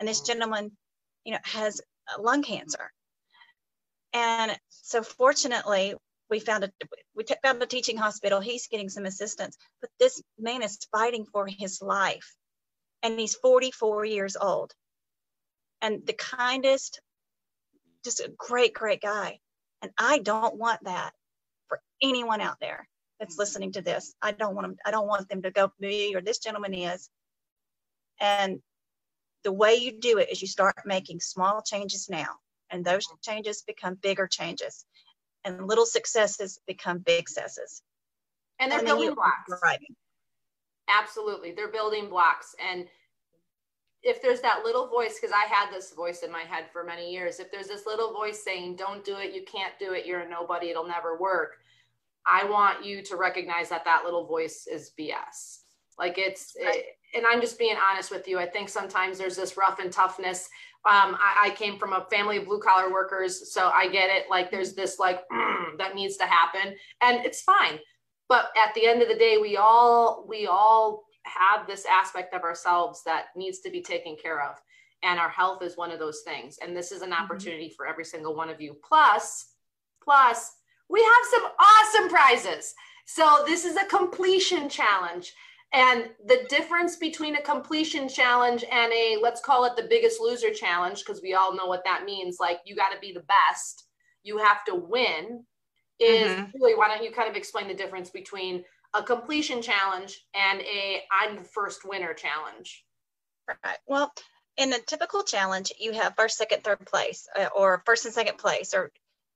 And 0.00 0.08
this 0.08 0.20
gentleman, 0.20 0.72
you 1.24 1.32
know, 1.32 1.38
has 1.44 1.80
lung 2.18 2.42
cancer. 2.42 2.90
And 4.12 4.58
so 4.68 5.02
fortunately, 5.02 5.94
we 6.28 6.40
found 6.40 6.64
a 6.64 6.72
we 7.14 7.24
found 7.42 7.62
a 7.62 7.66
teaching 7.66 7.96
hospital. 7.96 8.40
He's 8.40 8.66
getting 8.66 8.88
some 8.88 9.04
assistance, 9.04 9.56
but 9.80 9.90
this 9.98 10.22
man 10.38 10.62
is 10.62 10.78
fighting 10.90 11.26
for 11.30 11.46
his 11.46 11.80
life, 11.82 12.34
and 13.02 13.18
he's 13.20 13.34
44 13.34 14.04
years 14.06 14.36
old, 14.36 14.72
and 15.82 16.06
the 16.06 16.14
kindest, 16.14 17.00
just 18.04 18.20
a 18.20 18.32
great, 18.36 18.74
great 18.74 19.00
guy. 19.00 19.38
And 19.82 19.90
I 19.98 20.18
don't 20.18 20.56
want 20.56 20.84
that 20.84 21.12
for 21.68 21.80
anyone 22.02 22.40
out 22.40 22.58
there 22.60 22.88
that's 23.18 23.38
listening 23.38 23.72
to 23.72 23.82
this. 23.82 24.14
I 24.22 24.32
don't 24.32 24.54
want 24.54 24.66
them. 24.66 24.76
I 24.84 24.90
don't 24.90 25.06
want 25.06 25.28
them 25.28 25.42
to 25.42 25.50
go 25.50 25.72
me 25.80 26.14
or 26.14 26.20
this 26.20 26.38
gentleman 26.38 26.74
is. 26.74 27.08
And 28.20 28.60
the 29.44 29.52
way 29.52 29.74
you 29.74 29.98
do 29.98 30.18
it 30.18 30.30
is 30.30 30.40
you 30.40 30.48
start 30.48 30.74
making 30.84 31.20
small 31.20 31.62
changes 31.62 32.08
now, 32.08 32.28
and 32.70 32.84
those 32.84 33.06
changes 33.22 33.62
become 33.62 33.94
bigger 33.96 34.26
changes, 34.28 34.84
and 35.44 35.66
little 35.66 35.86
successes 35.86 36.60
become 36.66 36.98
big 36.98 37.28
successes. 37.28 37.82
And 38.60 38.70
they're 38.70 38.78
and 38.78 38.86
building 38.86 39.14
blocks. 39.14 39.60
Driving. 39.60 39.96
Absolutely, 40.88 41.52
they're 41.52 41.72
building 41.72 42.08
blocks, 42.08 42.54
and 42.64 42.86
if 44.02 44.20
there's 44.20 44.40
that 44.40 44.62
little 44.64 44.88
voice, 44.88 45.18
because 45.20 45.34
I 45.34 45.52
had 45.52 45.72
this 45.72 45.92
voice 45.92 46.22
in 46.22 46.32
my 46.32 46.42
head 46.42 46.64
for 46.72 46.82
many 46.82 47.12
years, 47.12 47.38
if 47.38 47.52
there's 47.52 47.68
this 47.68 47.86
little 47.86 48.12
voice 48.12 48.42
saying, 48.42 48.76
don't 48.76 49.04
do 49.04 49.16
it, 49.16 49.32
you 49.32 49.44
can't 49.44 49.72
do 49.78 49.92
it, 49.92 50.06
you're 50.06 50.20
a 50.20 50.28
nobody, 50.28 50.70
it'll 50.70 50.86
never 50.86 51.18
work. 51.18 51.58
I 52.26 52.44
want 52.44 52.84
you 52.84 53.02
to 53.02 53.16
recognize 53.16 53.68
that 53.68 53.84
that 53.84 54.04
little 54.04 54.26
voice 54.26 54.66
is 54.66 54.92
BS. 54.98 55.60
Like 55.98 56.18
it's, 56.18 56.54
it, 56.56 56.86
and 57.14 57.24
I'm 57.26 57.40
just 57.40 57.58
being 57.58 57.76
honest 57.76 58.10
with 58.10 58.26
you. 58.26 58.38
I 58.38 58.46
think 58.46 58.68
sometimes 58.68 59.18
there's 59.18 59.36
this 59.36 59.56
rough 59.56 59.78
and 59.78 59.92
toughness. 59.92 60.48
Um, 60.84 61.16
I, 61.20 61.46
I, 61.46 61.50
came 61.50 61.78
from 61.78 61.92
a 61.92 62.06
family 62.10 62.38
of 62.38 62.46
blue 62.46 62.58
collar 62.58 62.90
workers, 62.90 63.52
so 63.52 63.68
I 63.68 63.88
get 63.88 64.10
it. 64.10 64.24
Like 64.28 64.50
there's 64.50 64.74
this 64.74 64.98
like 64.98 65.20
mm, 65.28 65.64
that 65.78 65.94
needs 65.94 66.16
to 66.16 66.24
happen, 66.24 66.74
and 67.00 67.24
it's 67.24 67.42
fine. 67.42 67.78
But 68.28 68.46
at 68.56 68.74
the 68.74 68.86
end 68.86 69.00
of 69.00 69.08
the 69.08 69.14
day, 69.14 69.38
we 69.40 69.56
all 69.56 70.24
we 70.28 70.48
all 70.48 71.04
have 71.24 71.66
this 71.66 71.84
aspect 71.86 72.34
of 72.34 72.42
ourselves 72.42 73.02
that 73.04 73.26
needs 73.36 73.60
to 73.60 73.70
be 73.70 73.82
taken 73.82 74.16
care 74.20 74.42
of. 74.42 74.56
And 75.02 75.18
our 75.18 75.28
health 75.28 75.62
is 75.62 75.76
one 75.76 75.90
of 75.90 75.98
those 75.98 76.22
things. 76.24 76.58
And 76.62 76.76
this 76.76 76.92
is 76.92 77.02
an 77.02 77.10
mm-hmm. 77.10 77.22
opportunity 77.22 77.66
mm-hmm. 77.66 77.74
for 77.76 77.86
every 77.86 78.04
single 78.04 78.34
one 78.34 78.48
of 78.48 78.60
you. 78.60 78.76
Plus, 78.86 79.46
plus, 80.02 80.52
we 80.88 81.02
have 81.02 81.12
some 81.30 81.44
awesome 81.58 82.08
prizes. 82.08 82.74
So 83.06 83.44
this 83.46 83.64
is 83.64 83.76
a 83.76 83.86
completion 83.86 84.68
challenge. 84.68 85.32
And 85.72 86.10
the 86.26 86.44
difference 86.48 86.96
between 86.96 87.36
a 87.36 87.42
completion 87.42 88.08
challenge 88.08 88.62
and 88.70 88.92
a, 88.92 89.16
let's 89.22 89.40
call 89.40 89.64
it 89.64 89.74
the 89.74 89.88
biggest 89.88 90.20
loser 90.20 90.50
challenge, 90.50 91.04
because 91.04 91.22
we 91.22 91.34
all 91.34 91.56
know 91.56 91.66
what 91.66 91.84
that 91.84 92.04
means. 92.04 92.36
Like 92.38 92.60
you 92.66 92.76
got 92.76 92.90
to 92.90 93.00
be 93.00 93.12
the 93.12 93.20
best, 93.20 93.84
you 94.22 94.38
have 94.38 94.64
to 94.66 94.74
win. 94.74 95.44
Is 95.98 96.30
mm-hmm. 96.30 96.50
really, 96.54 96.74
why 96.74 96.88
don't 96.88 97.04
you 97.04 97.12
kind 97.12 97.30
of 97.30 97.36
explain 97.36 97.68
the 97.68 97.74
difference 97.74 98.10
between 98.10 98.64
a 98.94 99.02
completion 99.02 99.62
challenge 99.62 100.24
and 100.34 100.60
a 100.60 101.02
I'm 101.10 101.36
the 101.36 101.44
first 101.44 101.84
winner 101.84 102.14
challenge. 102.14 102.84
Right. 103.48 103.78
Well, 103.86 104.12
in 104.56 104.72
a 104.72 104.78
typical 104.78 105.22
challenge, 105.22 105.72
you 105.80 105.92
have 105.92 106.14
first, 106.16 106.36
second, 106.36 106.62
third 106.62 106.84
place, 106.86 107.26
uh, 107.36 107.48
or 107.54 107.82
first 107.86 108.04
and 108.04 108.14
second 108.14 108.38
place, 108.38 108.74
or 108.74 108.90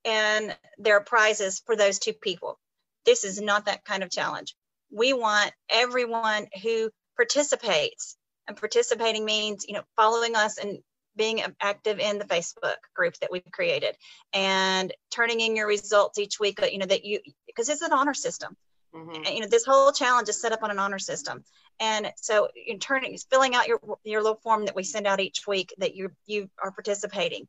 and 0.05 0.57
there 0.79 0.97
are 0.97 1.03
prizes 1.03 1.63
for 1.65 1.75
those 1.75 1.99
two 1.99 2.13
people. 2.13 2.59
This 3.05 3.25
is 3.25 3.41
not 3.41 3.67
that 3.67 3.85
kind 3.85 4.03
of 4.03 4.11
challenge. 4.11 4.55
We 4.91 5.13
want 5.13 5.53
everyone 5.69 6.47
who 6.63 6.91
participates, 7.17 8.17
and 8.47 8.57
participating 8.57 9.25
means 9.25 9.65
you 9.67 9.75
know 9.75 9.83
following 9.97 10.37
us 10.37 10.59
and 10.59 10.79
being 11.17 11.41
active 11.61 11.99
in 11.99 12.19
the 12.19 12.27
Facebook 12.27 12.77
group 12.95 13.17
that 13.21 13.33
we've 13.33 13.51
created 13.51 13.97
and 14.35 14.93
turning 15.11 15.41
in 15.41 15.57
your 15.57 15.67
results 15.67 16.19
each 16.19 16.39
week. 16.39 16.61
You 16.71 16.79
know 16.79 16.87
that 16.87 17.05
you 17.05 17.21
because 17.47 17.71
it's 17.71 17.83
an 17.83 17.93
honor 17.93 18.15
system. 18.15 18.55
Mm-hmm. 18.97 19.35
You 19.35 19.41
know, 19.41 19.47
this 19.49 19.65
whole 19.65 19.93
challenge 19.93 20.29
is 20.29 20.41
set 20.41 20.53
up 20.53 20.63
on 20.63 20.71
an 20.71 20.79
honor 20.79 20.99
system. 20.99 21.45
And 21.79 22.11
so 22.17 22.49
in 22.67 22.79
turning, 22.79 23.17
filling 23.31 23.55
out 23.55 23.69
your, 23.69 23.81
your 24.05 24.23
little 24.23 24.41
form 24.43 24.65
that 24.65 24.75
we 24.75 24.85
send 24.85 25.07
out 25.07 25.21
each 25.21 25.47
week 25.47 25.75
that 25.79 25.95
you, 25.95 26.11
you 26.25 26.49
are 26.63 26.73
participating, 26.73 27.47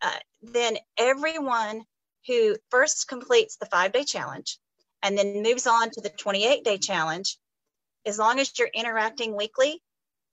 uh, 0.00 0.16
then 0.42 0.78
everyone 0.96 1.82
who 2.26 2.56
first 2.70 3.08
completes 3.08 3.56
the 3.56 3.66
five 3.66 3.92
day 3.92 4.04
challenge 4.04 4.58
and 5.02 5.16
then 5.16 5.42
moves 5.42 5.66
on 5.66 5.90
to 5.90 6.00
the 6.00 6.08
28 6.08 6.64
day 6.64 6.78
challenge, 6.78 7.36
as 8.06 8.18
long 8.18 8.38
as 8.38 8.58
you're 8.58 8.68
interacting 8.72 9.36
weekly 9.36 9.82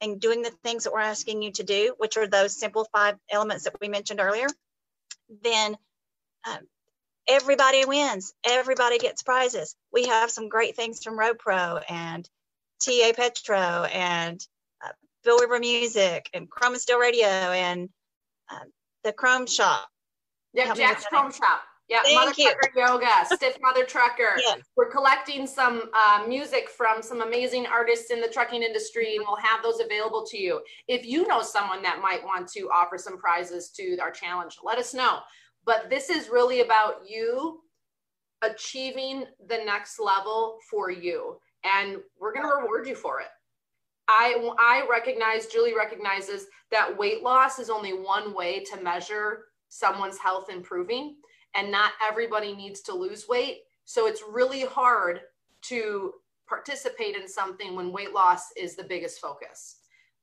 and 0.01 0.21
doing 0.21 0.41
the 0.41 0.51
things 0.63 0.85
that 0.85 0.93
we're 0.93 0.99
asking 0.99 1.41
you 1.41 1.51
to 1.51 1.63
do, 1.63 1.93
which 1.97 2.15
are 2.17 2.27
those 2.27 2.57
simple 2.57 2.87
five 2.93 3.15
elements 3.29 3.65
that 3.65 3.75
we 3.81 3.89
mentioned 3.89 4.21
earlier, 4.21 4.47
then 5.43 5.75
um, 6.47 6.59
everybody 7.27 7.85
wins. 7.85 8.33
Everybody 8.45 8.97
gets 8.97 9.23
prizes. 9.23 9.75
We 9.91 10.07
have 10.07 10.31
some 10.31 10.49
great 10.49 10.75
things 10.75 11.03
from 11.03 11.17
Road 11.17 11.39
Pro 11.39 11.79
and 11.89 12.27
TA 12.83 13.13
Petro 13.15 13.85
and 13.93 14.45
uh, 14.83 14.89
Bill 15.23 15.39
River 15.39 15.59
Music 15.59 16.29
and 16.33 16.49
Chrome 16.49 16.73
and 16.73 16.81
Steel 16.81 16.99
Radio 16.99 17.27
and 17.27 17.89
uh, 18.51 18.65
the 19.03 19.13
Chrome 19.13 19.47
Shop. 19.47 19.87
Yeah, 20.53 20.73
Jack's 20.73 21.05
Chrome 21.05 21.31
Shop. 21.31 21.61
Yeah, 21.87 21.99
Thank 22.03 22.15
Mother 22.15 22.33
you. 22.37 22.51
Trucker 22.51 22.79
Yoga, 22.79 23.11
Stiff 23.35 23.57
Mother 23.61 23.85
Trucker. 23.85 24.33
Yes. 24.37 24.61
We're 24.75 24.89
collecting 24.89 25.45
some 25.45 25.83
uh, 25.93 26.25
music 26.27 26.67
from 26.67 27.03
some 27.03 27.21
amazing 27.21 27.67
artists 27.67 28.09
in 28.09 28.21
the 28.21 28.27
trucking 28.27 28.63
industry, 28.63 29.15
and 29.15 29.25
we'll 29.27 29.37
have 29.37 29.61
those 29.61 29.79
available 29.79 30.25
to 30.31 30.37
you. 30.37 30.61
If 30.87 31.05
you 31.05 31.27
know 31.27 31.43
someone 31.43 31.83
that 31.83 32.01
might 32.01 32.23
want 32.23 32.47
to 32.53 32.69
offer 32.73 32.97
some 32.97 33.19
prizes 33.19 33.69
to 33.71 33.97
our 33.99 34.09
challenge, 34.09 34.57
let 34.63 34.79
us 34.79 34.95
know 34.95 35.19
but 35.65 35.89
this 35.89 36.09
is 36.09 36.29
really 36.29 36.61
about 36.61 37.01
you 37.07 37.61
achieving 38.41 39.25
the 39.47 39.57
next 39.65 39.99
level 39.99 40.59
for 40.69 40.91
you 40.91 41.37
and 41.63 41.97
we're 42.19 42.33
going 42.33 42.45
to 42.45 42.55
reward 42.61 42.87
you 42.87 42.95
for 42.95 43.19
it. 43.21 43.27
I 44.07 44.51
i 44.59 44.85
recognize 44.87 45.47
julie 45.47 45.75
recognizes 45.75 46.45
that 46.69 46.95
weight 46.95 47.23
loss 47.23 47.57
is 47.57 47.71
only 47.71 47.93
one 47.93 48.35
way 48.35 48.63
to 48.65 48.81
measure 48.81 49.45
someone's 49.69 50.19
health 50.19 50.49
improving 50.51 51.15
and 51.55 51.71
not 51.71 51.93
everybody 52.07 52.53
needs 52.55 52.81
to 52.81 52.93
lose 52.93 53.27
weight 53.27 53.61
so 53.85 54.05
it's 54.05 54.21
really 54.29 54.61
hard 54.61 55.21
to 55.63 56.13
participate 56.47 57.15
in 57.15 57.27
something 57.27 57.75
when 57.75 57.91
weight 57.91 58.13
loss 58.13 58.51
is 58.55 58.75
the 58.75 58.83
biggest 58.83 59.19
focus 59.19 59.77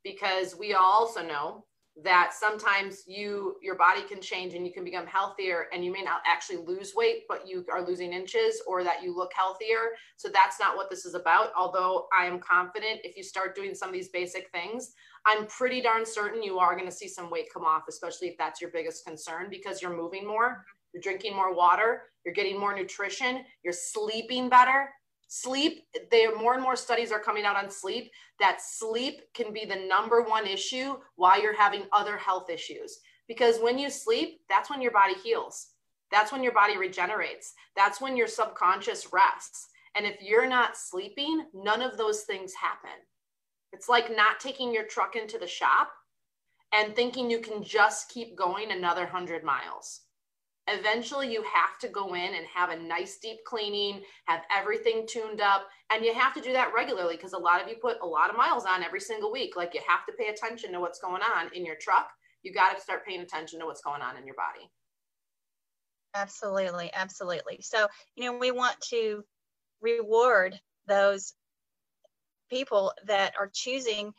because 0.04 0.56
we 0.56 0.74
also 0.74 1.26
know 1.26 1.64
that 2.02 2.32
sometimes 2.32 3.02
you 3.06 3.56
your 3.60 3.76
body 3.76 4.02
can 4.02 4.20
change 4.20 4.54
and 4.54 4.66
you 4.66 4.72
can 4.72 4.82
become 4.82 5.06
healthier 5.06 5.66
and 5.74 5.84
you 5.84 5.92
may 5.92 6.02
not 6.02 6.22
actually 6.26 6.56
lose 6.56 6.94
weight 6.96 7.24
but 7.28 7.46
you 7.46 7.64
are 7.70 7.86
losing 7.86 8.12
inches 8.12 8.62
or 8.66 8.82
that 8.82 9.02
you 9.02 9.14
look 9.14 9.30
healthier. 9.34 9.90
So 10.16 10.28
that's 10.32 10.58
not 10.58 10.76
what 10.76 10.88
this 10.88 11.04
is 11.04 11.14
about. 11.14 11.52
Although 11.56 12.06
i 12.18 12.24
am 12.26 12.38
confident 12.40 13.00
if 13.04 13.16
you 13.16 13.22
start 13.22 13.54
doing 13.54 13.74
some 13.74 13.88
of 13.88 13.94
these 13.94 14.08
basic 14.08 14.48
things 14.50 14.92
i'm 15.26 15.46
pretty 15.46 15.80
darn 15.80 16.04
certain 16.04 16.42
you 16.42 16.58
are 16.58 16.74
going 16.74 16.88
to 16.88 16.94
see 16.94 17.08
some 17.08 17.30
weight 17.30 17.46
come 17.52 17.64
off 17.64 17.82
especially 17.88 18.28
if 18.28 18.36
that's 18.38 18.60
your 18.60 18.70
biggest 18.70 19.04
concern 19.04 19.46
because 19.50 19.80
you're 19.80 19.96
moving 19.96 20.26
more 20.26 20.64
you're 20.92 21.00
drinking 21.00 21.34
more 21.34 21.54
water 21.54 22.02
you're 22.24 22.34
getting 22.34 22.58
more 22.58 22.74
nutrition 22.74 23.44
you're 23.64 23.72
sleeping 23.72 24.48
better 24.48 24.88
sleep 25.34 25.86
there 26.10 26.36
more 26.36 26.52
and 26.52 26.62
more 26.62 26.76
studies 26.76 27.10
are 27.10 27.18
coming 27.18 27.46
out 27.46 27.56
on 27.56 27.70
sleep 27.70 28.10
that 28.38 28.60
sleep 28.60 29.22
can 29.32 29.50
be 29.50 29.64
the 29.64 29.86
number 29.88 30.20
one 30.20 30.46
issue 30.46 30.94
while 31.16 31.40
you're 31.40 31.56
having 31.56 31.84
other 31.90 32.18
health 32.18 32.50
issues. 32.50 32.98
Because 33.26 33.58
when 33.58 33.78
you 33.78 33.88
sleep 33.88 34.40
that's 34.50 34.68
when 34.68 34.82
your 34.82 34.90
body 34.90 35.14
heals. 35.14 35.68
That's 36.10 36.32
when 36.32 36.42
your 36.42 36.52
body 36.52 36.76
regenerates. 36.76 37.54
That's 37.74 37.98
when 37.98 38.14
your 38.14 38.26
subconscious 38.26 39.10
rests. 39.10 39.68
And 39.94 40.04
if 40.04 40.20
you're 40.20 40.46
not 40.46 40.76
sleeping 40.76 41.46
none 41.54 41.80
of 41.80 41.96
those 41.96 42.24
things 42.24 42.52
happen. 42.52 43.00
It's 43.72 43.88
like 43.88 44.14
not 44.14 44.38
taking 44.38 44.74
your 44.74 44.84
truck 44.84 45.16
into 45.16 45.38
the 45.38 45.46
shop 45.46 45.90
and 46.74 46.94
thinking 46.94 47.30
you 47.30 47.38
can 47.38 47.62
just 47.62 48.10
keep 48.10 48.36
going 48.36 48.70
another 48.70 49.04
100 49.04 49.42
miles 49.42 50.02
eventually 50.68 51.32
you 51.32 51.42
have 51.42 51.78
to 51.80 51.88
go 51.88 52.14
in 52.14 52.34
and 52.34 52.46
have 52.54 52.70
a 52.70 52.78
nice 52.78 53.18
deep 53.18 53.38
cleaning 53.44 54.00
have 54.26 54.42
everything 54.54 55.06
tuned 55.08 55.40
up 55.40 55.66
and 55.90 56.04
you 56.04 56.14
have 56.14 56.32
to 56.34 56.40
do 56.40 56.52
that 56.52 56.72
regularly 56.74 57.16
because 57.16 57.32
a 57.32 57.38
lot 57.38 57.60
of 57.60 57.68
you 57.68 57.76
put 57.80 57.96
a 58.00 58.06
lot 58.06 58.30
of 58.30 58.36
miles 58.36 58.64
on 58.64 58.82
every 58.82 59.00
single 59.00 59.32
week. 59.32 59.56
Like 59.56 59.74
you 59.74 59.80
have 59.86 60.06
to 60.06 60.12
pay 60.18 60.28
attention 60.28 60.72
to 60.72 60.80
what's 60.80 61.00
going 61.00 61.22
on 61.22 61.50
in 61.54 61.66
your 61.66 61.76
truck. 61.80 62.08
You 62.42 62.52
got 62.52 62.74
to 62.74 62.80
start 62.80 63.04
paying 63.06 63.20
attention 63.20 63.60
to 63.60 63.66
what's 63.66 63.82
going 63.82 64.02
on 64.02 64.16
in 64.16 64.24
your 64.26 64.36
body. 64.36 64.70
Absolutely 66.14 66.90
absolutely. 66.94 67.58
So 67.60 67.88
you 68.14 68.24
know 68.24 68.38
we 68.38 68.52
want 68.52 68.80
to 68.90 69.24
reward 69.80 70.58
those 70.86 71.34
people 72.50 72.92
that 73.06 73.34
are 73.38 73.50
choosing 73.52 74.12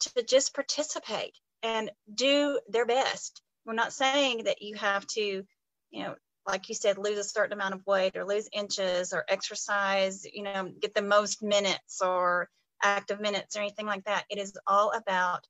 to 0.00 0.22
just 0.22 0.54
participate 0.54 1.34
and 1.62 1.90
do 2.14 2.60
their 2.68 2.86
best. 2.86 3.42
We're 3.64 3.74
not 3.74 3.92
saying 3.92 4.44
that 4.44 4.62
you 4.62 4.76
have 4.76 5.06
to, 5.08 5.44
you 5.90 6.04
know, 6.04 6.14
like 6.46 6.68
you 6.68 6.74
said, 6.74 6.98
lose 6.98 7.18
a 7.18 7.24
certain 7.24 7.52
amount 7.52 7.74
of 7.74 7.86
weight 7.86 8.16
or 8.16 8.24
lose 8.24 8.48
inches 8.52 9.12
or 9.12 9.24
exercise, 9.28 10.24
you 10.24 10.42
know, 10.42 10.72
get 10.80 10.94
the 10.94 11.02
most 11.02 11.42
minutes 11.42 12.00
or 12.00 12.48
active 12.82 13.20
minutes 13.20 13.56
or 13.56 13.60
anything 13.60 13.86
like 13.86 14.04
that. 14.04 14.24
It 14.30 14.38
is 14.38 14.56
all 14.66 14.92
about 14.92 15.46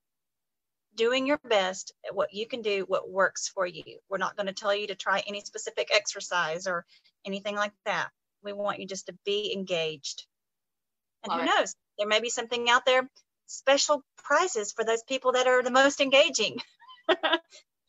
doing 0.95 1.27
your 1.27 1.39
best 1.45 1.93
at 2.07 2.15
what 2.15 2.35
you 2.35 2.47
can 2.47 2.63
do, 2.63 2.85
what 2.89 3.09
works 3.09 3.49
for 3.49 3.67
you. 3.67 3.85
We're 4.09 4.19
not 4.19 4.37
going 4.37 4.49
to 4.49 4.53
tell 4.53 4.75
you 4.75 4.89
to 4.89 4.97
try 4.97 5.23
any 5.27 5.41
specific 5.41 5.89
exercise 5.95 6.67
or 6.67 6.85
anything 7.25 7.55
like 7.55 7.73
that. 7.85 8.09
We 8.43 8.53
want 8.53 8.81
you 8.81 8.87
just 8.87 9.07
to 9.07 9.17
be 9.25 9.53
engaged. 9.55 10.27
And 11.23 11.33
Love 11.33 11.41
who 11.41 11.47
it. 11.47 11.51
knows, 11.51 11.75
there 11.99 12.09
may 12.09 12.21
be 12.21 12.31
something 12.31 12.69
out 12.69 12.85
there, 12.85 13.09
special 13.47 14.03
prizes 14.17 14.73
for 14.73 14.85
those 14.85 15.03
people 15.05 15.33
that 15.33 15.47
are 15.47 15.63
the 15.63 15.71
most 15.71 16.01
engaging. 16.01 16.59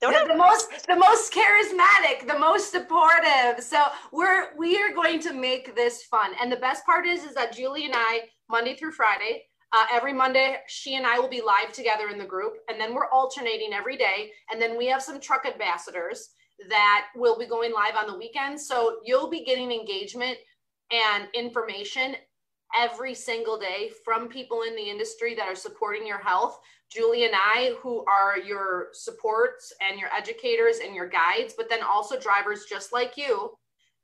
the, 0.01 0.25
the 0.27 0.35
most 0.35 0.87
the 0.87 0.95
most 0.95 1.33
charismatic 1.33 2.27
the 2.27 2.37
most 2.39 2.71
supportive. 2.71 3.63
So 3.63 3.83
we're 4.11 4.55
we 4.57 4.77
are 4.77 4.93
going 4.93 5.19
to 5.21 5.33
make 5.33 5.75
this 5.75 6.03
fun. 6.03 6.31
And 6.41 6.51
the 6.51 6.57
best 6.57 6.85
part 6.85 7.05
is 7.05 7.23
is 7.23 7.33
that 7.35 7.55
julie 7.55 7.85
and 7.85 7.93
i 7.95 8.21
monday 8.49 8.75
through 8.75 8.91
friday 8.91 9.43
uh, 9.73 9.85
every 9.91 10.13
monday 10.13 10.57
she 10.67 10.95
and 10.95 11.05
i 11.05 11.19
will 11.19 11.29
be 11.29 11.41
live 11.41 11.73
together 11.73 12.09
in 12.09 12.17
the 12.17 12.25
group. 12.25 12.53
And 12.69 12.79
then 12.79 12.93
we're 12.93 13.09
alternating 13.11 13.73
every 13.73 13.97
day. 13.97 14.31
And 14.51 14.61
then 14.61 14.77
we 14.77 14.87
have 14.87 15.01
some 15.01 15.19
truck 15.19 15.45
ambassadors 15.45 16.29
that 16.69 17.07
will 17.15 17.37
be 17.37 17.45
going 17.45 17.73
live 17.73 17.95
on 17.95 18.07
the 18.07 18.17
weekend. 18.17 18.59
So 18.59 18.97
you'll 19.03 19.29
be 19.29 19.43
getting 19.43 19.71
engagement 19.71 20.37
and 20.91 21.27
information 21.33 22.15
every 22.77 23.13
single 23.13 23.57
day 23.57 23.91
from 24.03 24.27
people 24.27 24.63
in 24.63 24.75
the 24.75 24.89
industry 24.89 25.35
that 25.35 25.47
are 25.47 25.55
supporting 25.55 26.05
your 26.05 26.19
health. 26.19 26.59
Julie 26.91 27.25
and 27.25 27.35
I, 27.35 27.75
who 27.81 28.03
are 28.05 28.37
your 28.37 28.87
supports 28.93 29.71
and 29.81 29.99
your 29.99 30.09
educators 30.15 30.77
and 30.83 30.95
your 30.95 31.07
guides, 31.07 31.53
but 31.55 31.69
then 31.69 31.83
also 31.83 32.19
drivers 32.19 32.65
just 32.69 32.91
like 32.91 33.15
you 33.15 33.51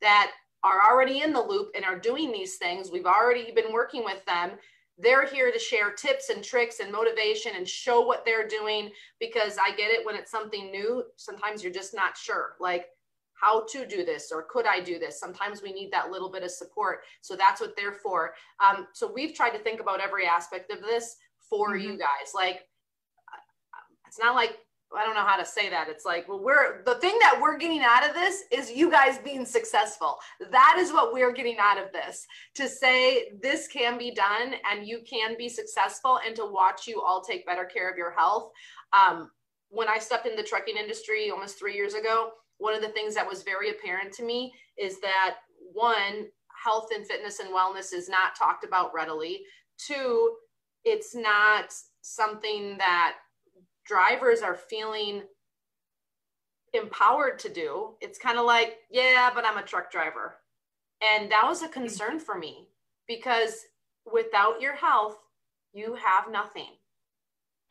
that 0.01 0.31
are 0.63 0.81
already 0.89 1.21
in 1.21 1.33
the 1.33 1.41
loop 1.41 1.69
and 1.75 1.85
are 1.85 1.99
doing 1.99 2.31
these 2.31 2.57
things. 2.57 2.91
We've 2.91 3.05
already 3.05 3.51
been 3.51 3.73
working 3.73 4.03
with 4.03 4.23
them. 4.25 4.51
They're 4.97 5.25
here 5.25 5.51
to 5.51 5.59
share 5.59 5.91
tips 5.91 6.29
and 6.29 6.43
tricks 6.43 6.79
and 6.79 6.91
motivation 6.91 7.53
and 7.55 7.67
show 7.67 8.01
what 8.01 8.23
they're 8.23 8.47
doing 8.47 8.91
because 9.19 9.57
I 9.57 9.75
get 9.75 9.91
it 9.91 10.05
when 10.05 10.15
it's 10.15 10.31
something 10.31 10.71
new. 10.71 11.03
Sometimes 11.17 11.63
you're 11.63 11.73
just 11.73 11.93
not 11.93 12.17
sure. 12.17 12.55
Like, 12.59 12.85
how 13.39 13.65
to 13.71 13.85
do 13.85 14.05
this 14.05 14.31
or 14.31 14.47
could 14.49 14.65
I 14.65 14.79
do 14.79 14.99
this? 14.99 15.19
Sometimes 15.19 15.61
we 15.61 15.73
need 15.73 15.91
that 15.91 16.11
little 16.11 16.31
bit 16.31 16.43
of 16.43 16.51
support. 16.51 16.99
So 17.21 17.35
that's 17.35 17.61
what 17.61 17.75
they're 17.75 17.93
for. 17.93 18.33
Um, 18.59 18.87
so 18.93 19.11
we've 19.11 19.35
tried 19.35 19.51
to 19.51 19.59
think 19.59 19.79
about 19.79 20.01
every 20.01 20.25
aspect 20.25 20.71
of 20.71 20.81
this 20.81 21.17
for 21.49 21.71
mm-hmm. 21.71 21.89
you 21.89 21.97
guys. 21.97 22.33
Like, 22.33 22.61
it's 24.07 24.23
not 24.23 24.35
like, 24.35 24.57
I 24.95 25.03
don't 25.03 25.15
know 25.15 25.25
how 25.25 25.35
to 25.35 25.45
say 25.45 25.69
that. 25.69 25.89
It's 25.89 26.05
like, 26.05 26.29
well, 26.29 26.41
we're 26.41 26.83
the 26.83 26.95
thing 26.95 27.17
that 27.19 27.37
we're 27.41 27.57
getting 27.57 27.81
out 27.81 28.07
of 28.07 28.13
this 28.13 28.43
is 28.49 28.71
you 28.71 28.89
guys 28.89 29.17
being 29.17 29.45
successful. 29.45 30.17
That 30.51 30.77
is 30.79 30.93
what 30.93 31.11
we're 31.11 31.33
getting 31.33 31.57
out 31.59 31.77
of 31.77 31.91
this 31.91 32.25
to 32.53 32.69
say 32.69 33.31
this 33.41 33.67
can 33.67 33.97
be 33.97 34.11
done 34.11 34.53
and 34.71 34.87
you 34.87 35.01
can 35.09 35.35
be 35.37 35.49
successful 35.49 36.19
and 36.25 36.33
to 36.37 36.45
watch 36.45 36.87
you 36.87 37.01
all 37.01 37.21
take 37.21 37.45
better 37.45 37.65
care 37.65 37.89
of 37.89 37.97
your 37.97 38.11
health. 38.11 38.51
Um, 38.93 39.31
when 39.69 39.89
I 39.89 39.97
stepped 39.97 40.27
in 40.27 40.35
the 40.37 40.43
trucking 40.43 40.77
industry 40.77 41.29
almost 41.29 41.59
three 41.59 41.73
years 41.73 41.95
ago, 41.95 42.31
one 42.57 42.73
of 42.73 42.81
the 42.81 42.89
things 42.89 43.15
that 43.15 43.27
was 43.27 43.43
very 43.43 43.69
apparent 43.69 44.13
to 44.13 44.23
me 44.23 44.53
is 44.77 44.99
that 45.01 45.37
one, 45.73 46.27
health 46.63 46.87
and 46.93 47.05
fitness 47.05 47.39
and 47.39 47.53
wellness 47.53 47.93
is 47.93 48.09
not 48.09 48.35
talked 48.35 48.63
about 48.63 48.93
readily. 48.93 49.41
Two, 49.77 50.35
it's 50.83 51.15
not 51.15 51.73
something 52.01 52.77
that 52.77 53.15
drivers 53.85 54.41
are 54.41 54.55
feeling 54.55 55.23
empowered 56.73 57.39
to 57.39 57.49
do. 57.49 57.95
It's 58.01 58.19
kind 58.19 58.37
of 58.37 58.45
like, 58.45 58.77
yeah, 58.89 59.29
but 59.33 59.45
I'm 59.45 59.57
a 59.57 59.63
truck 59.63 59.91
driver. 59.91 60.35
And 61.01 61.31
that 61.31 61.45
was 61.45 61.61
a 61.61 61.67
concern 61.67 62.19
for 62.19 62.37
me 62.37 62.67
because 63.07 63.65
without 64.11 64.61
your 64.61 64.75
health, 64.75 65.17
you 65.73 65.95
have 65.95 66.31
nothing. 66.31 66.69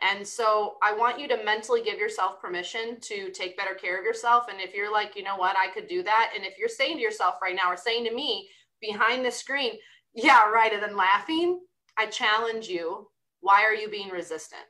And 0.00 0.26
so 0.26 0.74
I 0.83 0.92
want 0.92 1.20
you 1.20 1.28
to 1.28 1.44
mentally 1.44 1.83
give 1.83 1.98
yourself 1.98 2.40
permission 2.40 2.98
to 3.02 3.30
take 3.30 3.57
better 3.57 3.74
care 3.74 3.98
of 3.98 4.04
yourself. 4.04 4.46
And 4.50 4.61
if 4.61 4.74
you're 4.74 4.92
like, 4.92 5.16
you 5.16 5.22
know 5.22 5.37
what, 5.37 5.57
I 5.57 5.72
could 5.72 5.88
do 5.88 6.02
that. 6.02 6.33
And 6.35 6.44
if 6.44 6.59
you're 6.59 6.68
saying 6.68 6.96
to 6.96 7.02
yourself 7.02 7.37
right 7.40 7.54
now 7.54 7.70
or 7.70 7.76
saying 7.76 8.04
to 8.07 8.14
me 8.14 8.48
behind 8.80 9.24
the 9.24 9.30
screen, 9.30 9.74
yeah, 10.14 10.48
right, 10.50 10.72
and 10.72 10.83
then 10.83 10.96
laughing, 10.96 11.61
I 11.96 12.07
challenge 12.07 12.68
you. 12.68 13.09
Why 13.40 13.62
are 13.62 13.74
you 13.74 13.88
being 13.88 14.09
resistant? 14.09 14.62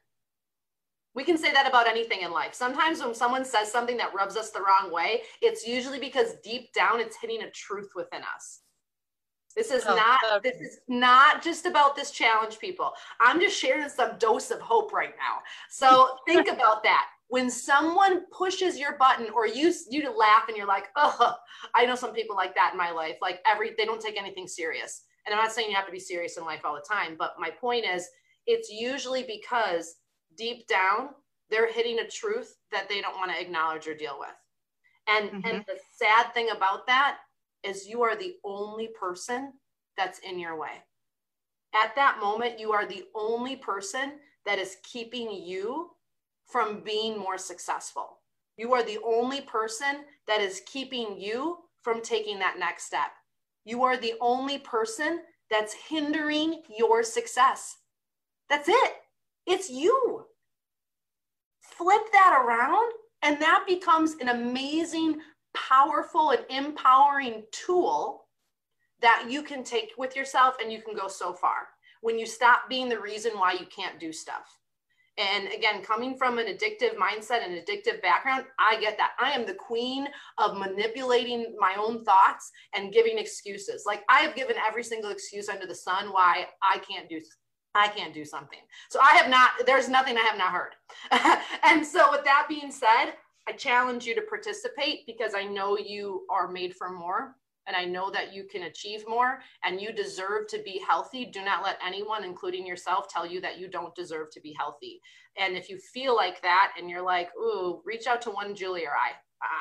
We 1.14 1.24
can 1.24 1.38
say 1.38 1.52
that 1.52 1.68
about 1.68 1.86
anything 1.86 2.22
in 2.22 2.32
life. 2.32 2.54
Sometimes 2.54 3.00
when 3.00 3.14
someone 3.14 3.44
says 3.44 3.70
something 3.70 3.96
that 3.98 4.14
rubs 4.14 4.36
us 4.36 4.50
the 4.50 4.60
wrong 4.60 4.92
way, 4.92 5.22
it's 5.40 5.66
usually 5.66 6.00
because 6.00 6.34
deep 6.42 6.72
down 6.72 7.00
it's 7.00 7.16
hitting 7.20 7.42
a 7.42 7.50
truth 7.50 7.90
within 7.94 8.22
us. 8.34 8.63
This 9.56 9.70
is 9.70 9.84
oh, 9.86 9.94
not 9.94 10.20
okay. 10.36 10.50
this 10.50 10.60
is 10.60 10.78
not 10.88 11.42
just 11.42 11.66
about 11.66 11.94
this 11.94 12.10
challenge, 12.10 12.58
people. 12.58 12.92
I'm 13.20 13.40
just 13.40 13.58
sharing 13.58 13.88
some 13.88 14.18
dose 14.18 14.50
of 14.50 14.60
hope 14.60 14.92
right 14.92 15.14
now. 15.16 15.42
So 15.70 16.16
think 16.26 16.48
about 16.48 16.82
that. 16.82 17.06
When 17.28 17.50
someone 17.50 18.26
pushes 18.30 18.78
your 18.78 18.96
button 18.98 19.28
or 19.34 19.46
you 19.46 19.72
you 19.90 20.02
to 20.02 20.10
laugh 20.10 20.44
and 20.48 20.56
you're 20.56 20.66
like, 20.66 20.86
oh, 20.96 21.34
I 21.74 21.86
know 21.86 21.94
some 21.94 22.12
people 22.12 22.36
like 22.36 22.54
that 22.54 22.70
in 22.72 22.78
my 22.78 22.90
life. 22.90 23.16
Like 23.22 23.40
every 23.46 23.74
they 23.78 23.84
don't 23.84 24.00
take 24.00 24.18
anything 24.18 24.48
serious. 24.48 25.02
And 25.26 25.34
I'm 25.34 25.42
not 25.42 25.52
saying 25.52 25.70
you 25.70 25.76
have 25.76 25.86
to 25.86 25.92
be 25.92 26.00
serious 26.00 26.36
in 26.36 26.44
life 26.44 26.60
all 26.64 26.74
the 26.74 26.84
time, 26.86 27.16
but 27.18 27.34
my 27.38 27.50
point 27.50 27.86
is 27.86 28.08
it's 28.46 28.70
usually 28.70 29.22
because 29.22 29.96
deep 30.36 30.66
down 30.66 31.10
they're 31.50 31.72
hitting 31.72 31.98
a 32.00 32.08
truth 32.08 32.56
that 32.72 32.88
they 32.88 33.00
don't 33.00 33.16
want 33.16 33.30
to 33.30 33.40
acknowledge 33.40 33.86
or 33.86 33.94
deal 33.94 34.16
with. 34.18 34.34
And 35.06 35.30
mm-hmm. 35.30 35.48
and 35.48 35.64
the 35.66 35.78
sad 35.92 36.32
thing 36.34 36.50
about 36.50 36.86
that 36.86 37.18
is 37.64 37.88
you 37.88 38.02
are 38.02 38.16
the 38.16 38.34
only 38.44 38.88
person 38.88 39.52
that's 39.96 40.18
in 40.20 40.38
your 40.38 40.58
way. 40.58 40.82
At 41.74 41.94
that 41.96 42.18
moment, 42.20 42.60
you 42.60 42.72
are 42.72 42.86
the 42.86 43.04
only 43.14 43.56
person 43.56 44.14
that 44.46 44.58
is 44.58 44.76
keeping 44.84 45.30
you 45.30 45.90
from 46.46 46.80
being 46.80 47.18
more 47.18 47.38
successful. 47.38 48.18
You 48.56 48.72
are 48.74 48.82
the 48.82 48.98
only 49.04 49.40
person 49.40 50.04
that 50.28 50.40
is 50.40 50.62
keeping 50.66 51.20
you 51.20 51.58
from 51.82 52.00
taking 52.00 52.38
that 52.38 52.58
next 52.58 52.84
step. 52.84 53.10
You 53.64 53.82
are 53.82 53.96
the 53.96 54.14
only 54.20 54.58
person 54.58 55.20
that's 55.50 55.74
hindering 55.88 56.62
your 56.78 57.02
success. 57.02 57.78
That's 58.48 58.68
it. 58.68 58.92
It's 59.46 59.70
you. 59.70 60.24
Flip 61.60 62.02
that 62.12 62.44
around, 62.44 62.92
and 63.22 63.40
that 63.40 63.64
becomes 63.66 64.14
an 64.20 64.28
amazing 64.28 65.20
powerful 65.54 66.30
and 66.30 66.44
empowering 66.50 67.44
tool 67.52 68.24
that 69.00 69.26
you 69.28 69.42
can 69.42 69.64
take 69.64 69.92
with 69.98 70.16
yourself 70.16 70.56
and 70.62 70.72
you 70.72 70.82
can 70.82 70.94
go 70.94 71.08
so 71.08 71.32
far 71.32 71.68
when 72.00 72.18
you 72.18 72.26
stop 72.26 72.68
being 72.68 72.88
the 72.88 73.00
reason 73.00 73.32
why 73.32 73.52
you 73.52 73.66
can't 73.66 73.98
do 73.98 74.12
stuff. 74.12 74.58
And 75.16 75.46
again, 75.48 75.82
coming 75.82 76.16
from 76.16 76.38
an 76.38 76.46
addictive 76.46 76.96
mindset 76.96 77.44
and 77.44 77.54
addictive 77.54 78.02
background, 78.02 78.46
I 78.58 78.80
get 78.80 78.98
that. 78.98 79.12
I 79.20 79.30
am 79.30 79.46
the 79.46 79.54
queen 79.54 80.08
of 80.38 80.56
manipulating 80.56 81.54
my 81.58 81.76
own 81.78 82.04
thoughts 82.04 82.50
and 82.74 82.92
giving 82.92 83.18
excuses. 83.18 83.84
Like 83.86 84.02
I 84.08 84.20
have 84.20 84.34
given 84.34 84.56
every 84.66 84.82
single 84.82 85.10
excuse 85.10 85.48
under 85.48 85.66
the 85.66 85.74
sun 85.74 86.08
why 86.08 86.46
I 86.62 86.78
can't 86.78 87.08
do 87.08 87.20
I 87.76 87.88
can't 87.88 88.14
do 88.14 88.24
something. 88.24 88.60
So 88.88 89.00
I 89.00 89.16
have 89.16 89.28
not, 89.28 89.50
there's 89.66 89.88
nothing 89.88 90.16
I 90.16 90.20
have 90.20 90.38
not 90.38 90.52
heard. 90.52 90.74
and 91.64 91.84
so 91.84 92.08
with 92.12 92.24
that 92.24 92.46
being 92.48 92.70
said, 92.70 93.14
I 93.48 93.52
challenge 93.52 94.06
you 94.06 94.14
to 94.14 94.22
participate 94.22 95.06
because 95.06 95.34
I 95.34 95.44
know 95.44 95.78
you 95.78 96.24
are 96.30 96.50
made 96.50 96.74
for 96.74 96.90
more 96.90 97.36
and 97.66 97.76
I 97.76 97.84
know 97.84 98.10
that 98.10 98.34
you 98.34 98.44
can 98.44 98.64
achieve 98.64 99.04
more 99.08 99.40
and 99.64 99.80
you 99.80 99.92
deserve 99.92 100.46
to 100.48 100.62
be 100.62 100.82
healthy. 100.86 101.24
Do 101.24 101.42
not 101.44 101.62
let 101.62 101.78
anyone, 101.84 102.24
including 102.24 102.66
yourself, 102.66 103.08
tell 103.08 103.26
you 103.26 103.40
that 103.40 103.58
you 103.58 103.68
don't 103.68 103.94
deserve 103.94 104.30
to 104.32 104.40
be 104.40 104.54
healthy. 104.58 105.00
And 105.38 105.56
if 105.56 105.68
you 105.68 105.78
feel 105.78 106.14
like 106.14 106.42
that 106.42 106.72
and 106.78 106.88
you're 106.88 107.02
like, 107.02 107.30
ooh, 107.36 107.82
reach 107.84 108.06
out 108.06 108.22
to 108.22 108.30
one 108.30 108.54
Julie 108.54 108.86
or 108.86 108.92
I. 108.92 109.12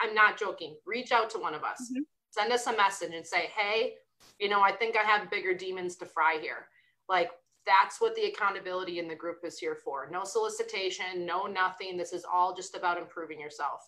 I'm 0.01 0.13
not 0.13 0.39
joking. 0.39 0.77
Reach 0.85 1.11
out 1.11 1.29
to 1.31 1.39
one 1.39 1.53
of 1.53 1.63
us. 1.63 1.89
Mm-hmm. 1.91 2.01
Send 2.31 2.51
us 2.51 2.67
a 2.67 2.75
message 2.75 3.13
and 3.13 3.25
say, 3.25 3.49
hey, 3.55 3.95
you 4.39 4.49
know, 4.49 4.61
I 4.61 4.71
think 4.71 4.95
I 4.95 5.03
have 5.03 5.29
bigger 5.29 5.53
demons 5.53 5.95
to 5.97 6.05
fry 6.05 6.37
here. 6.41 6.67
Like, 7.09 7.31
that's 7.65 8.01
what 8.01 8.15
the 8.15 8.25
accountability 8.25 8.99
in 8.99 9.07
the 9.07 9.15
group 9.15 9.39
is 9.43 9.57
here 9.57 9.77
for. 9.83 10.09
No 10.11 10.23
solicitation, 10.23 11.25
no 11.25 11.45
nothing. 11.45 11.97
This 11.97 12.13
is 12.13 12.25
all 12.31 12.55
just 12.55 12.75
about 12.75 12.97
improving 12.97 13.39
yourself. 13.39 13.81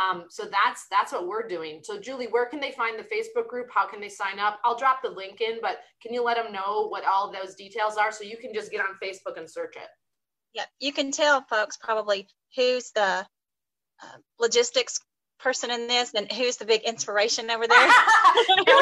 Um, 0.00 0.24
so 0.30 0.44
that's 0.44 0.86
that's 0.90 1.12
what 1.12 1.26
we're 1.26 1.46
doing. 1.46 1.80
So 1.82 2.00
Julie, 2.00 2.26
where 2.26 2.46
can 2.46 2.60
they 2.60 2.72
find 2.72 2.98
the 2.98 3.04
Facebook 3.04 3.48
group? 3.48 3.68
How 3.72 3.86
can 3.86 4.00
they 4.00 4.08
sign 4.08 4.38
up? 4.38 4.58
I'll 4.64 4.78
drop 4.78 5.02
the 5.02 5.10
link 5.10 5.40
in, 5.40 5.58
but 5.60 5.80
can 6.00 6.14
you 6.14 6.22
let 6.24 6.42
them 6.42 6.52
know 6.52 6.88
what 6.88 7.04
all 7.04 7.30
those 7.30 7.54
details 7.54 7.96
are 7.96 8.10
so 8.10 8.24
you 8.24 8.38
can 8.38 8.54
just 8.54 8.70
get 8.70 8.80
on 8.80 8.96
Facebook 9.02 9.36
and 9.36 9.48
search 9.48 9.76
it? 9.76 9.88
Yeah, 10.54 10.64
you 10.80 10.92
can 10.92 11.12
tell 11.12 11.42
folks 11.42 11.76
probably 11.76 12.26
who's 12.56 12.90
the 12.92 13.26
uh, 14.02 14.18
logistics 14.38 14.98
person 15.38 15.70
in 15.70 15.88
this 15.88 16.14
and 16.14 16.30
who's 16.32 16.56
the 16.56 16.64
big 16.64 16.82
inspiration 16.82 17.50
over 17.50 17.66
there. 17.66 17.88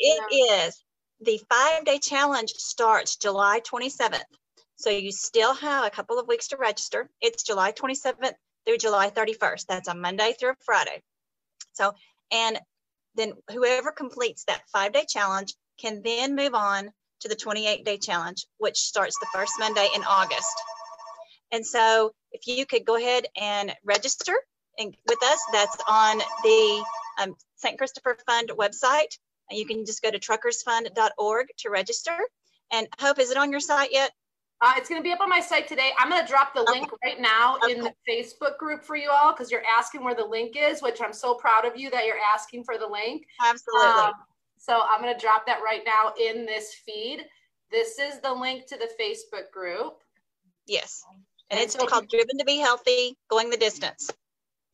it 0.00 0.66
is 0.66 0.84
the 1.20 1.40
five 1.48 1.84
day 1.84 1.98
challenge 1.98 2.52
starts 2.52 3.16
July 3.16 3.60
27th. 3.60 4.22
So 4.76 4.90
you 4.90 5.12
still 5.12 5.54
have 5.54 5.84
a 5.84 5.90
couple 5.90 6.18
of 6.18 6.26
weeks 6.26 6.48
to 6.48 6.56
register. 6.56 7.08
It's 7.20 7.42
July 7.42 7.72
27th 7.72 8.34
through 8.66 8.78
July 8.78 9.10
31st. 9.10 9.66
That's 9.66 9.88
a 9.88 9.94
Monday 9.94 10.34
through 10.38 10.54
Friday. 10.64 11.02
So, 11.72 11.94
and 12.30 12.58
then 13.14 13.34
whoever 13.50 13.92
completes 13.92 14.44
that 14.44 14.62
five 14.72 14.92
day 14.92 15.04
challenge 15.08 15.54
can 15.78 16.02
then 16.02 16.34
move 16.34 16.54
on 16.54 16.90
to 17.20 17.28
the 17.28 17.36
28 17.36 17.84
day 17.84 17.98
challenge, 17.98 18.46
which 18.58 18.78
starts 18.78 19.16
the 19.20 19.28
first 19.32 19.52
Monday 19.58 19.88
in 19.94 20.02
August. 20.04 20.54
And 21.52 21.64
so 21.64 22.12
if 22.32 22.46
you 22.46 22.66
could 22.66 22.84
go 22.84 22.96
ahead 22.96 23.26
and 23.36 23.74
register 23.84 24.34
and 24.78 24.96
with 25.06 25.22
us, 25.22 25.40
that's 25.52 25.76
on 25.86 26.18
the 26.42 26.84
um, 27.20 27.34
St. 27.56 27.76
Christopher 27.78 28.16
Fund 28.26 28.50
website. 28.56 29.18
And 29.52 29.58
you 29.58 29.66
can 29.66 29.84
just 29.84 30.02
go 30.02 30.10
to 30.10 30.18
truckersfund.org 30.18 31.46
to 31.58 31.70
register. 31.70 32.16
And 32.70 32.88
Hope, 32.98 33.18
is 33.18 33.30
it 33.30 33.36
on 33.36 33.50
your 33.50 33.60
site 33.60 33.92
yet? 33.92 34.10
Uh, 34.62 34.72
it's 34.78 34.88
going 34.88 34.98
to 34.98 35.04
be 35.04 35.12
up 35.12 35.20
on 35.20 35.28
my 35.28 35.40
site 35.40 35.68
today. 35.68 35.90
I'm 35.98 36.08
going 36.08 36.24
to 36.24 36.26
drop 36.26 36.54
the 36.54 36.62
link 36.62 36.88
right 37.04 37.20
now 37.20 37.58
okay. 37.62 37.74
in 37.74 37.80
the 37.80 37.92
Facebook 38.08 38.56
group 38.56 38.82
for 38.82 38.96
you 38.96 39.10
all 39.10 39.32
because 39.32 39.50
you're 39.50 39.64
asking 39.66 40.02
where 40.04 40.14
the 40.14 40.24
link 40.24 40.56
is, 40.56 40.80
which 40.80 41.02
I'm 41.02 41.12
so 41.12 41.34
proud 41.34 41.66
of 41.66 41.76
you 41.76 41.90
that 41.90 42.06
you're 42.06 42.16
asking 42.34 42.64
for 42.64 42.78
the 42.78 42.86
link. 42.86 43.26
Absolutely. 43.44 43.88
Um, 43.88 44.12
so 44.56 44.80
I'm 44.88 45.02
going 45.02 45.12
to 45.12 45.20
drop 45.20 45.44
that 45.44 45.58
right 45.62 45.82
now 45.84 46.14
in 46.18 46.46
this 46.46 46.72
feed. 46.86 47.26
This 47.70 47.98
is 47.98 48.20
the 48.20 48.32
link 48.32 48.66
to 48.68 48.78
the 48.78 48.88
Facebook 48.98 49.50
group. 49.52 49.98
Yes. 50.66 51.02
And, 51.50 51.58
and 51.58 51.60
it's 51.60 51.74
so 51.74 51.84
called 51.84 52.08
Driven 52.08 52.38
to 52.38 52.44
Be 52.46 52.56
Healthy, 52.56 53.18
Going 53.28 53.50
the 53.50 53.58
Distance. 53.58 54.08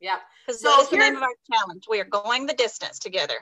Yeah. 0.01 0.19
Because 0.47 0.61
so 0.61 0.69
that's 0.77 0.91
the 0.91 0.99
name 0.99 1.17
of 1.17 1.23
our 1.23 1.35
challenge. 1.53 1.85
We 1.88 1.99
are 1.99 2.05
going 2.05 2.47
the 2.47 2.55
distance 2.55 2.99
together. 2.99 3.35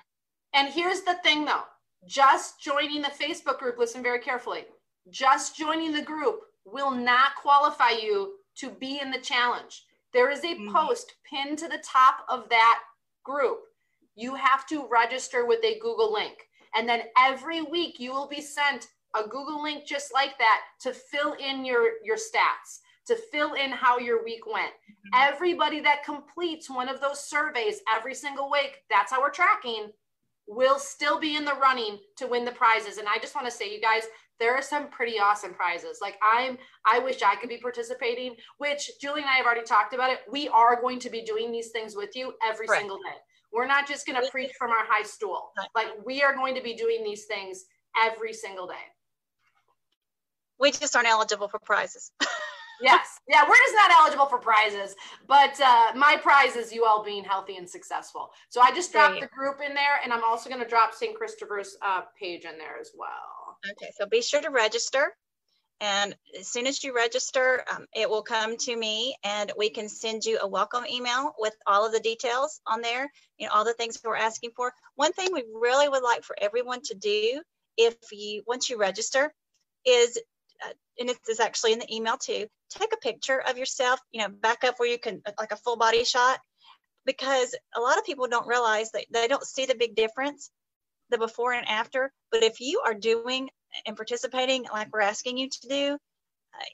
And 0.57 0.73
here's 0.73 1.03
the 1.03 1.19
thing 1.23 1.45
though, 1.45 1.65
just 2.07 2.61
joining 2.61 3.03
the 3.03 3.09
Facebook 3.09 3.59
group, 3.59 3.79
listen 3.79 4.03
very 4.03 4.21
carefully, 4.21 4.65
just 5.11 5.57
joining 5.57 5.93
the 5.93 6.03
group 6.03 6.41
will 6.65 6.91
not 6.91 7.37
qualify 7.41 7.91
you 7.91 8.37
to 8.57 8.71
be 8.71 8.99
in 9.01 9.11
the 9.11 9.21
challenge. 9.21 9.85
There 10.15 10.31
is 10.31 10.43
a 10.45 10.55
mm-hmm. 10.55 10.75
post 10.75 11.15
pinned 11.31 11.59
to 11.59 11.69
the 11.69 11.83
top 11.85 12.25
of 12.31 12.49
that 12.49 12.81
group. 13.23 13.59
You 14.15 14.35
have 14.35 14.67
to 14.69 14.89
register 14.91 15.45
with 15.45 15.63
a 15.63 15.79
Google 15.79 16.11
link. 16.11 16.39
And 16.75 16.89
then 16.89 17.03
every 17.19 17.61
week 17.61 18.01
you 18.01 18.13
will 18.13 18.27
be 18.27 18.41
sent 18.41 18.89
a 19.15 19.29
Google 19.29 19.63
link 19.63 19.87
just 19.87 20.13
like 20.15 20.39
that 20.39 20.63
to 20.81 20.95
fill 20.95 21.35
in 21.35 21.67
your, 21.67 22.03
your 22.03 22.17
stats 22.17 22.81
to 23.07 23.17
fill 23.31 23.55
in 23.55 23.71
how 23.71 23.99
your 23.99 24.25
week 24.25 24.47
went. 24.47 24.73
Mm-hmm. 24.73 25.35
Everybody 25.35 25.81
that 25.81 26.05
completes 26.05 26.69
one 26.69 26.89
of 26.89 27.01
those 27.01 27.29
surveys 27.29 27.81
every 27.95 28.15
single 28.15 28.51
week, 28.51 28.83
that's 28.91 29.13
how 29.13 29.21
we're 29.21 29.31
tracking, 29.31 29.91
will 30.47 30.79
still 30.79 31.19
be 31.19 31.37
in 31.37 31.45
the 31.45 31.55
running 31.55 31.99
to 32.17 32.27
win 32.27 32.45
the 32.45 32.53
prizes. 32.53 32.99
And 32.99 33.09
I 33.09 33.19
just 33.19 33.35
want 33.35 33.47
to 33.47 33.51
say, 33.51 33.73
you 33.73 33.81
guys, 33.81 34.05
there 34.39 34.55
are 34.55 34.63
some 34.63 34.89
pretty 34.89 35.19
awesome 35.19 35.55
prizes. 35.55 35.99
Like 36.01 36.17
I'm, 36.23 36.59
I 36.85 36.99
wish 36.99 37.23
I 37.23 37.37
could 37.37 37.49
be 37.49 37.59
participating, 37.59 38.37
which 38.59 38.91
Julie 39.01 39.23
and 39.23 39.31
I 39.31 39.35
have 39.35 39.47
already 39.47 39.65
talked 39.65 39.95
about 39.95 40.11
it. 40.11 40.21
We 40.31 40.49
are 40.49 40.81
going 40.81 40.99
to 41.01 41.11
be 41.11 41.23
doing 41.23 41.51
these 41.51 41.71
things 41.71 41.97
with 41.97 42.15
you 42.15 42.35
every 42.47 42.67
right. 42.67 42.79
single 42.79 42.99
day. 42.99 43.17
We're 43.53 43.67
not 43.67 43.89
just 43.89 44.07
going 44.07 44.23
to 44.23 44.31
preach 44.31 44.53
from 44.59 44.71
our 44.71 44.85
high 44.87 45.05
stool. 45.05 45.51
Like 45.75 45.89
we 46.05 46.23
are 46.23 46.35
going 46.35 46.55
to 46.55 46.63
be 46.63 46.75
doing 46.75 47.03
these 47.03 47.25
things 47.25 47.65
every 47.99 48.33
single 48.33 48.67
day. 48.67 48.75
We 50.59 50.71
just 50.73 50.95
aren't 50.95 51.09
eligible 51.09 51.49
for 51.49 51.59
prizes. 51.59 52.13
yes. 52.81 53.19
Yeah, 53.29 53.43
we're 53.49 53.57
just 53.57 53.75
not 53.75 53.91
eligible 53.91 54.27
for 54.27 54.39
prizes. 54.39 54.95
But 55.27 55.61
uh, 55.61 55.93
my 55.95 56.17
prize 56.23 56.57
is 56.57 56.73
you 56.73 56.85
all 56.85 57.05
being 57.05 57.25
healthy 57.25 57.57
and 57.57 57.69
successful. 57.69 58.31
So 58.49 58.61
I 58.61 58.73
just 58.73 58.93
dropped 58.93 59.21
the 59.21 59.29
group 59.29 59.61
in 59.67 59.75
there, 59.75 60.01
and 60.03 60.13
I'm 60.13 60.25
also 60.25 60.49
going 60.49 60.63
to 60.63 60.69
drop 60.69 60.95
St. 60.95 61.15
Christopher's 61.15 61.77
uh, 61.83 62.03
page 62.19 62.45
in 62.45 62.59
there 62.59 62.79
as 62.81 62.93
well. 62.97 63.59
Okay, 63.73 63.91
so 63.99 64.07
be 64.07 64.23
sure 64.23 64.41
to 64.41 64.51
register. 64.51 65.15
And 65.81 66.17
as 66.39 66.49
soon 66.49 66.67
as 66.67 66.83
you 66.83 66.95
register, 66.95 67.63
um, 67.71 67.87
it 67.95 68.09
will 68.09 68.23
come 68.23 68.57
to 68.59 68.75
me 68.75 69.15
and 69.25 69.53
we 69.59 69.69
can 69.69 69.91
send 69.91 70.25
you 70.25 70.39
a 70.41 70.49
welcome 70.49 70.87
email 70.87 71.35
with 71.39 71.55
all 71.67 71.85
of 71.85 71.93
the 71.93 72.01
details 72.01 72.61
on 72.67 72.81
there, 72.81 73.11
you 73.37 73.47
know, 73.47 73.53
all 73.53 73.65
the 73.65 73.75
things 73.75 74.01
we're 74.03 74.17
asking 74.17 74.53
for. 74.57 74.73
One 74.95 75.13
thing 75.13 75.29
we 75.33 75.45
really 75.53 75.89
would 75.89 76.03
like 76.03 76.25
for 76.25 76.35
everyone 76.41 76.81
to 76.85 76.95
do 76.95 77.43
if 77.77 77.95
you, 78.11 78.43
once 78.47 78.71
you 78.71 78.79
register, 78.79 79.35
is 79.85 80.19
uh, 80.65 80.73
and 80.99 81.11
is 81.29 81.41
actually 81.41 81.75
in 81.75 81.79
the 81.79 81.95
email 81.95 82.17
too, 82.17 82.47
take 82.71 82.93
a 82.93 82.99
picture 82.99 83.41
of 83.41 83.59
yourself, 83.59 84.01
you 84.13 84.21
know, 84.21 84.29
back 84.29 84.65
up 84.65 84.75
where 84.79 84.89
you 84.89 84.99
can, 84.99 85.23
like 85.39 85.53
a 85.53 85.57
full 85.57 85.77
body 85.77 86.05
shot, 86.05 86.39
because 87.05 87.55
a 87.77 87.81
lot 87.81 87.99
of 87.99 88.05
people 88.05 88.27
don't 88.27 88.47
realize 88.47 88.91
that 88.93 89.07
they 89.11 89.29
don't 89.29 89.47
see 89.47 89.67
the 89.67 89.75
big 89.75 89.95
difference, 89.95 90.51
the 91.11 91.19
before 91.19 91.53
and 91.53 91.69
after. 91.69 92.13
But 92.31 92.43
if 92.43 92.61
you 92.61 92.83
are 92.85 92.95
doing 92.95 93.49
and 93.87 93.97
participating 93.97 94.67
like 94.73 94.89
we're 94.93 95.01
asking 95.01 95.39
you 95.39 95.49
to 95.49 95.69
do, 95.69 95.95
uh, 96.55 96.65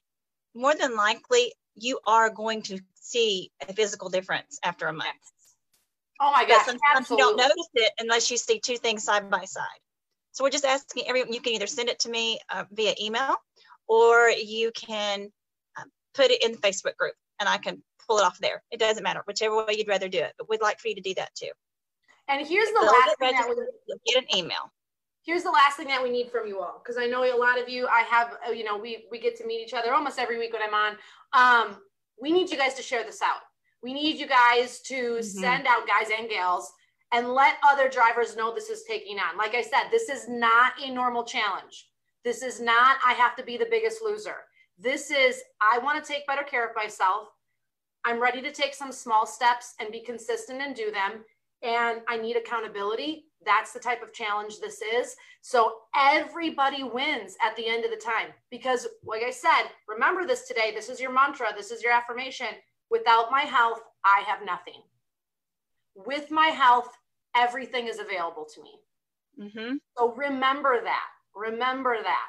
more 0.54 0.74
than 0.74 0.96
likely 0.96 1.52
you 1.74 1.98
are 2.06 2.30
going 2.30 2.62
to 2.62 2.78
see 2.94 3.50
a 3.66 3.72
physical 3.72 4.08
difference 4.08 4.58
after 4.62 4.86
a 4.86 4.92
month. 4.92 5.08
Oh 6.20 6.30
my 6.30 6.44
gosh, 6.44 6.66
sometimes 6.66 6.82
absolutely. 6.94 7.22
you 7.22 7.28
don't 7.28 7.36
notice 7.36 7.68
it 7.74 7.92
unless 7.98 8.30
you 8.30 8.36
see 8.36 8.60
two 8.60 8.76
things 8.76 9.04
side 9.04 9.28
by 9.28 9.44
side. 9.44 9.64
So 10.32 10.44
we're 10.44 10.50
just 10.50 10.64
asking 10.64 11.04
everyone, 11.06 11.32
you 11.32 11.40
can 11.40 11.54
either 11.54 11.66
send 11.66 11.88
it 11.88 11.98
to 12.00 12.10
me 12.10 12.38
uh, 12.48 12.64
via 12.70 12.94
email 13.00 13.36
or 13.88 14.30
you 14.30 14.70
can 14.72 15.30
put 16.14 16.30
it 16.30 16.44
in 16.44 16.52
the 16.52 16.58
Facebook 16.58 16.96
group 16.96 17.14
and 17.40 17.48
I 17.48 17.58
can 17.58 17.82
pull 18.06 18.18
it 18.18 18.24
off 18.24 18.38
there. 18.38 18.62
It 18.70 18.80
doesn't 18.80 19.02
matter, 19.02 19.22
whichever 19.26 19.56
way 19.56 19.74
you'd 19.76 19.88
rather 19.88 20.08
do 20.08 20.18
it, 20.18 20.32
but 20.38 20.48
we'd 20.48 20.62
like 20.62 20.80
for 20.80 20.88
you 20.88 20.94
to 20.94 21.00
do 21.00 21.14
that 21.14 21.34
too. 21.34 21.50
And 22.28 22.46
here's 22.46 22.68
the 22.68 22.80
last 22.80 23.18
thing 23.18 23.32
that 23.32 23.48
we, 23.48 24.02
get 24.06 24.22
an 24.22 24.36
email. 24.36 24.72
Here's 25.24 25.42
the 25.42 25.50
last 25.50 25.76
thing 25.76 25.88
that 25.88 26.02
we 26.02 26.10
need 26.10 26.30
from 26.30 26.46
you 26.46 26.60
all, 26.60 26.80
because 26.82 26.96
I 27.00 27.06
know 27.06 27.24
a 27.24 27.36
lot 27.36 27.60
of 27.60 27.68
you, 27.68 27.86
I 27.86 28.02
have, 28.02 28.36
uh, 28.46 28.50
you 28.50 28.64
know, 28.64 28.76
we, 28.76 29.04
we 29.10 29.20
get 29.20 29.36
to 29.38 29.46
meet 29.46 29.60
each 29.60 29.74
other 29.74 29.92
almost 29.92 30.18
every 30.18 30.38
week 30.38 30.52
when 30.52 30.62
I'm 30.62 30.74
on. 30.74 30.96
Um, 31.32 31.76
we 32.20 32.32
need 32.32 32.50
you 32.50 32.56
guys 32.56 32.74
to 32.74 32.82
share 32.82 33.04
this 33.04 33.22
out. 33.22 33.40
We 33.82 33.92
need 33.92 34.18
you 34.18 34.26
guys 34.26 34.80
to 34.82 34.94
mm-hmm. 34.94 35.22
send 35.22 35.66
out 35.66 35.86
guys 35.86 36.10
and 36.16 36.28
gals 36.28 36.72
and 37.12 37.34
let 37.34 37.56
other 37.68 37.88
drivers 37.88 38.36
know 38.36 38.54
this 38.54 38.70
is 38.70 38.84
taking 38.84 39.18
on. 39.18 39.36
Like 39.36 39.54
I 39.54 39.62
said, 39.62 39.90
this 39.90 40.08
is 40.08 40.28
not 40.28 40.72
a 40.82 40.90
normal 40.90 41.24
challenge. 41.24 41.88
This 42.24 42.42
is 42.42 42.60
not, 42.60 42.98
I 43.04 43.12
have 43.14 43.36
to 43.36 43.42
be 43.42 43.56
the 43.56 43.66
biggest 43.70 44.02
loser. 44.02 44.36
This 44.78 45.10
is, 45.10 45.42
I 45.60 45.78
want 45.78 46.02
to 46.02 46.12
take 46.12 46.26
better 46.26 46.42
care 46.42 46.68
of 46.68 46.74
myself. 46.76 47.28
I'm 48.04 48.20
ready 48.20 48.42
to 48.42 48.52
take 48.52 48.74
some 48.74 48.90
small 48.92 49.26
steps 49.26 49.74
and 49.78 49.92
be 49.92 50.00
consistent 50.00 50.60
and 50.60 50.74
do 50.74 50.90
them. 50.90 51.24
And 51.62 52.00
I 52.08 52.16
need 52.16 52.36
accountability. 52.36 53.26
That's 53.46 53.72
the 53.72 53.78
type 53.78 54.02
of 54.02 54.12
challenge 54.12 54.58
this 54.58 54.82
is. 54.82 55.14
So 55.42 55.74
everybody 55.96 56.82
wins 56.82 57.36
at 57.44 57.54
the 57.56 57.68
end 57.68 57.84
of 57.84 57.90
the 57.90 57.96
time. 57.96 58.28
Because, 58.50 58.88
like 59.04 59.22
I 59.22 59.30
said, 59.30 59.70
remember 59.86 60.26
this 60.26 60.48
today. 60.48 60.72
This 60.74 60.88
is 60.88 61.00
your 61.00 61.12
mantra. 61.12 61.48
This 61.56 61.70
is 61.70 61.82
your 61.82 61.92
affirmation. 61.92 62.48
Without 62.90 63.30
my 63.30 63.42
health, 63.42 63.80
I 64.04 64.22
have 64.26 64.44
nothing. 64.44 64.82
With 65.94 66.30
my 66.30 66.48
health, 66.48 66.88
everything 67.36 67.86
is 67.86 68.00
available 68.00 68.46
to 68.54 68.62
me. 68.62 68.72
Mm-hmm. 69.40 69.76
So 69.96 70.14
remember 70.14 70.80
that. 70.82 71.06
Remember 71.34 71.96
that. 72.02 72.26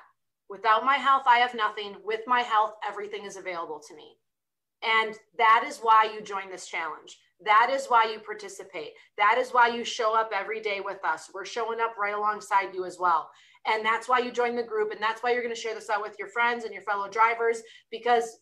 Without 0.49 0.85
my 0.85 0.95
health, 0.95 1.23
I 1.27 1.37
have 1.39 1.55
nothing. 1.55 1.95
With 2.03 2.21
my 2.27 2.41
health, 2.41 2.73
everything 2.87 3.25
is 3.25 3.37
available 3.37 3.81
to 3.87 3.95
me. 3.95 4.17
And 4.83 5.15
that 5.37 5.63
is 5.65 5.79
why 5.79 6.09
you 6.13 6.21
join 6.21 6.51
this 6.51 6.67
challenge. 6.67 7.17
That 7.45 7.69
is 7.71 7.87
why 7.87 8.11
you 8.11 8.19
participate. 8.19 8.91
That 9.17 9.37
is 9.37 9.51
why 9.51 9.67
you 9.69 9.83
show 9.83 10.15
up 10.15 10.31
every 10.33 10.61
day 10.61 10.81
with 10.83 11.03
us. 11.05 11.29
We're 11.33 11.45
showing 11.45 11.79
up 11.79 11.95
right 11.97 12.13
alongside 12.13 12.73
you 12.73 12.85
as 12.85 12.97
well. 12.99 13.29
And 13.65 13.85
that's 13.85 14.09
why 14.09 14.19
you 14.19 14.31
join 14.31 14.55
the 14.55 14.63
group. 14.63 14.91
And 14.91 15.01
that's 15.01 15.23
why 15.23 15.31
you're 15.31 15.41
going 15.41 15.55
to 15.55 15.59
share 15.59 15.75
this 15.75 15.89
out 15.89 16.01
with 16.01 16.17
your 16.19 16.27
friends 16.27 16.65
and 16.65 16.73
your 16.73 16.83
fellow 16.83 17.09
drivers, 17.09 17.61
because 17.91 18.39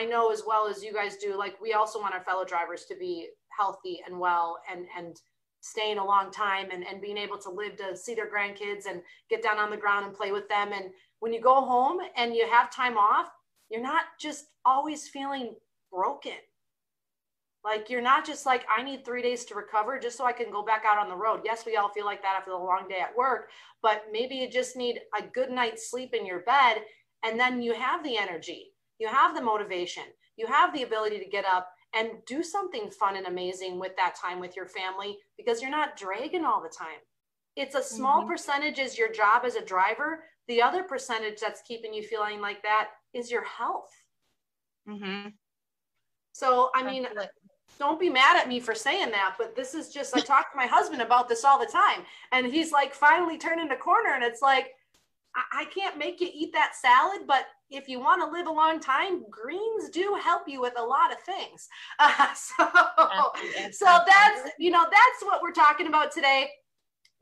I 0.00 0.04
know 0.04 0.30
as 0.30 0.44
well 0.46 0.68
as 0.68 0.84
you 0.84 0.92
guys 0.92 1.16
do, 1.16 1.36
like 1.36 1.60
we 1.60 1.72
also 1.72 2.00
want 2.00 2.14
our 2.14 2.22
fellow 2.22 2.44
drivers 2.44 2.84
to 2.84 2.96
be 2.96 3.28
healthy 3.58 4.00
and 4.06 4.18
well 4.18 4.58
and, 4.70 4.86
and 4.96 5.16
staying 5.60 5.98
a 5.98 6.04
long 6.04 6.30
time 6.30 6.68
and, 6.72 6.84
and 6.86 7.02
being 7.02 7.18
able 7.18 7.38
to 7.38 7.50
live 7.50 7.76
to 7.76 7.96
see 7.96 8.14
their 8.14 8.30
grandkids 8.30 8.86
and 8.88 9.02
get 9.28 9.42
down 9.42 9.58
on 9.58 9.70
the 9.70 9.76
ground 9.76 10.06
and 10.06 10.14
play 10.14 10.30
with 10.30 10.48
them. 10.48 10.72
And 10.72 10.90
when 11.20 11.32
you 11.32 11.40
go 11.40 11.60
home 11.62 11.98
and 12.16 12.34
you 12.34 12.46
have 12.50 12.74
time 12.74 12.98
off, 12.98 13.28
you're 13.70 13.82
not 13.82 14.04
just 14.18 14.46
always 14.64 15.08
feeling 15.08 15.54
broken. 15.92 16.32
Like 17.62 17.90
you're 17.90 18.02
not 18.02 18.26
just 18.26 18.46
like, 18.46 18.64
I 18.74 18.82
need 18.82 19.04
three 19.04 19.22
days 19.22 19.44
to 19.46 19.54
recover 19.54 19.98
just 19.98 20.16
so 20.16 20.24
I 20.24 20.32
can 20.32 20.50
go 20.50 20.64
back 20.64 20.84
out 20.86 20.98
on 20.98 21.10
the 21.10 21.16
road. 21.16 21.42
Yes, 21.44 21.66
we 21.66 21.76
all 21.76 21.90
feel 21.90 22.06
like 22.06 22.22
that 22.22 22.36
after 22.38 22.50
the 22.50 22.56
long 22.56 22.88
day 22.88 23.00
at 23.00 23.14
work, 23.14 23.50
but 23.82 24.04
maybe 24.10 24.34
you 24.36 24.50
just 24.50 24.76
need 24.76 25.00
a 25.18 25.22
good 25.22 25.50
night's 25.50 25.90
sleep 25.90 26.14
in 26.14 26.24
your 26.24 26.40
bed. 26.40 26.82
And 27.22 27.38
then 27.38 27.60
you 27.60 27.74
have 27.74 28.02
the 28.02 28.16
energy, 28.16 28.72
you 28.98 29.08
have 29.08 29.34
the 29.34 29.42
motivation, 29.42 30.04
you 30.36 30.46
have 30.46 30.72
the 30.72 30.84
ability 30.84 31.18
to 31.18 31.28
get 31.28 31.44
up 31.44 31.68
and 31.94 32.10
do 32.26 32.42
something 32.42 32.88
fun 32.90 33.16
and 33.16 33.26
amazing 33.26 33.78
with 33.78 33.94
that 33.96 34.14
time 34.14 34.40
with 34.40 34.56
your 34.56 34.66
family 34.66 35.18
because 35.36 35.60
you're 35.60 35.70
not 35.70 35.98
dragging 35.98 36.46
all 36.46 36.62
the 36.62 36.74
time. 36.74 37.00
It's 37.56 37.74
a 37.74 37.82
small 37.82 38.20
mm-hmm. 38.20 38.30
percentage 38.30 38.78
is 38.78 38.96
your 38.96 39.12
job 39.12 39.42
as 39.44 39.56
a 39.56 39.64
driver. 39.64 40.24
The 40.50 40.60
other 40.60 40.82
percentage 40.82 41.38
that's 41.38 41.62
keeping 41.62 41.94
you 41.94 42.02
feeling 42.02 42.40
like 42.40 42.60
that 42.64 42.88
is 43.14 43.30
your 43.30 43.44
health. 43.44 43.92
Mm-hmm. 44.88 45.28
So, 46.32 46.70
I 46.74 46.82
mean, 46.82 47.06
don't 47.78 48.00
be 48.00 48.10
mad 48.10 48.36
at 48.36 48.48
me 48.48 48.58
for 48.58 48.74
saying 48.74 49.12
that, 49.12 49.36
but 49.38 49.54
this 49.54 49.74
is 49.74 49.90
just, 49.90 50.16
I 50.16 50.18
talk 50.18 50.50
to 50.50 50.56
my 50.56 50.66
husband 50.66 51.02
about 51.02 51.28
this 51.28 51.44
all 51.44 51.60
the 51.60 51.70
time. 51.70 52.04
And 52.32 52.46
he's 52.46 52.72
like 52.72 52.94
finally 52.94 53.38
turning 53.38 53.68
the 53.68 53.76
corner 53.76 54.10
and 54.12 54.24
it's 54.24 54.42
like, 54.42 54.72
I, 55.36 55.60
I 55.60 55.64
can't 55.66 55.96
make 55.96 56.20
you 56.20 56.28
eat 56.34 56.52
that 56.54 56.74
salad, 56.74 57.28
but 57.28 57.44
if 57.70 57.88
you 57.88 58.00
want 58.00 58.20
to 58.20 58.36
live 58.36 58.48
a 58.48 58.52
long 58.52 58.80
time, 58.80 59.22
greens 59.30 59.88
do 59.90 60.18
help 60.20 60.48
you 60.48 60.60
with 60.60 60.74
a 60.76 60.82
lot 60.82 61.12
of 61.12 61.20
things. 61.20 61.68
Uh, 62.00 62.34
so, 62.34 62.66
so 63.70 63.98
that's 64.04 64.50
you 64.58 64.72
know 64.72 64.82
that's 64.82 65.22
what 65.22 65.42
we're 65.42 65.52
talking 65.52 65.86
about 65.86 66.10
today 66.10 66.50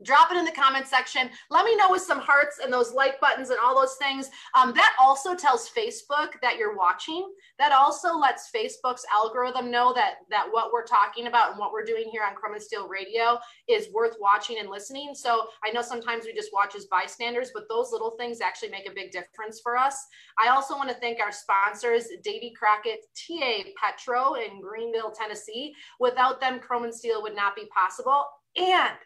drop 0.03 0.31
it 0.31 0.37
in 0.37 0.45
the 0.45 0.51
comment 0.51 0.87
section. 0.87 1.29
Let 1.49 1.65
me 1.65 1.75
know 1.75 1.91
with 1.91 2.01
some 2.01 2.19
hearts 2.19 2.59
and 2.63 2.71
those 2.71 2.93
like 2.93 3.19
buttons 3.19 3.49
and 3.49 3.59
all 3.63 3.75
those 3.75 3.95
things. 3.95 4.29
Um, 4.55 4.73
that 4.73 4.95
also 4.99 5.35
tells 5.35 5.69
facebook 5.69 6.39
that 6.41 6.57
you're 6.57 6.75
watching. 6.75 7.31
That 7.57 7.71
also 7.71 8.15
lets 8.15 8.49
facebook's 8.51 9.05
algorithm 9.13 9.71
know 9.71 9.93
that 9.93 10.15
that 10.29 10.47
what 10.49 10.71
we're 10.71 10.85
talking 10.85 11.27
about 11.27 11.51
and 11.51 11.59
what 11.59 11.71
we're 11.71 11.83
doing 11.83 12.09
here 12.11 12.23
on 12.27 12.35
chrome 12.35 12.53
and 12.53 12.63
steel 12.63 12.87
radio 12.87 13.37
is 13.67 13.87
worth 13.93 14.15
watching 14.19 14.59
and 14.59 14.69
listening. 14.69 15.13
So 15.13 15.47
i 15.63 15.71
know 15.71 15.81
sometimes 15.81 16.25
we 16.25 16.33
just 16.33 16.53
watch 16.53 16.75
as 16.75 16.85
bystanders 16.85 17.51
but 17.53 17.67
those 17.69 17.91
little 17.91 18.11
things 18.11 18.41
actually 18.41 18.69
make 18.69 18.89
a 18.89 18.93
big 18.93 19.11
difference 19.11 19.59
for 19.61 19.77
us. 19.77 20.05
I 20.41 20.49
also 20.49 20.75
want 20.75 20.89
to 20.89 20.95
thank 20.95 21.19
our 21.19 21.31
sponsors 21.31 22.07
davy 22.23 22.53
crockett 22.57 23.05
ta 23.15 23.63
petro 23.81 24.35
in 24.35 24.61
greenville 24.61 25.11
tennessee. 25.11 25.73
Without 25.99 26.39
them 26.39 26.59
chrome 26.59 26.83
and 26.83 26.93
steel 26.93 27.21
would 27.21 27.35
not 27.35 27.55
be 27.55 27.65
possible. 27.73 28.25
And 28.55 28.97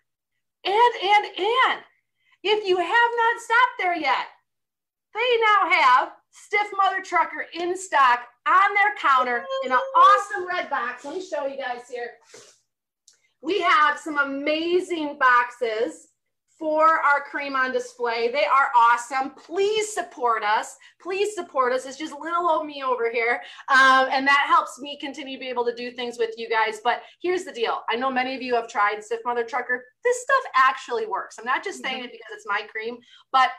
and, 0.66 0.94
and, 1.04 1.26
and 1.38 1.80
if 2.44 2.68
you 2.68 2.78
have 2.78 2.88
not 2.88 3.42
stopped 3.42 3.78
there 3.80 3.96
yet, 3.96 4.28
they 5.14 5.38
now 5.42 5.72
have 5.72 6.12
Stiff 6.32 6.68
Mother 6.76 7.02
Trucker 7.02 7.46
in 7.54 7.78
stock 7.78 8.22
on 8.48 8.74
their 8.74 8.96
counter 9.00 9.46
in 9.66 9.72
an 9.72 9.78
awesome 9.96 10.48
red 10.48 10.70
box. 10.70 11.06
Let 11.06 11.16
me 11.16 11.26
show 11.26 11.46
you 11.46 11.58
guys 11.58 11.88
here. 11.90 12.12
We 13.42 13.62
have 13.62 14.00
some 14.00 14.18
amazing 14.18 15.20
boxes 15.20 16.08
for 16.58 16.86
our 16.86 17.22
cream 17.22 17.56
on 17.56 17.72
display. 17.72 18.32
They 18.32 18.46
are 18.46 18.70
awesome. 18.76 19.32
Please 19.32 19.94
support 19.94 20.44
us. 20.44 20.78
Please 21.02 21.34
support 21.34 21.74
us. 21.74 21.86
It's 21.86 21.98
just 21.98 22.14
little 22.14 22.50
old 22.50 22.68
me 22.68 22.84
over 22.84 23.12
here. 23.12 23.42
Um, 23.70 24.08
and 24.12 24.28
that 24.28 24.46
helps 24.48 24.80
me 24.80 24.98
continue 25.00 25.38
to 25.38 25.40
be 25.40 25.50
able 25.50 25.66
to 25.66 25.76
do 25.76 25.92
things 25.92 26.18
with 26.18 26.32
you 26.38 26.50
guys. 26.50 26.80
But 26.84 27.02
here's 27.22 27.44
the 27.44 27.52
deal. 27.52 27.82
I 27.90 27.96
know 27.96 28.12
many 28.12 28.36
of 28.36 28.42
you 28.42 28.56
have 28.56 28.68
tried 28.68 29.04
Stiff 29.04 29.22
Mother 29.26 29.44
Trucker. 29.44 29.84
This 30.04 30.22
stuff 30.22 30.44
actually 30.56 31.08
works. 31.08 31.38
I'm 31.40 31.46
not 31.46 31.64
just 31.64 31.84
saying 31.84 31.98
mm-hmm. 31.98 32.06
it 32.06 32.12
because 32.12 32.32
it's 32.34 32.48
my 32.48 32.62
cream, 32.72 32.98
but 33.32 33.50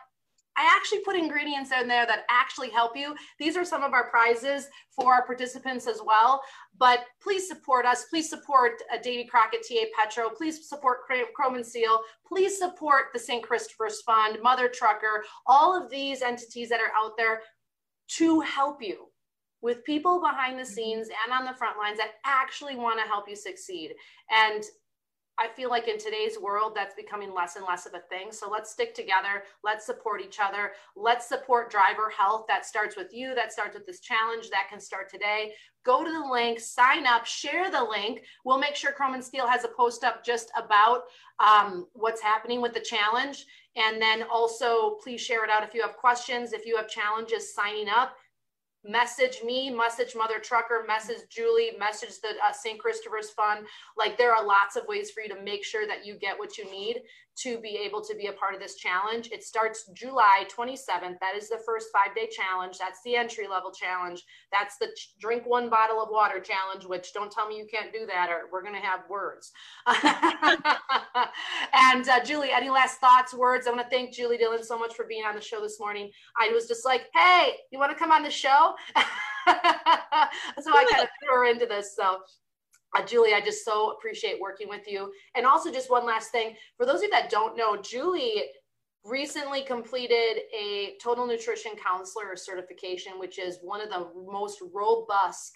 I 0.56 0.72
actually 0.76 1.00
put 1.00 1.16
ingredients 1.16 1.70
in 1.72 1.88
there 1.88 2.06
that 2.06 2.24
actually 2.30 2.70
help 2.70 2.96
you. 2.96 3.14
These 3.38 3.56
are 3.56 3.64
some 3.64 3.82
of 3.82 3.92
our 3.92 4.08
prizes 4.10 4.68
for 4.90 5.12
our 5.12 5.26
participants 5.26 5.86
as 5.86 6.00
well. 6.04 6.42
But 6.78 7.00
please 7.20 7.48
support 7.48 7.86
us. 7.86 8.04
Please 8.10 8.30
support 8.30 8.82
uh, 8.92 8.98
Davy 9.02 9.24
Crockett 9.24 9.66
TA 9.68 9.84
Petro. 9.98 10.30
Please 10.30 10.68
support 10.68 10.98
Chrome 11.34 11.54
and 11.56 11.66
Steel. 11.66 12.00
Please 12.26 12.58
support 12.58 13.06
the 13.12 13.18
St. 13.18 13.42
Christopher's 13.42 14.00
Fund, 14.02 14.38
Mother 14.42 14.68
Trucker, 14.68 15.24
all 15.46 15.80
of 15.80 15.90
these 15.90 16.22
entities 16.22 16.68
that 16.68 16.80
are 16.80 16.92
out 16.96 17.16
there 17.16 17.40
to 18.06 18.40
help 18.40 18.82
you 18.82 19.06
with 19.64 19.84
people 19.84 20.20
behind 20.20 20.58
the 20.58 20.64
scenes 20.64 21.08
and 21.24 21.32
on 21.32 21.46
the 21.46 21.56
front 21.58 21.78
lines 21.78 21.96
that 21.96 22.12
actually 22.26 22.76
want 22.76 23.00
to 23.00 23.08
help 23.08 23.28
you 23.28 23.34
succeed. 23.34 23.92
And 24.30 24.62
I 25.38 25.48
feel 25.48 25.68
like 25.68 25.88
in 25.88 25.98
today's 25.98 26.38
world, 26.38 26.72
that's 26.76 26.94
becoming 26.94 27.34
less 27.34 27.56
and 27.56 27.64
less 27.66 27.86
of 27.86 27.94
a 27.94 28.00
thing. 28.08 28.30
So 28.30 28.48
let's 28.48 28.70
stick 28.70 28.94
together. 28.94 29.42
Let's 29.64 29.84
support 29.84 30.22
each 30.22 30.38
other. 30.40 30.72
Let's 30.94 31.28
support 31.28 31.70
driver 31.70 32.08
health. 32.16 32.44
That 32.48 32.64
starts 32.64 32.96
with 32.96 33.12
you. 33.12 33.34
That 33.34 33.52
starts 33.52 33.74
with 33.74 33.84
this 33.84 34.00
challenge. 34.00 34.50
That 34.50 34.68
can 34.70 34.78
start 34.78 35.10
today. 35.10 35.52
Go 35.84 36.04
to 36.04 36.10
the 36.10 36.28
link, 36.30 36.60
sign 36.60 37.06
up, 37.06 37.26
share 37.26 37.70
the 37.70 37.82
link. 37.82 38.22
We'll 38.44 38.58
make 38.58 38.76
sure 38.76 38.92
Chrome 38.92 39.14
and 39.14 39.24
Steel 39.24 39.46
has 39.46 39.64
a 39.64 39.68
post 39.68 40.04
up 40.04 40.24
just 40.24 40.50
about 40.56 41.02
um, 41.40 41.88
what's 41.92 42.22
happening 42.22 42.62
with 42.62 42.72
the 42.72 42.80
challenge. 42.80 43.44
And 43.76 44.00
then 44.00 44.22
also, 44.32 44.96
please 45.02 45.20
share 45.20 45.44
it 45.44 45.50
out 45.50 45.64
if 45.64 45.74
you 45.74 45.82
have 45.82 45.96
questions, 45.96 46.52
if 46.52 46.64
you 46.64 46.76
have 46.76 46.88
challenges 46.88 47.52
signing 47.52 47.88
up 47.88 48.16
message 48.84 49.38
me, 49.44 49.70
message 49.70 50.14
Mother 50.14 50.38
Trucker, 50.38 50.84
message 50.86 51.28
Julie, 51.30 51.70
message 51.78 52.20
the 52.20 52.28
uh, 52.46 52.52
St. 52.52 52.78
Christopher's 52.78 53.30
Fund. 53.30 53.66
Like 53.96 54.18
there 54.18 54.34
are 54.34 54.44
lots 54.44 54.76
of 54.76 54.86
ways 54.86 55.10
for 55.10 55.22
you 55.22 55.28
to 55.30 55.42
make 55.42 55.64
sure 55.64 55.86
that 55.86 56.04
you 56.04 56.16
get 56.16 56.38
what 56.38 56.58
you 56.58 56.70
need 56.70 57.00
to 57.36 57.58
be 57.58 57.80
able 57.84 58.00
to 58.00 58.14
be 58.14 58.26
a 58.26 58.32
part 58.32 58.54
of 58.54 58.60
this 58.60 58.76
challenge. 58.76 59.30
It 59.32 59.42
starts 59.42 59.90
July 59.92 60.46
27th. 60.56 61.18
That 61.20 61.34
is 61.36 61.48
the 61.48 61.60
first 61.66 61.88
five 61.92 62.14
day 62.14 62.28
challenge. 62.28 62.78
That's 62.78 63.00
the 63.04 63.16
entry 63.16 63.48
level 63.48 63.72
challenge. 63.72 64.22
That's 64.52 64.76
the 64.78 64.88
ch- 64.96 65.14
drink 65.18 65.44
one 65.44 65.68
bottle 65.68 66.00
of 66.00 66.08
water 66.10 66.40
challenge, 66.40 66.84
which 66.84 67.12
don't 67.12 67.30
tell 67.30 67.48
me 67.48 67.56
you 67.56 67.66
can't 67.70 67.92
do 67.92 68.06
that 68.06 68.30
or 68.30 68.48
we're 68.52 68.62
going 68.62 68.74
to 68.74 68.80
have 68.80 69.00
words. 69.08 69.50
and 71.72 72.08
uh, 72.08 72.24
Julie, 72.24 72.50
any 72.52 72.70
last 72.70 73.00
thoughts, 73.00 73.34
words? 73.34 73.66
I 73.66 73.70
want 73.70 73.82
to 73.82 73.90
thank 73.90 74.14
Julie 74.14 74.38
Dillon 74.38 74.62
so 74.62 74.78
much 74.78 74.94
for 74.94 75.04
being 75.06 75.24
on 75.24 75.34
the 75.34 75.40
show 75.40 75.60
this 75.60 75.80
morning. 75.80 76.10
I 76.40 76.50
was 76.52 76.68
just 76.68 76.84
like, 76.84 77.06
hey, 77.14 77.54
you 77.72 77.78
want 77.78 77.90
to 77.90 77.98
come 77.98 78.12
on 78.12 78.22
the 78.22 78.30
show? 78.30 78.74
so 78.96 79.02
I 79.46 80.86
kind 80.90 81.02
of 81.02 81.08
threw 81.20 81.34
her 81.34 81.46
into 81.46 81.66
this. 81.66 81.96
So 81.96 82.18
uh, 82.94 83.04
Julie, 83.04 83.34
I 83.34 83.40
just 83.40 83.64
so 83.64 83.90
appreciate 83.90 84.40
working 84.40 84.68
with 84.68 84.86
you. 84.86 85.12
And 85.34 85.46
also, 85.46 85.72
just 85.72 85.90
one 85.90 86.06
last 86.06 86.30
thing 86.30 86.54
for 86.76 86.86
those 86.86 86.96
of 86.96 87.04
you 87.04 87.10
that 87.10 87.30
don't 87.30 87.56
know, 87.56 87.76
Julie 87.76 88.44
recently 89.04 89.62
completed 89.62 90.42
a 90.58 90.96
total 91.02 91.26
nutrition 91.26 91.72
counselor 91.76 92.36
certification, 92.36 93.18
which 93.18 93.38
is 93.38 93.58
one 93.62 93.80
of 93.80 93.90
the 93.90 94.08
most 94.30 94.60
robust 94.72 95.52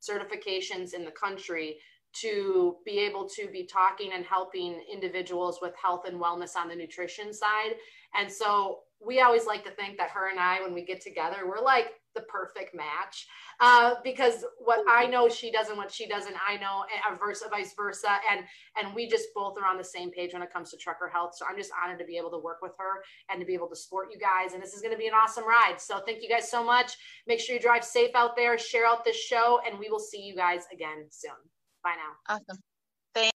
certifications 0.00 0.94
in 0.94 1.04
the 1.04 1.10
country 1.10 1.78
to 2.14 2.76
be 2.84 2.98
able 2.98 3.26
to 3.26 3.48
be 3.48 3.64
talking 3.64 4.10
and 4.14 4.24
helping 4.24 4.84
individuals 4.92 5.58
with 5.62 5.72
health 5.82 6.02
and 6.06 6.20
wellness 6.20 6.56
on 6.56 6.68
the 6.68 6.74
nutrition 6.76 7.32
side. 7.32 7.74
And 8.14 8.30
so 8.30 8.80
we 9.04 9.20
always 9.20 9.46
like 9.46 9.64
to 9.64 9.70
think 9.70 9.96
that 9.96 10.10
her 10.10 10.30
and 10.30 10.38
I, 10.38 10.60
when 10.60 10.74
we 10.74 10.84
get 10.84 11.00
together, 11.00 11.48
we're 11.48 11.64
like 11.64 11.94
the 12.14 12.22
perfect 12.22 12.74
match 12.74 13.26
uh, 13.60 13.94
because 14.04 14.44
what 14.58 14.84
I 14.88 15.06
know 15.06 15.28
she 15.28 15.50
does 15.50 15.68
and 15.68 15.76
what 15.76 15.90
she 15.90 16.06
does 16.06 16.26
and 16.26 16.36
I 16.46 16.56
know 16.56 16.84
and 17.08 17.18
versa, 17.18 17.46
vice 17.50 17.74
versa. 17.74 18.16
And, 18.30 18.44
and 18.76 18.94
we 18.94 19.08
just 19.08 19.28
both 19.34 19.56
are 19.58 19.68
on 19.68 19.78
the 19.78 19.84
same 19.84 20.10
page 20.10 20.32
when 20.32 20.42
it 20.42 20.52
comes 20.52 20.70
to 20.70 20.76
trucker 20.76 21.08
health. 21.08 21.34
So 21.36 21.44
I'm 21.48 21.56
just 21.56 21.72
honored 21.82 21.98
to 21.98 22.04
be 22.04 22.16
able 22.16 22.30
to 22.30 22.38
work 22.38 22.58
with 22.62 22.72
her 22.78 23.02
and 23.30 23.40
to 23.40 23.46
be 23.46 23.54
able 23.54 23.68
to 23.68 23.76
support 23.76 24.08
you 24.12 24.18
guys. 24.18 24.52
And 24.54 24.62
this 24.62 24.74
is 24.74 24.82
going 24.82 24.92
to 24.92 24.98
be 24.98 25.06
an 25.06 25.14
awesome 25.14 25.46
ride. 25.46 25.80
So 25.80 26.00
thank 26.06 26.22
you 26.22 26.28
guys 26.28 26.50
so 26.50 26.64
much. 26.64 26.92
Make 27.26 27.40
sure 27.40 27.54
you 27.54 27.60
drive 27.60 27.84
safe 27.84 28.14
out 28.14 28.36
there, 28.36 28.58
share 28.58 28.86
out 28.86 29.04
this 29.04 29.16
show, 29.16 29.60
and 29.66 29.78
we 29.78 29.88
will 29.90 30.00
see 30.00 30.20
you 30.22 30.34
guys 30.34 30.62
again 30.72 31.06
soon. 31.10 31.32
Bye 31.82 31.94
now. 31.96 32.34
Awesome. 32.34 32.62